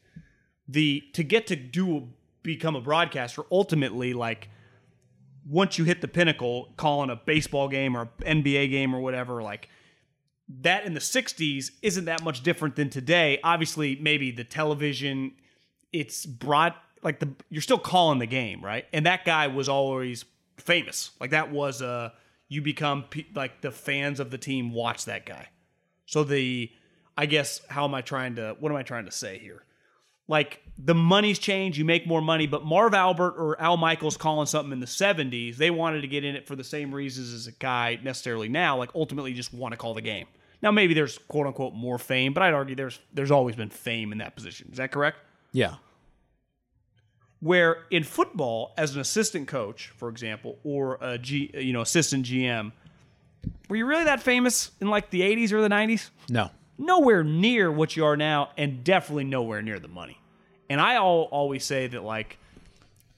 [0.67, 2.09] The to get to do
[2.47, 4.49] become a broadcaster, ultimately, like
[5.49, 9.69] once you hit the pinnacle, calling a baseball game or NBA game or whatever, like
[10.61, 13.39] that in the 60s isn't that much different than today.
[13.43, 15.33] Obviously, maybe the television,
[15.93, 18.87] it's broad, like the you're still calling the game, right?
[18.93, 20.25] And that guy was always
[20.57, 21.11] famous.
[21.21, 22.11] Like that was uh
[22.49, 23.05] you become
[23.35, 25.49] like the fans of the team watch that guy.
[26.07, 26.71] So the
[27.17, 29.66] I guess how am I trying to what am I trying to say here?
[30.29, 34.47] Like the money's changed, you make more money, but Marv Albert or Al Michaels calling
[34.47, 37.47] something in the 70s, they wanted to get in it for the same reasons as
[37.47, 40.27] a guy necessarily now, like ultimately just want to call the game.
[40.63, 44.11] Now maybe there's quote unquote more fame, but I'd argue there's there's always been fame
[44.11, 44.69] in that position.
[44.73, 45.19] Is that correct?
[45.53, 45.77] Yeah,
[47.41, 52.25] where in football as an assistant coach for example or a G, you know assistant
[52.25, 52.73] gm
[53.69, 57.71] were you really that famous in like the 80s or the 90s no, nowhere near
[57.71, 60.21] what you are now and definitely nowhere near the money.
[60.69, 62.39] And i all, always say that like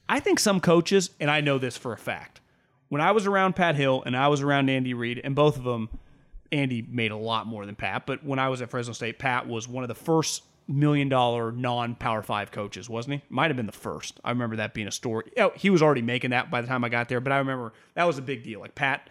[0.08, 2.40] i think some coaches and i know this for a fact
[2.90, 5.64] when i was around pat hill and i was around andy reid and both of
[5.64, 5.88] them
[6.52, 9.48] andy made a lot more than pat but when i was at fresno state pat
[9.48, 13.22] was one of the first million dollar non power five coaches wasn't he?
[13.30, 14.20] Might have been the first.
[14.22, 15.24] I remember that being a story.
[15.38, 17.72] Oh, he was already making that by the time i got there but i remember
[17.94, 18.60] that was a big deal.
[18.60, 19.08] Like pat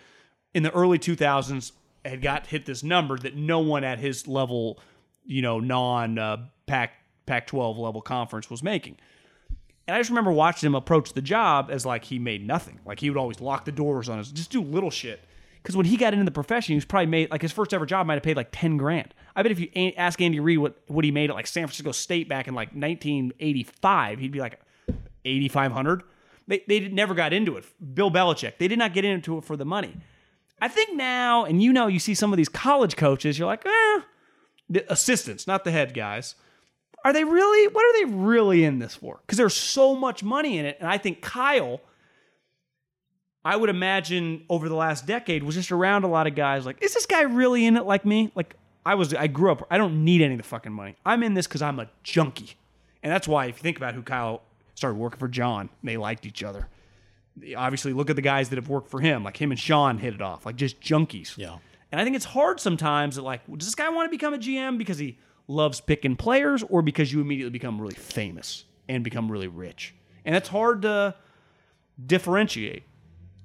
[0.54, 1.72] in the early 2000s
[2.08, 4.80] had got hit this number that no one at his level,
[5.26, 6.94] you know, non uh, Pac
[7.26, 8.98] Pac 12 level conference was making.
[9.88, 12.80] And I just remember watching him approach the job as like he made nothing.
[12.86, 15.24] Like he would always lock the doors on us, just do little shit.
[15.62, 17.86] Because when he got into the profession, he was probably made like his first ever
[17.86, 19.14] job might have paid like ten grand.
[19.36, 21.92] I bet if you ask Andy Reid what what he made at like San Francisco
[21.92, 24.60] State back in like 1985, he'd be like
[25.26, 26.04] 8,500.
[26.48, 27.66] They they never got into it.
[27.94, 29.98] Bill Belichick, they did not get into it for the money.
[30.60, 33.66] I think now, and you know, you see some of these college coaches, you're like,
[33.66, 34.00] eh,
[34.70, 36.36] the assistants, not the head guys.
[37.06, 37.68] Are they really?
[37.68, 39.20] What are they really in this for?
[39.22, 41.82] Because there's so much money in it, and I think Kyle.
[43.46, 46.84] I would imagine over the last decade was just around a lot of guys like,
[46.84, 48.30] is this guy really in it like me?
[48.36, 49.66] Like I was, I grew up.
[49.72, 50.98] I don't need any of the fucking money.
[51.06, 52.58] I'm in this because I'm a junkie,
[53.04, 54.42] and that's why if you think about who Kyle
[54.76, 56.68] started working for John, they liked each other.
[57.56, 60.14] Obviously, look at the guys that have worked for him, like him and Sean hit
[60.14, 61.38] it off, like just junkies.
[61.38, 61.58] Yeah.
[61.92, 64.38] And I think it's hard sometimes that like, does this guy want to become a
[64.38, 69.32] GM because he loves picking players or because you immediately become really famous and become
[69.32, 69.94] really rich?
[70.26, 71.16] And that's hard to
[72.04, 72.84] differentiate,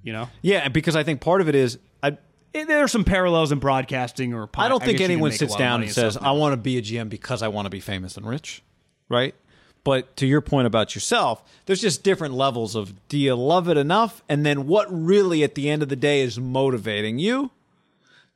[0.03, 0.29] you know?
[0.41, 2.19] Yeah, because I think part of it is I
[2.55, 5.83] Eh, There are some parallels in broadcasting or I don't think can anyone sits down
[5.83, 8.29] and says, "I want to be a GM because I want to be famous and
[8.29, 8.63] rich,"
[9.09, 9.35] right?
[9.85, 13.77] But to your point about yourself, there's just different levels of do you love it
[13.77, 17.51] enough, and then what really at the end of the day is motivating you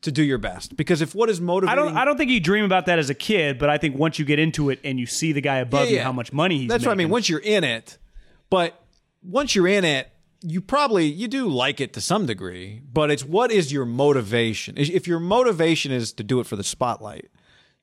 [0.02, 0.76] to do your best.
[0.76, 1.96] Because if what is motivating I don't.
[1.96, 4.24] I don't think you dream about that as a kid, but I think once you
[4.24, 6.04] get into it and you see the guy above Yeah, you, yeah.
[6.04, 6.68] how much money he's making.
[6.68, 7.10] That's what I mean.
[7.10, 7.98] Once you're in it,
[8.50, 8.82] but
[9.22, 10.10] once you're in it,
[10.42, 12.82] you probably you do like it to some degree.
[12.92, 14.76] But it's what is your motivation?
[14.76, 17.30] If if your motivation is to do it for the spotlight,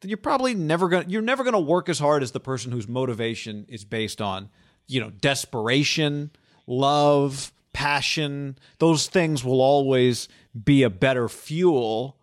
[0.04, 3.66] you're probably never gonna you're never gonna work as hard as the person whose motivation
[3.68, 4.50] is based on
[4.88, 6.32] you know desperation,
[6.68, 8.58] love, passion.
[8.80, 10.28] Those things will always
[10.64, 12.18] be a better fuel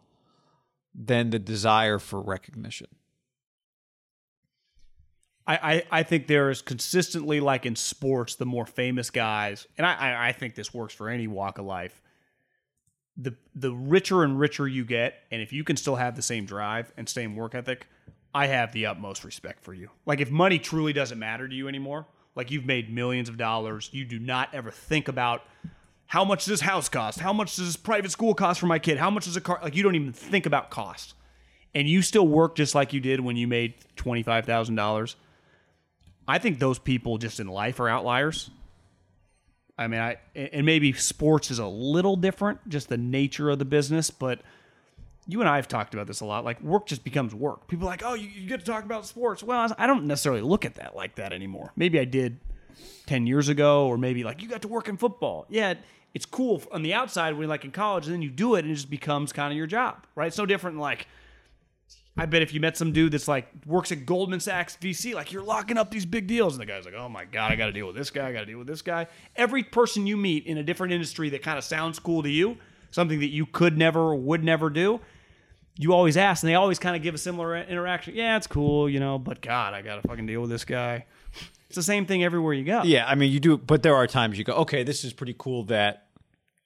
[0.95, 2.89] than the desire for recognition.
[5.47, 9.87] I, I, I think there is consistently like in sports, the more famous guys, and
[9.87, 12.01] I, I think this works for any walk of life.
[13.23, 16.47] The the richer and richer you get, and if you can still have the same
[16.47, 17.87] drive and same work ethic,
[18.35, 19.91] I have the utmost respect for you.
[20.07, 23.91] Like if money truly doesn't matter to you anymore, like you've made millions of dollars,
[23.93, 25.43] you do not ever think about
[26.07, 28.79] how much does this house cost, how much does this private school cost for my
[28.79, 31.15] kid, how much does a car like you don't even think about cost.
[31.75, 35.17] And you still work just like you did when you made twenty five thousand dollars.
[36.27, 38.51] I think those people just in life are outliers.
[39.81, 43.65] I mean, I and maybe sports is a little different, just the nature of the
[43.65, 44.11] business.
[44.11, 44.43] But
[45.27, 46.45] you and I have talked about this a lot.
[46.45, 47.67] Like work just becomes work.
[47.67, 49.43] People are like, oh, you, you get to talk about sports.
[49.43, 51.73] Well, I don't necessarily look at that like that anymore.
[51.77, 52.39] Maybe I did
[53.07, 55.47] ten years ago, or maybe like you got to work in football.
[55.49, 55.75] Yeah,
[56.13, 58.71] it's cool on the outside when like in college, and then you do it, and
[58.71, 60.27] it just becomes kind of your job, right?
[60.27, 61.07] It's no different than like
[62.21, 65.33] I bet if you met some dude that's like works at Goldman Sachs VC, like
[65.33, 67.67] you're locking up these big deals, and the guy's like, "Oh my god, I got
[67.67, 68.29] to deal with this guy.
[68.29, 69.07] I got to deal with this guy."
[69.37, 72.59] Every person you meet in a different industry that kind of sounds cool to you,
[72.91, 75.01] something that you could never or would never do,
[75.79, 78.15] you always ask, and they always kind of give a similar interaction.
[78.15, 81.07] Yeah, it's cool, you know, but God, I got to fucking deal with this guy.
[81.69, 82.83] It's the same thing everywhere you go.
[82.83, 85.35] Yeah, I mean, you do, but there are times you go, okay, this is pretty
[85.39, 86.09] cool that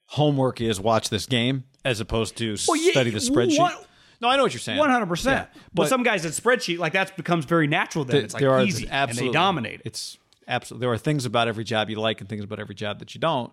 [0.07, 3.59] homework is watch this game as opposed to Well, yeah, study the spreadsheet.
[3.59, 3.87] what-
[4.25, 4.79] no, I know what you're saying.
[4.79, 5.49] One hundred percent.
[5.53, 8.05] Yeah, But some guys at spreadsheet like that becomes very natural.
[8.05, 9.83] Then th- it's like there are easy, absolutely, and they dominate it.
[9.85, 10.19] It's
[10.49, 13.15] absolutely there are things about every job you like and things about every job that
[13.15, 13.53] you don't.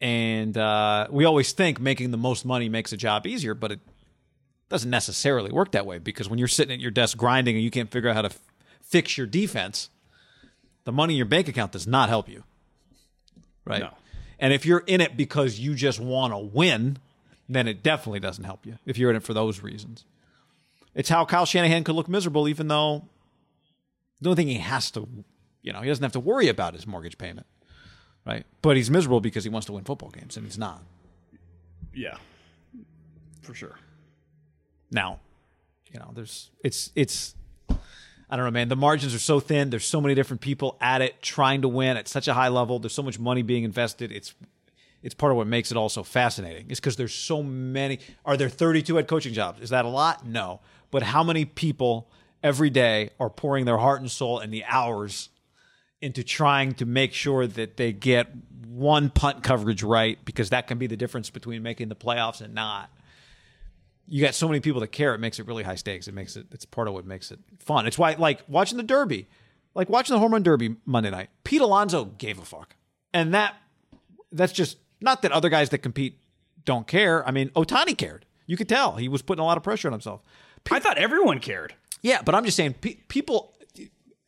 [0.00, 3.80] And uh, we always think making the most money makes a job easier, but it
[4.68, 7.70] doesn't necessarily work that way because when you're sitting at your desk grinding and you
[7.70, 8.40] can't figure out how to f-
[8.82, 9.90] fix your defense,
[10.84, 12.44] the money in your bank account does not help you.
[13.64, 13.80] Right.
[13.82, 13.90] No.
[14.38, 16.98] And if you're in it because you just want to win,
[17.48, 20.04] then it definitely doesn't help you if you're in it for those reasons.
[20.94, 23.08] It's how Kyle Shanahan could look miserable, even though
[24.20, 25.06] the only thing he has to,
[25.62, 27.46] you know, he doesn't have to worry about his mortgage payment,
[28.24, 28.46] right?
[28.62, 30.82] But he's miserable because he wants to win football games, and he's not.
[31.94, 32.16] Yeah,
[33.42, 33.78] for sure.
[34.90, 35.20] Now,
[35.92, 37.34] you know, there's it's it's
[38.28, 38.68] I don't know, man.
[38.68, 39.70] The margins are so thin.
[39.70, 42.78] There's so many different people at it trying to win at such a high level.
[42.78, 44.10] There's so much money being invested.
[44.10, 44.34] It's
[45.06, 46.68] it's part of what makes it all so fascinating.
[46.68, 48.00] Is because there's so many.
[48.24, 49.60] Are there 32 head coaching jobs?
[49.60, 50.26] Is that a lot?
[50.26, 50.60] No.
[50.90, 52.10] But how many people
[52.42, 55.28] every day are pouring their heart and soul and the hours
[56.02, 58.26] into trying to make sure that they get
[58.66, 62.52] one punt coverage right because that can be the difference between making the playoffs and
[62.52, 62.90] not
[64.08, 65.14] you got so many people that care.
[65.14, 66.06] It makes it really high stakes.
[66.08, 66.46] It makes it.
[66.52, 67.86] It's part of what makes it fun.
[67.86, 69.26] It's why, like watching the Derby,
[69.74, 71.30] like watching the home run Derby Monday night.
[71.42, 72.76] Pete Alonso gave a fuck,
[73.12, 73.56] and that
[74.30, 76.18] that's just not that other guys that compete
[76.64, 77.26] don't care.
[77.26, 78.24] I mean, Ohtani cared.
[78.46, 80.22] You could tell he was putting a lot of pressure on himself.
[80.70, 81.74] I thought everyone cared.
[82.02, 83.54] Yeah, but I'm just saying, pe- people,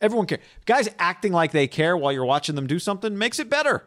[0.01, 0.39] everyone care.
[0.65, 3.85] Guys acting like they care while you're watching them do something makes it better.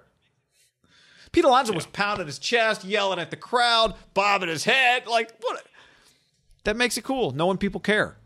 [1.32, 5.06] Pete Alonso was pounding his chest, yelling at the crowd, bobbing his head.
[5.06, 5.64] Like, what?
[6.64, 8.18] That makes it cool, knowing people care.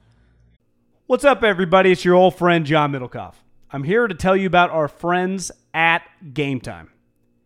[1.06, 1.92] What's up, everybody?
[1.92, 3.34] It's your old friend, John Middlecoff.
[3.70, 6.02] I'm here to tell you about our friends at
[6.34, 6.90] Game Time.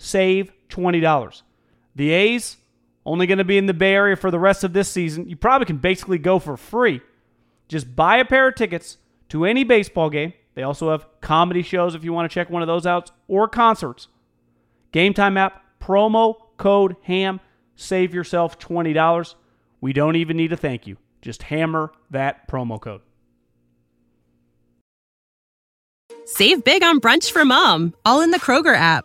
[0.00, 1.42] save $20.
[1.94, 2.56] The A's,
[3.04, 5.28] only going to be in the Bay Area for the rest of this season.
[5.28, 7.02] You probably can basically go for free.
[7.68, 8.96] Just buy a pair of tickets
[9.28, 10.32] to any baseball game.
[10.54, 13.46] They also have comedy shows if you want to check one of those out, or
[13.46, 14.08] concerts.
[14.90, 17.40] Game Time app, promo code HAM,
[17.76, 19.34] save yourself $20.
[19.82, 20.96] We don't even need a thank you.
[21.20, 23.02] Just hammer that promo code.
[26.24, 29.04] Save big on brunch for mom, all in the Kroger app.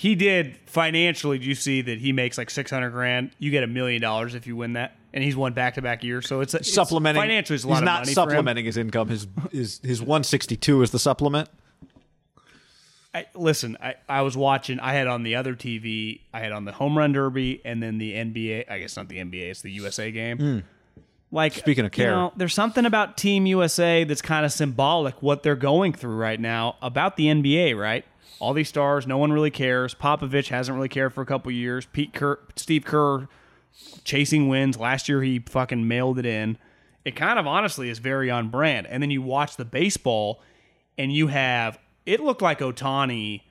[0.00, 1.38] He did financially.
[1.38, 3.32] Do you see that he makes like six hundred grand?
[3.38, 6.02] You get a million dollars if you win that, and he's won back to back
[6.02, 6.26] years.
[6.26, 7.56] So it's, it's supplementing financially.
[7.56, 8.28] It's a lot he's of not money for him.
[8.30, 9.08] supplementing his income.
[9.08, 11.50] His his his 162 is the supplement.
[13.12, 14.80] I, listen, I, I was watching.
[14.80, 16.20] I had on the other TV.
[16.32, 18.70] I had on the home run derby, and then the NBA.
[18.70, 19.50] I guess not the NBA.
[19.50, 20.64] It's the USA game.
[21.30, 21.58] Like Hmm.
[21.60, 22.10] Speaking of you care.
[22.12, 26.40] know, there's something about Team USA that's kind of symbolic what they're going through right
[26.40, 27.76] now about the NBA.
[27.76, 28.06] Right,
[28.40, 29.94] all these stars, no one really cares.
[29.94, 31.86] Popovich hasn't really cared for a couple years.
[31.86, 33.28] Pete Kerr, Steve Kerr,
[34.02, 34.78] chasing wins.
[34.78, 36.58] Last year he fucking mailed it in.
[37.04, 38.86] It kind of honestly is very on brand.
[38.86, 40.42] And then you watch the baseball,
[40.98, 43.42] and you have it looked like Ohtani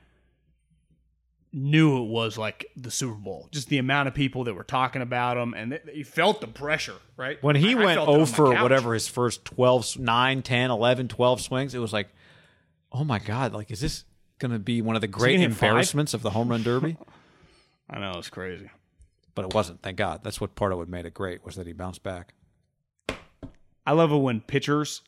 [1.52, 3.48] knew it was like the Super Bowl.
[3.50, 6.94] Just the amount of people that were talking about him, and he felt the pressure,
[7.16, 7.42] right?
[7.42, 8.22] When he I- went felt it on my
[8.56, 12.08] over whatever his first 12, 9, 10, 11, 12 swings, it was like,
[12.92, 14.04] oh my God, like, is this
[14.40, 15.68] going to be one of the great gonna hit five?
[15.68, 16.96] embarrassments of the home run derby?
[17.90, 18.70] I know it's crazy.
[19.34, 20.20] but it wasn't, thank God.
[20.24, 22.34] That's what part of what made it great was that he bounced back.
[23.86, 25.02] I love it when pitchers.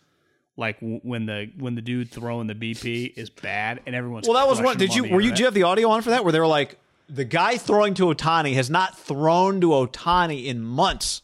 [0.56, 4.34] Like w- when the when the dude throwing the BP is bad and everyone's Well,
[4.36, 4.76] that was one.
[4.76, 5.14] Did you were you?
[5.14, 5.30] internet.
[5.30, 6.24] Did you have the audio on for that?
[6.24, 6.78] Where they were like,
[7.08, 11.22] the guy throwing to Ohtani has not thrown to Ohtani in months.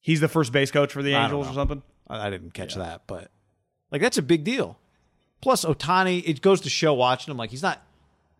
[0.00, 1.82] He's the first base coach for the Angels or something.
[2.08, 3.30] I, I didn't catch that, but
[3.90, 4.78] like that's a big deal.
[5.42, 7.82] Plus, Ohtani, it goes to show watching him like he's not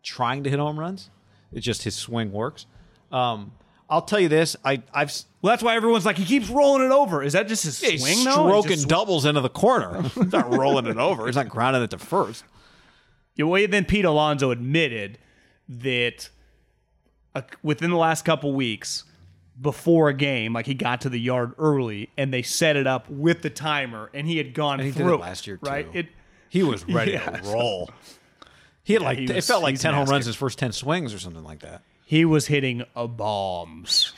[0.03, 1.11] trying to hit home runs.
[1.53, 2.65] It's just his swing works.
[3.11, 3.53] Um,
[3.91, 5.13] I'll tell you this: I I've
[5.43, 7.23] Well, that's why everyone's like he keeps rolling it over.
[7.23, 8.25] Is that just his he's swing?
[8.25, 8.31] though?
[8.31, 10.01] He's stroking just sw- doubles into the corner.
[10.15, 11.27] he's not rolling it over.
[11.27, 12.45] He's not grounding it to first.
[13.35, 15.19] Yeah, well, then Pete Alonso admitted
[15.69, 16.31] that
[17.35, 19.05] uh, within the last couple weeks,
[19.61, 23.09] before a game, like he got to the yard early, and they set it up
[23.11, 25.91] with the timer, and he had gone And he did through it last year, right?
[25.93, 26.01] too.
[26.01, 26.07] It
[26.53, 27.91] He was ready Yeah, to roll.
[28.85, 31.19] He had like he it felt like ten home runs his first ten swings or
[31.21, 31.83] something like that.
[32.05, 34.13] he was hitting a bombs.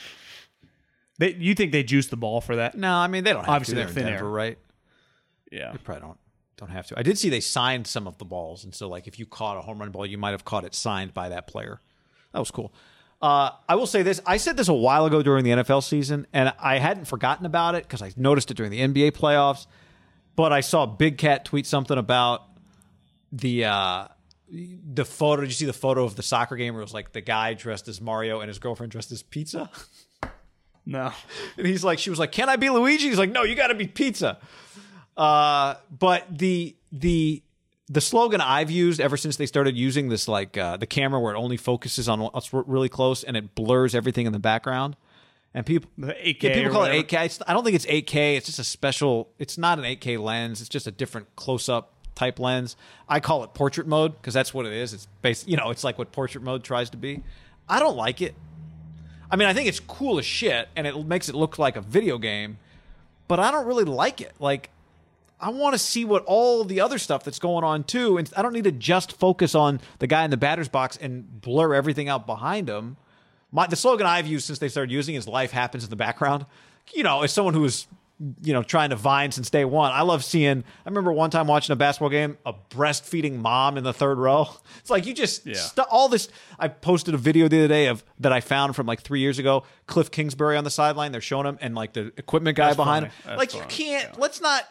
[1.19, 2.75] They, you think they juiced the ball for that?
[2.75, 3.81] No, I mean they don't have Obviously, to.
[3.85, 4.31] they're They're in Denver, air.
[4.31, 4.57] right?
[5.51, 5.71] Yeah.
[5.71, 6.17] They probably don't
[6.57, 6.97] don't have to.
[6.99, 9.57] I did see they signed some of the balls, and so like if you caught
[9.57, 11.79] a home run ball, you might have caught it signed by that player.
[12.33, 12.73] That was cool.
[13.21, 16.25] Uh, I will say this: I said this a while ago during the NFL season,
[16.33, 19.67] and I hadn't forgotten about it because I noticed it during the NBA playoffs.
[20.35, 22.43] But I saw Big Cat tweet something about
[23.31, 24.07] the uh,
[24.49, 25.41] the photo.
[25.41, 27.53] Did you see the photo of the soccer game where it was like the guy
[27.53, 29.69] dressed as Mario and his girlfriend dressed as Pizza?
[30.85, 31.11] No.
[31.57, 33.67] And he's like, she was like, "Can I be Luigi?" He's like, "No, you got
[33.67, 34.37] to be pizza."
[35.17, 37.41] Uh, but the the
[37.87, 41.33] the slogan I've used ever since they started using this like uh, the camera where
[41.33, 44.95] it only focuses on what's really close and it blurs everything in the background,
[45.55, 46.99] and people The 8K yeah, people call whatever.
[46.99, 47.25] it 8K.
[47.25, 48.37] It's, I don't think it's 8K.
[48.37, 49.29] It's just a special.
[49.39, 50.59] It's not an 8K lens.
[50.61, 52.75] It's just a different close up type lens.
[53.09, 54.93] I call it portrait mode because that's what it is.
[54.93, 57.23] It's based, you know, it's like what portrait mode tries to be.
[57.67, 58.35] I don't like it.
[59.31, 61.81] I mean, I think it's cool as shit, and it makes it look like a
[61.81, 62.57] video game.
[63.27, 64.33] but I don't really like it.
[64.39, 64.69] Like
[65.41, 68.41] I want to see what all the other stuff that's going on too, and I
[68.41, 72.07] don't need to just focus on the guy in the batter's box and blur everything
[72.07, 72.97] out behind him.
[73.51, 76.45] My, the slogan I've used since they started using is "Life happens in the background."
[76.93, 77.87] You know, as someone who is
[78.43, 80.59] you know trying to vine since day one, I love seeing.
[80.85, 84.47] I remember one time watching a basketball game, a breastfeeding mom in the third row.
[84.79, 85.55] It's like you just Yeah.
[85.55, 86.29] stu- all this.
[86.59, 89.39] I posted a video the other day of that I found from like three years
[89.39, 89.63] ago.
[89.87, 91.11] Kliff Kingsbury on the sideline.
[91.11, 93.13] They're showing him and like the equipment guy That's behind funny.
[93.15, 93.23] him.
[93.25, 94.19] That's like you can't.
[94.19, 94.63] Let's not.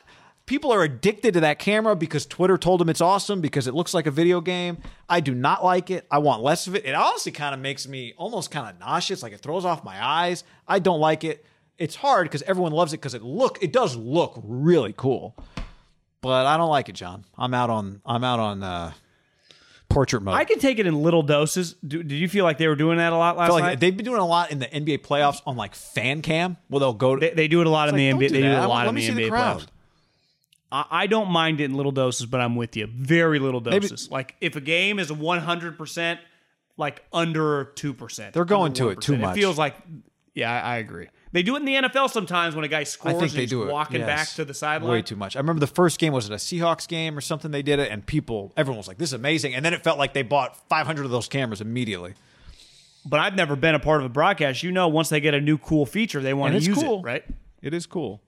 [0.46, 3.94] People are addicted to that camera because Twitter told them it's awesome because it looks
[3.94, 4.76] like a video game.
[5.08, 6.06] I do not like it.
[6.10, 6.84] I want less of it.
[6.84, 9.22] It honestly kind of makes me almost kind of nauseous.
[9.22, 10.44] Like it throws off my eyes.
[10.68, 11.46] I don't like it.
[11.78, 15.34] It's hard because everyone loves it because it look it does look really cool.
[16.20, 17.24] But I don't like it, John.
[17.38, 18.92] I'm out on I'm out on uh,
[19.88, 20.34] portrait mode.
[20.34, 21.74] I can take it in little doses.
[21.86, 23.80] Do, did you feel like they were doing that a lot last like night?
[23.80, 26.92] they've been doing a lot in the NBA playoffs on like fan cam where they'll
[26.92, 28.20] go to They, they do it a lot in the NBA.
[28.20, 29.58] don't They do it a lot let in me the NBA the crowd.
[29.60, 29.66] playoffs.
[30.74, 32.86] I, I don't mind it in little doses, but I'm with you.
[32.88, 34.10] Very little doses.
[34.10, 36.18] like if a game is 100 percent,
[36.76, 39.36] like under two percent, They're going to it too much.
[39.36, 39.76] It feels like,
[40.34, 41.08] yeah, I, I agree.
[41.30, 43.14] They do it in the NFL sometimes when a guy I scores.
[43.18, 44.06] think and they do it walking yes.
[44.06, 44.90] back to the sideline.
[44.90, 45.34] way too much.
[45.36, 47.50] I remember the first game was it a Seahawks game or something?
[47.50, 49.98] They did it, and people, everyone was like, "This is amazing," and then it felt
[49.98, 52.14] like they bought 500 of those cameras immediately.
[53.06, 54.62] But I've never been a part of a broadcast.
[54.62, 57.00] You know, once they get a new cool feature, they want And to use cool.
[57.00, 57.24] it, right?
[57.62, 58.22] It is cool,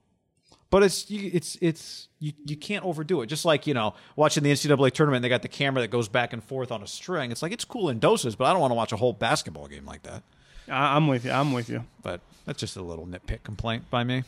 [0.71, 3.27] but it's you- it's it's you you can't overdo it.
[3.27, 6.33] Just like you know, watching the NCAA tournament, they got the camera that goes back
[6.33, 7.31] and forth on a string.
[7.31, 9.67] It's like it's cool in doses, but I don't want to watch a whole basketball
[9.69, 10.23] game like that.
[10.69, 11.31] I, I'm with you.
[11.31, 11.85] I'm with you.
[12.03, 14.25] But that's just a little nitpick complaint by me.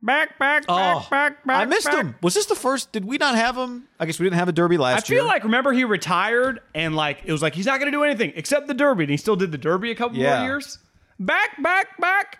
[0.00, 1.56] Back, back, oh, back, back, back.
[1.58, 1.96] Oh, I missed back.
[1.96, 2.14] him.
[2.22, 2.92] Was this the first?
[2.92, 3.88] Did we not have him?
[3.98, 5.18] I guess we didn't have a derby last year.
[5.18, 7.96] I feel like remember he retired and like it was like he's not going to
[7.96, 10.38] do anything except the Derby, and he still did the Derby a couple Yeah.
[10.38, 10.78] more years.
[11.18, 12.38] Back, back, back.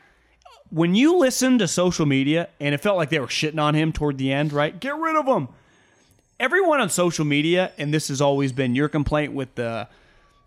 [0.71, 3.93] When you listen to social media, and it felt like they were shitting on him
[3.93, 4.79] toward the end, right?
[4.79, 5.49] Get rid of him.
[6.39, 9.89] Everyone on social media, and this has always been your complaint with the,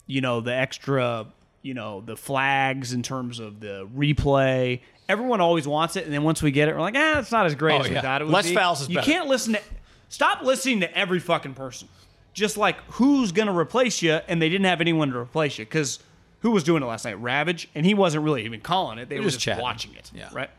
[0.08, 1.26] you know, the extra,
[1.64, 4.80] you know, the flags in terms of the replay.
[5.10, 7.46] Everyone always wants it, and then once we get it, we're like, ah, it's not
[7.46, 8.02] as great Oh, as we yeah.
[8.02, 8.56] thought it would Less be.
[8.56, 9.12] fouls is you better.
[9.12, 9.62] can't listen to.
[10.08, 11.88] Stop listening to every fucking person.
[12.34, 15.66] Just like who's going to replace you, and they didn't have anyone to replace you
[15.66, 16.00] because
[16.42, 17.22] who was doing it last night?
[17.22, 19.10] Ravech, and he wasn't really even calling it.
[19.10, 20.12] They were just just, watching it.
[20.14, 20.30] Yeah.
[20.34, 20.50] Right.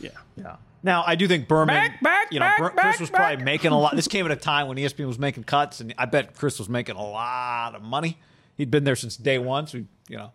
[0.00, 0.10] Yeah.
[0.36, 0.56] Yeah.
[0.82, 3.44] Now I do think Berman, Back, back, you know, back, Ber- back, Chris was probably
[3.44, 3.94] making a lot.
[3.94, 6.68] This came at a time when ESPN was making cuts, and I bet Chris was
[6.68, 8.18] making a lot of money.
[8.56, 10.32] He'd been there since day one, so you know.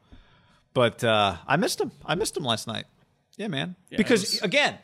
[0.73, 1.91] But uh, I missed him.
[2.05, 2.85] I missed him last night.
[3.35, 3.75] Yeah, man.
[3.89, 4.77] because was- again,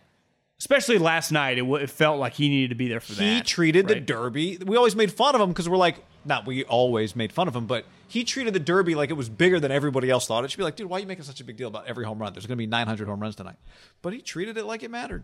[0.63, 3.19] Especially last night, it, w- it felt like he needed to be there for he
[3.19, 3.35] that.
[3.35, 3.99] He treated the?
[3.99, 4.57] Derby.
[4.65, 7.55] We always made fun of him because we're like, not we always made fun of
[7.55, 10.45] him, but he treated the Derby like it was bigger than everybody else thought.
[10.45, 12.05] It should be like, dude, why are you making such a big deal about every
[12.05, 12.31] home run?
[12.31, 13.55] There's going to be 900 home runs tonight.
[14.03, 15.23] But he treated it like it mattered.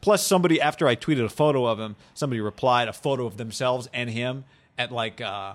[0.00, 3.88] Plus, somebody after I tweeted a photo of him, somebody replied a photo of themselves
[3.94, 4.44] and him
[4.76, 5.54] at like uh,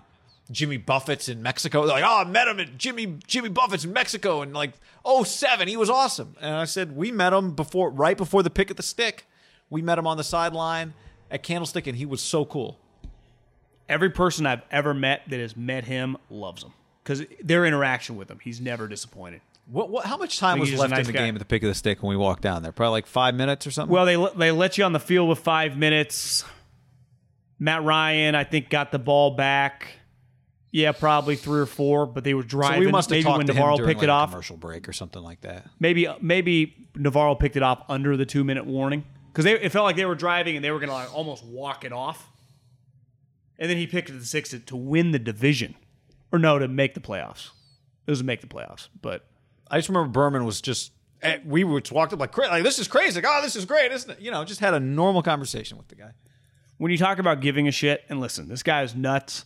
[0.49, 1.85] Jimmy Buffett's in Mexico.
[1.85, 4.71] They're like, oh, I met him at Jimmy Jimmy Buffett's in Mexico in like
[5.05, 5.67] 07.
[5.67, 6.37] He was awesome.
[6.39, 9.27] And I said, we met him before, right before the pick at the stick.
[9.69, 10.93] We met him on the sideline
[11.29, 12.79] at Candlestick, and he was so cool.
[13.89, 16.73] Every person I've ever met that has met him loves him
[17.03, 19.41] because their interaction with him, he's never disappointed.
[19.65, 21.25] What, what, how much time was he's just a left in the guy.
[21.25, 22.71] game at the pick of the stick when we walked down there?
[22.71, 23.93] Probably like five minutes or something.
[23.93, 26.43] Well, they let- they let you on the field with five minutes.
[27.59, 29.87] Matt Ryan, I think, got the ball back.
[30.71, 32.79] Yeah, probably three or four, but they were so driving.
[32.79, 34.31] we must have maybe talked when to NaVorro picked like it off.
[34.31, 35.67] commercial break or something like that.
[35.79, 39.95] Maybe maybe NaVorro picked it off under the two minute warning because it felt like
[39.95, 42.27] they were driving and they were going to like almost walk it off.
[43.59, 45.75] And then he picked the six to, to win the division,
[46.31, 47.49] or no, to make the playoffs.
[48.07, 49.25] It was to make the playoffs, but
[49.69, 50.91] I just remember Berman was just.
[51.21, 53.21] eh, We were walked up like like this is crazy.
[53.21, 54.19] Like, oh, this is great, isn't it?
[54.19, 56.11] You know, just had a normal conversation with the guy.
[56.77, 59.45] when you talk about giving a shit, and listen, this guy is nuts.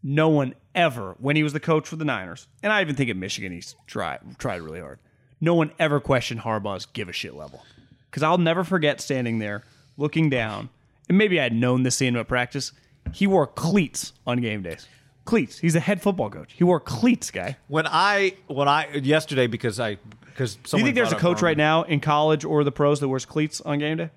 [0.00, 3.10] No one ever, when he was the coach for the Niners, and I even think
[3.10, 5.00] at Michigan he's tried tried really hard.
[5.40, 7.64] No one ever questioned Harbaugh's give a shit level,
[8.08, 9.64] because I'll never forget standing there
[9.96, 10.68] looking down,
[11.08, 12.70] and maybe I had known this seeing him at practice.
[13.12, 14.86] He wore cleats on game days.
[15.24, 15.58] Cleats.
[15.58, 16.54] He's a head football coach.
[16.56, 17.56] He wore cleats, guy.
[17.68, 21.56] When I when I yesterday because I because Do you think there's a coach right
[21.56, 24.10] now in college or the pros that wears cleats on game day?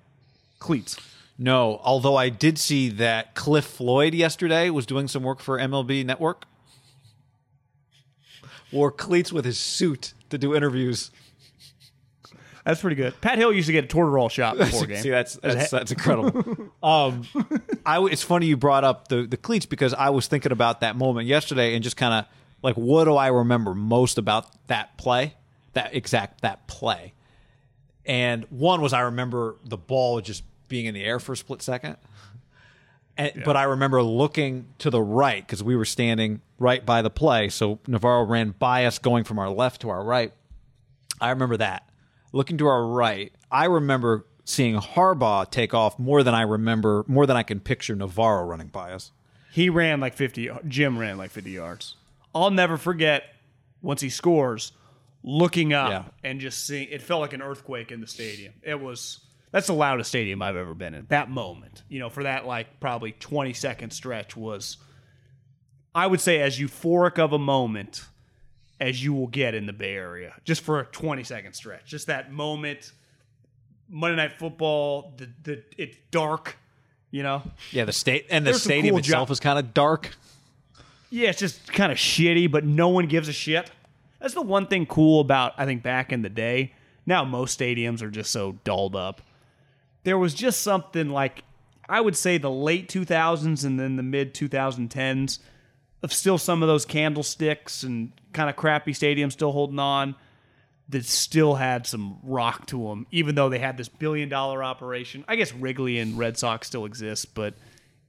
[0.58, 0.96] Cleats.
[1.36, 6.04] No, although I did see that Cliff Floyd yesterday was doing some work for MLB
[6.06, 6.44] Network.
[8.70, 11.10] Wore cleats with his suit to do interviews.
[12.64, 13.20] That's pretty good.
[13.20, 15.02] Pat Hill used to get a Toradol shot before game.
[15.02, 16.70] See, that's that's, that's incredible.
[16.82, 17.26] um,
[17.84, 20.80] I w- it's funny you brought up the the cleats because I was thinking about
[20.80, 22.24] that moment yesterday and just kind of
[22.62, 25.34] like, what do I remember most about that play?
[25.72, 27.14] That exact that play.
[28.04, 31.62] And one was I remember the ball just being in the air for a split
[31.62, 31.96] second.
[33.16, 37.10] And, But I remember looking to the right because we were standing right by the
[37.10, 37.48] play.
[37.50, 40.32] So NaVorro ran by us going from our left to our right.
[41.20, 41.88] I remember that.
[42.32, 47.26] Looking to our right, I remember seeing Harbaugh take off more than I remember, more
[47.26, 49.12] than I can picture NaVorro running by us.
[49.52, 50.50] He ran like 50.
[50.66, 51.96] Jim ran like 50 yards.
[52.34, 53.24] I'll never forget
[53.82, 54.72] once he scores,
[55.22, 56.04] looking up Yeah.
[56.24, 56.88] and just seeing.
[56.90, 58.54] It felt like an earthquake in the stadium.
[58.62, 59.20] It was.
[59.50, 61.04] That's the loudest stadium I've ever been in.
[61.10, 64.78] That moment, you know, for that like probably 20 second stretch was,
[65.94, 68.02] I would say, as euphoric of a moment
[68.82, 71.84] as you will get in the Bay Area, just for a 20 second stretch.
[71.86, 72.92] Just that moment.
[73.88, 75.14] Monday Night Football.
[75.16, 76.56] The the it's dark.
[77.10, 79.74] You know, Yeah, the state and the There's stadium cool itself jo- is kind of
[79.74, 80.16] dark.
[81.10, 83.70] Yeah, it's just kind of shitty, but no one gives a shit.
[84.18, 86.72] That's the one thing cool about I think back in the day.
[87.04, 89.20] Now most stadiums are just so dulled up.
[90.04, 91.44] There was just something like
[91.88, 95.38] I would say the late 2000s and then the mid 2010s
[96.02, 100.14] of still some of those candlesticks and kind of crappy stadium still holding on
[100.88, 105.24] that still had some rock to them, even though they had this billion dollar operation.
[105.28, 107.54] I guess Wrigley and Red Sox still exist, but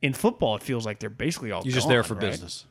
[0.01, 2.21] in football, it feels like they're basically all You're just there for right?
[2.21, 2.65] business.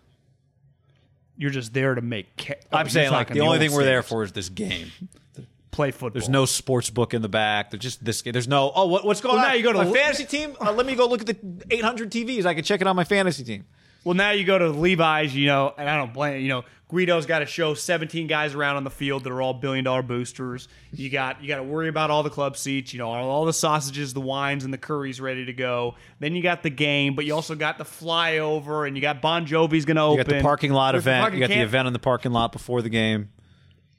[1.36, 2.36] You're just there to make.
[2.36, 4.88] Ca- I'm saying like talking the only thing we're there for is this game.
[5.70, 6.10] play football.
[6.10, 7.70] There's no sports book in the back.
[7.70, 8.20] There's just this.
[8.22, 8.70] There's no.
[8.74, 9.50] Oh, what, what's going Well, on?
[9.50, 10.54] now you go to my Li- fantasy team.
[10.60, 12.44] Uh, let me go look at the 800 TVs.
[12.44, 13.64] I can check it on my fantasy team.
[14.04, 16.64] Well, now you go to Levi's, you know, and I don't blame you know.
[16.92, 20.02] Guido's got to show 17 guys around on the field that are all billion dollar
[20.02, 20.68] boosters.
[20.92, 23.52] You got you got to worry about all the club seats, you know, all, the
[23.52, 25.94] sausages, the wines, and the curries ready to go.
[26.20, 29.46] Then you got the game, but you also got the flyover, and you got Bon
[29.46, 30.18] Jovi's going to open.
[30.18, 31.24] You got the parking lot There's event.
[31.24, 33.30] fucking You got the event in the parking lot before the game.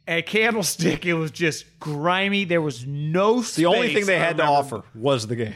[0.07, 2.43] At Candlestick, it was just grimy.
[2.43, 3.41] There was no.
[3.41, 3.55] Space.
[3.55, 5.55] The only thing they had to offer was the game.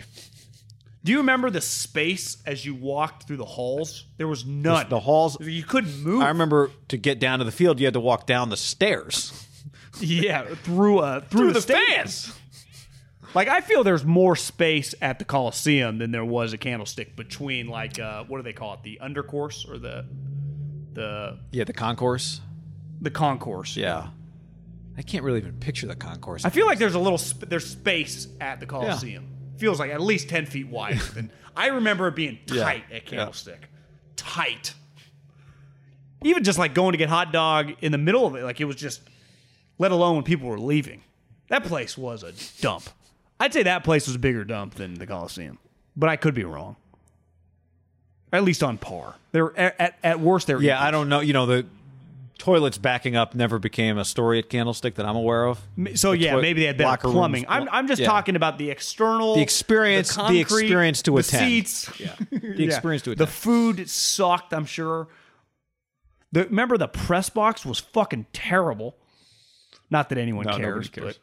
[1.07, 4.03] Do you remember the space as you walked through the halls?
[4.17, 4.89] There was none.
[4.89, 5.39] The halls.
[5.39, 6.21] You couldn't move.
[6.21, 9.31] I remember to get down to the field, you had to walk down the stairs.
[9.99, 12.07] Yeah, through uh through, the, stadium.
[13.33, 17.67] Like I feel there's more space at the Coliseum than there was a Candlestick between
[17.67, 18.83] like uh what do they call it?
[18.83, 20.05] The undercourse or the
[20.93, 22.41] the Yeah, the concourse.
[23.01, 23.75] the concourse.
[23.75, 24.09] Yeah.
[24.97, 26.45] I can't really even picture the concourse.
[26.45, 29.36] I feel like there's a little sp- there's space at the Coliseum.
[29.57, 31.01] Feels like at least 10 feet wide.
[31.17, 33.67] and I remember it being tight at Candlestick.
[34.15, 34.73] Tight.
[36.23, 38.65] Even just like going to get hot dog in the middle of it, like it
[38.65, 39.01] was just
[39.77, 41.01] let alone when people were leaving.
[41.49, 42.89] That place was a dump.
[43.39, 45.59] I'd say that place was a bigger dump than the Coliseum,
[45.95, 46.75] but I could be wrong.
[48.33, 49.15] At least on par.
[49.31, 51.21] They're at, at, at worst they're yeah, I don't know.
[51.21, 51.65] You know, the
[52.37, 55.59] toilets backing up never became a story at Candlestick that I'm aware of.
[55.95, 57.45] So yeah, toi- maybe they had better locker rooms, plumbing.
[57.49, 58.07] I'm, I'm just yeah.
[58.07, 61.45] talking about the external, The experience- the concrete, experience to the attend.
[61.67, 62.15] seats, Yeah.
[62.31, 63.27] The experience to attend.
[63.27, 64.53] The food sucked.
[64.53, 65.07] I'm sure.
[66.31, 68.95] The, remember the press box was fucking terrible.
[69.89, 71.17] Not that anyone No, cares, cares.
[71.17, 71.19] but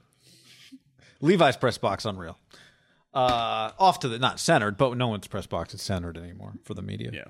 [1.20, 2.38] Levi's press box, unreal.
[3.12, 6.74] Uh, off to the not centered, but no one's press box is centered anymore for
[6.74, 7.10] the media.
[7.12, 7.24] yeah,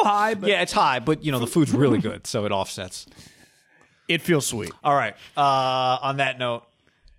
[0.00, 2.52] little high, but yeah, it's high, but you know the food's really good, so it
[2.52, 3.06] offsets.
[4.08, 4.72] it feels sweet.
[4.82, 5.14] All right.
[5.36, 6.64] Uh, on that note,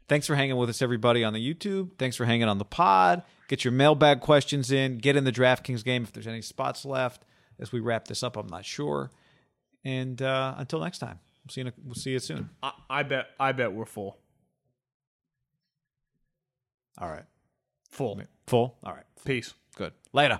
[0.08, 1.92] thanks for hanging with us, everybody, on the YouTube.
[1.98, 3.24] Thanks for hanging on the pod.
[3.48, 4.98] Get your mailbag questions in.
[4.98, 7.26] Get in the DraftKings game if there's any spots left.
[7.60, 9.12] As we wrap this up, I'm not sure.
[9.84, 11.68] And uh, until next time, we'll see you.
[11.68, 12.50] In a, we'll see you soon.
[12.64, 13.28] I, I bet.
[13.40, 14.18] I bet we're full.
[16.98, 17.26] All right.
[17.90, 18.22] Full.
[18.48, 18.78] Full.
[18.84, 19.06] All right.
[19.26, 19.54] Peace.
[19.76, 19.94] Good.
[20.14, 20.40] Later.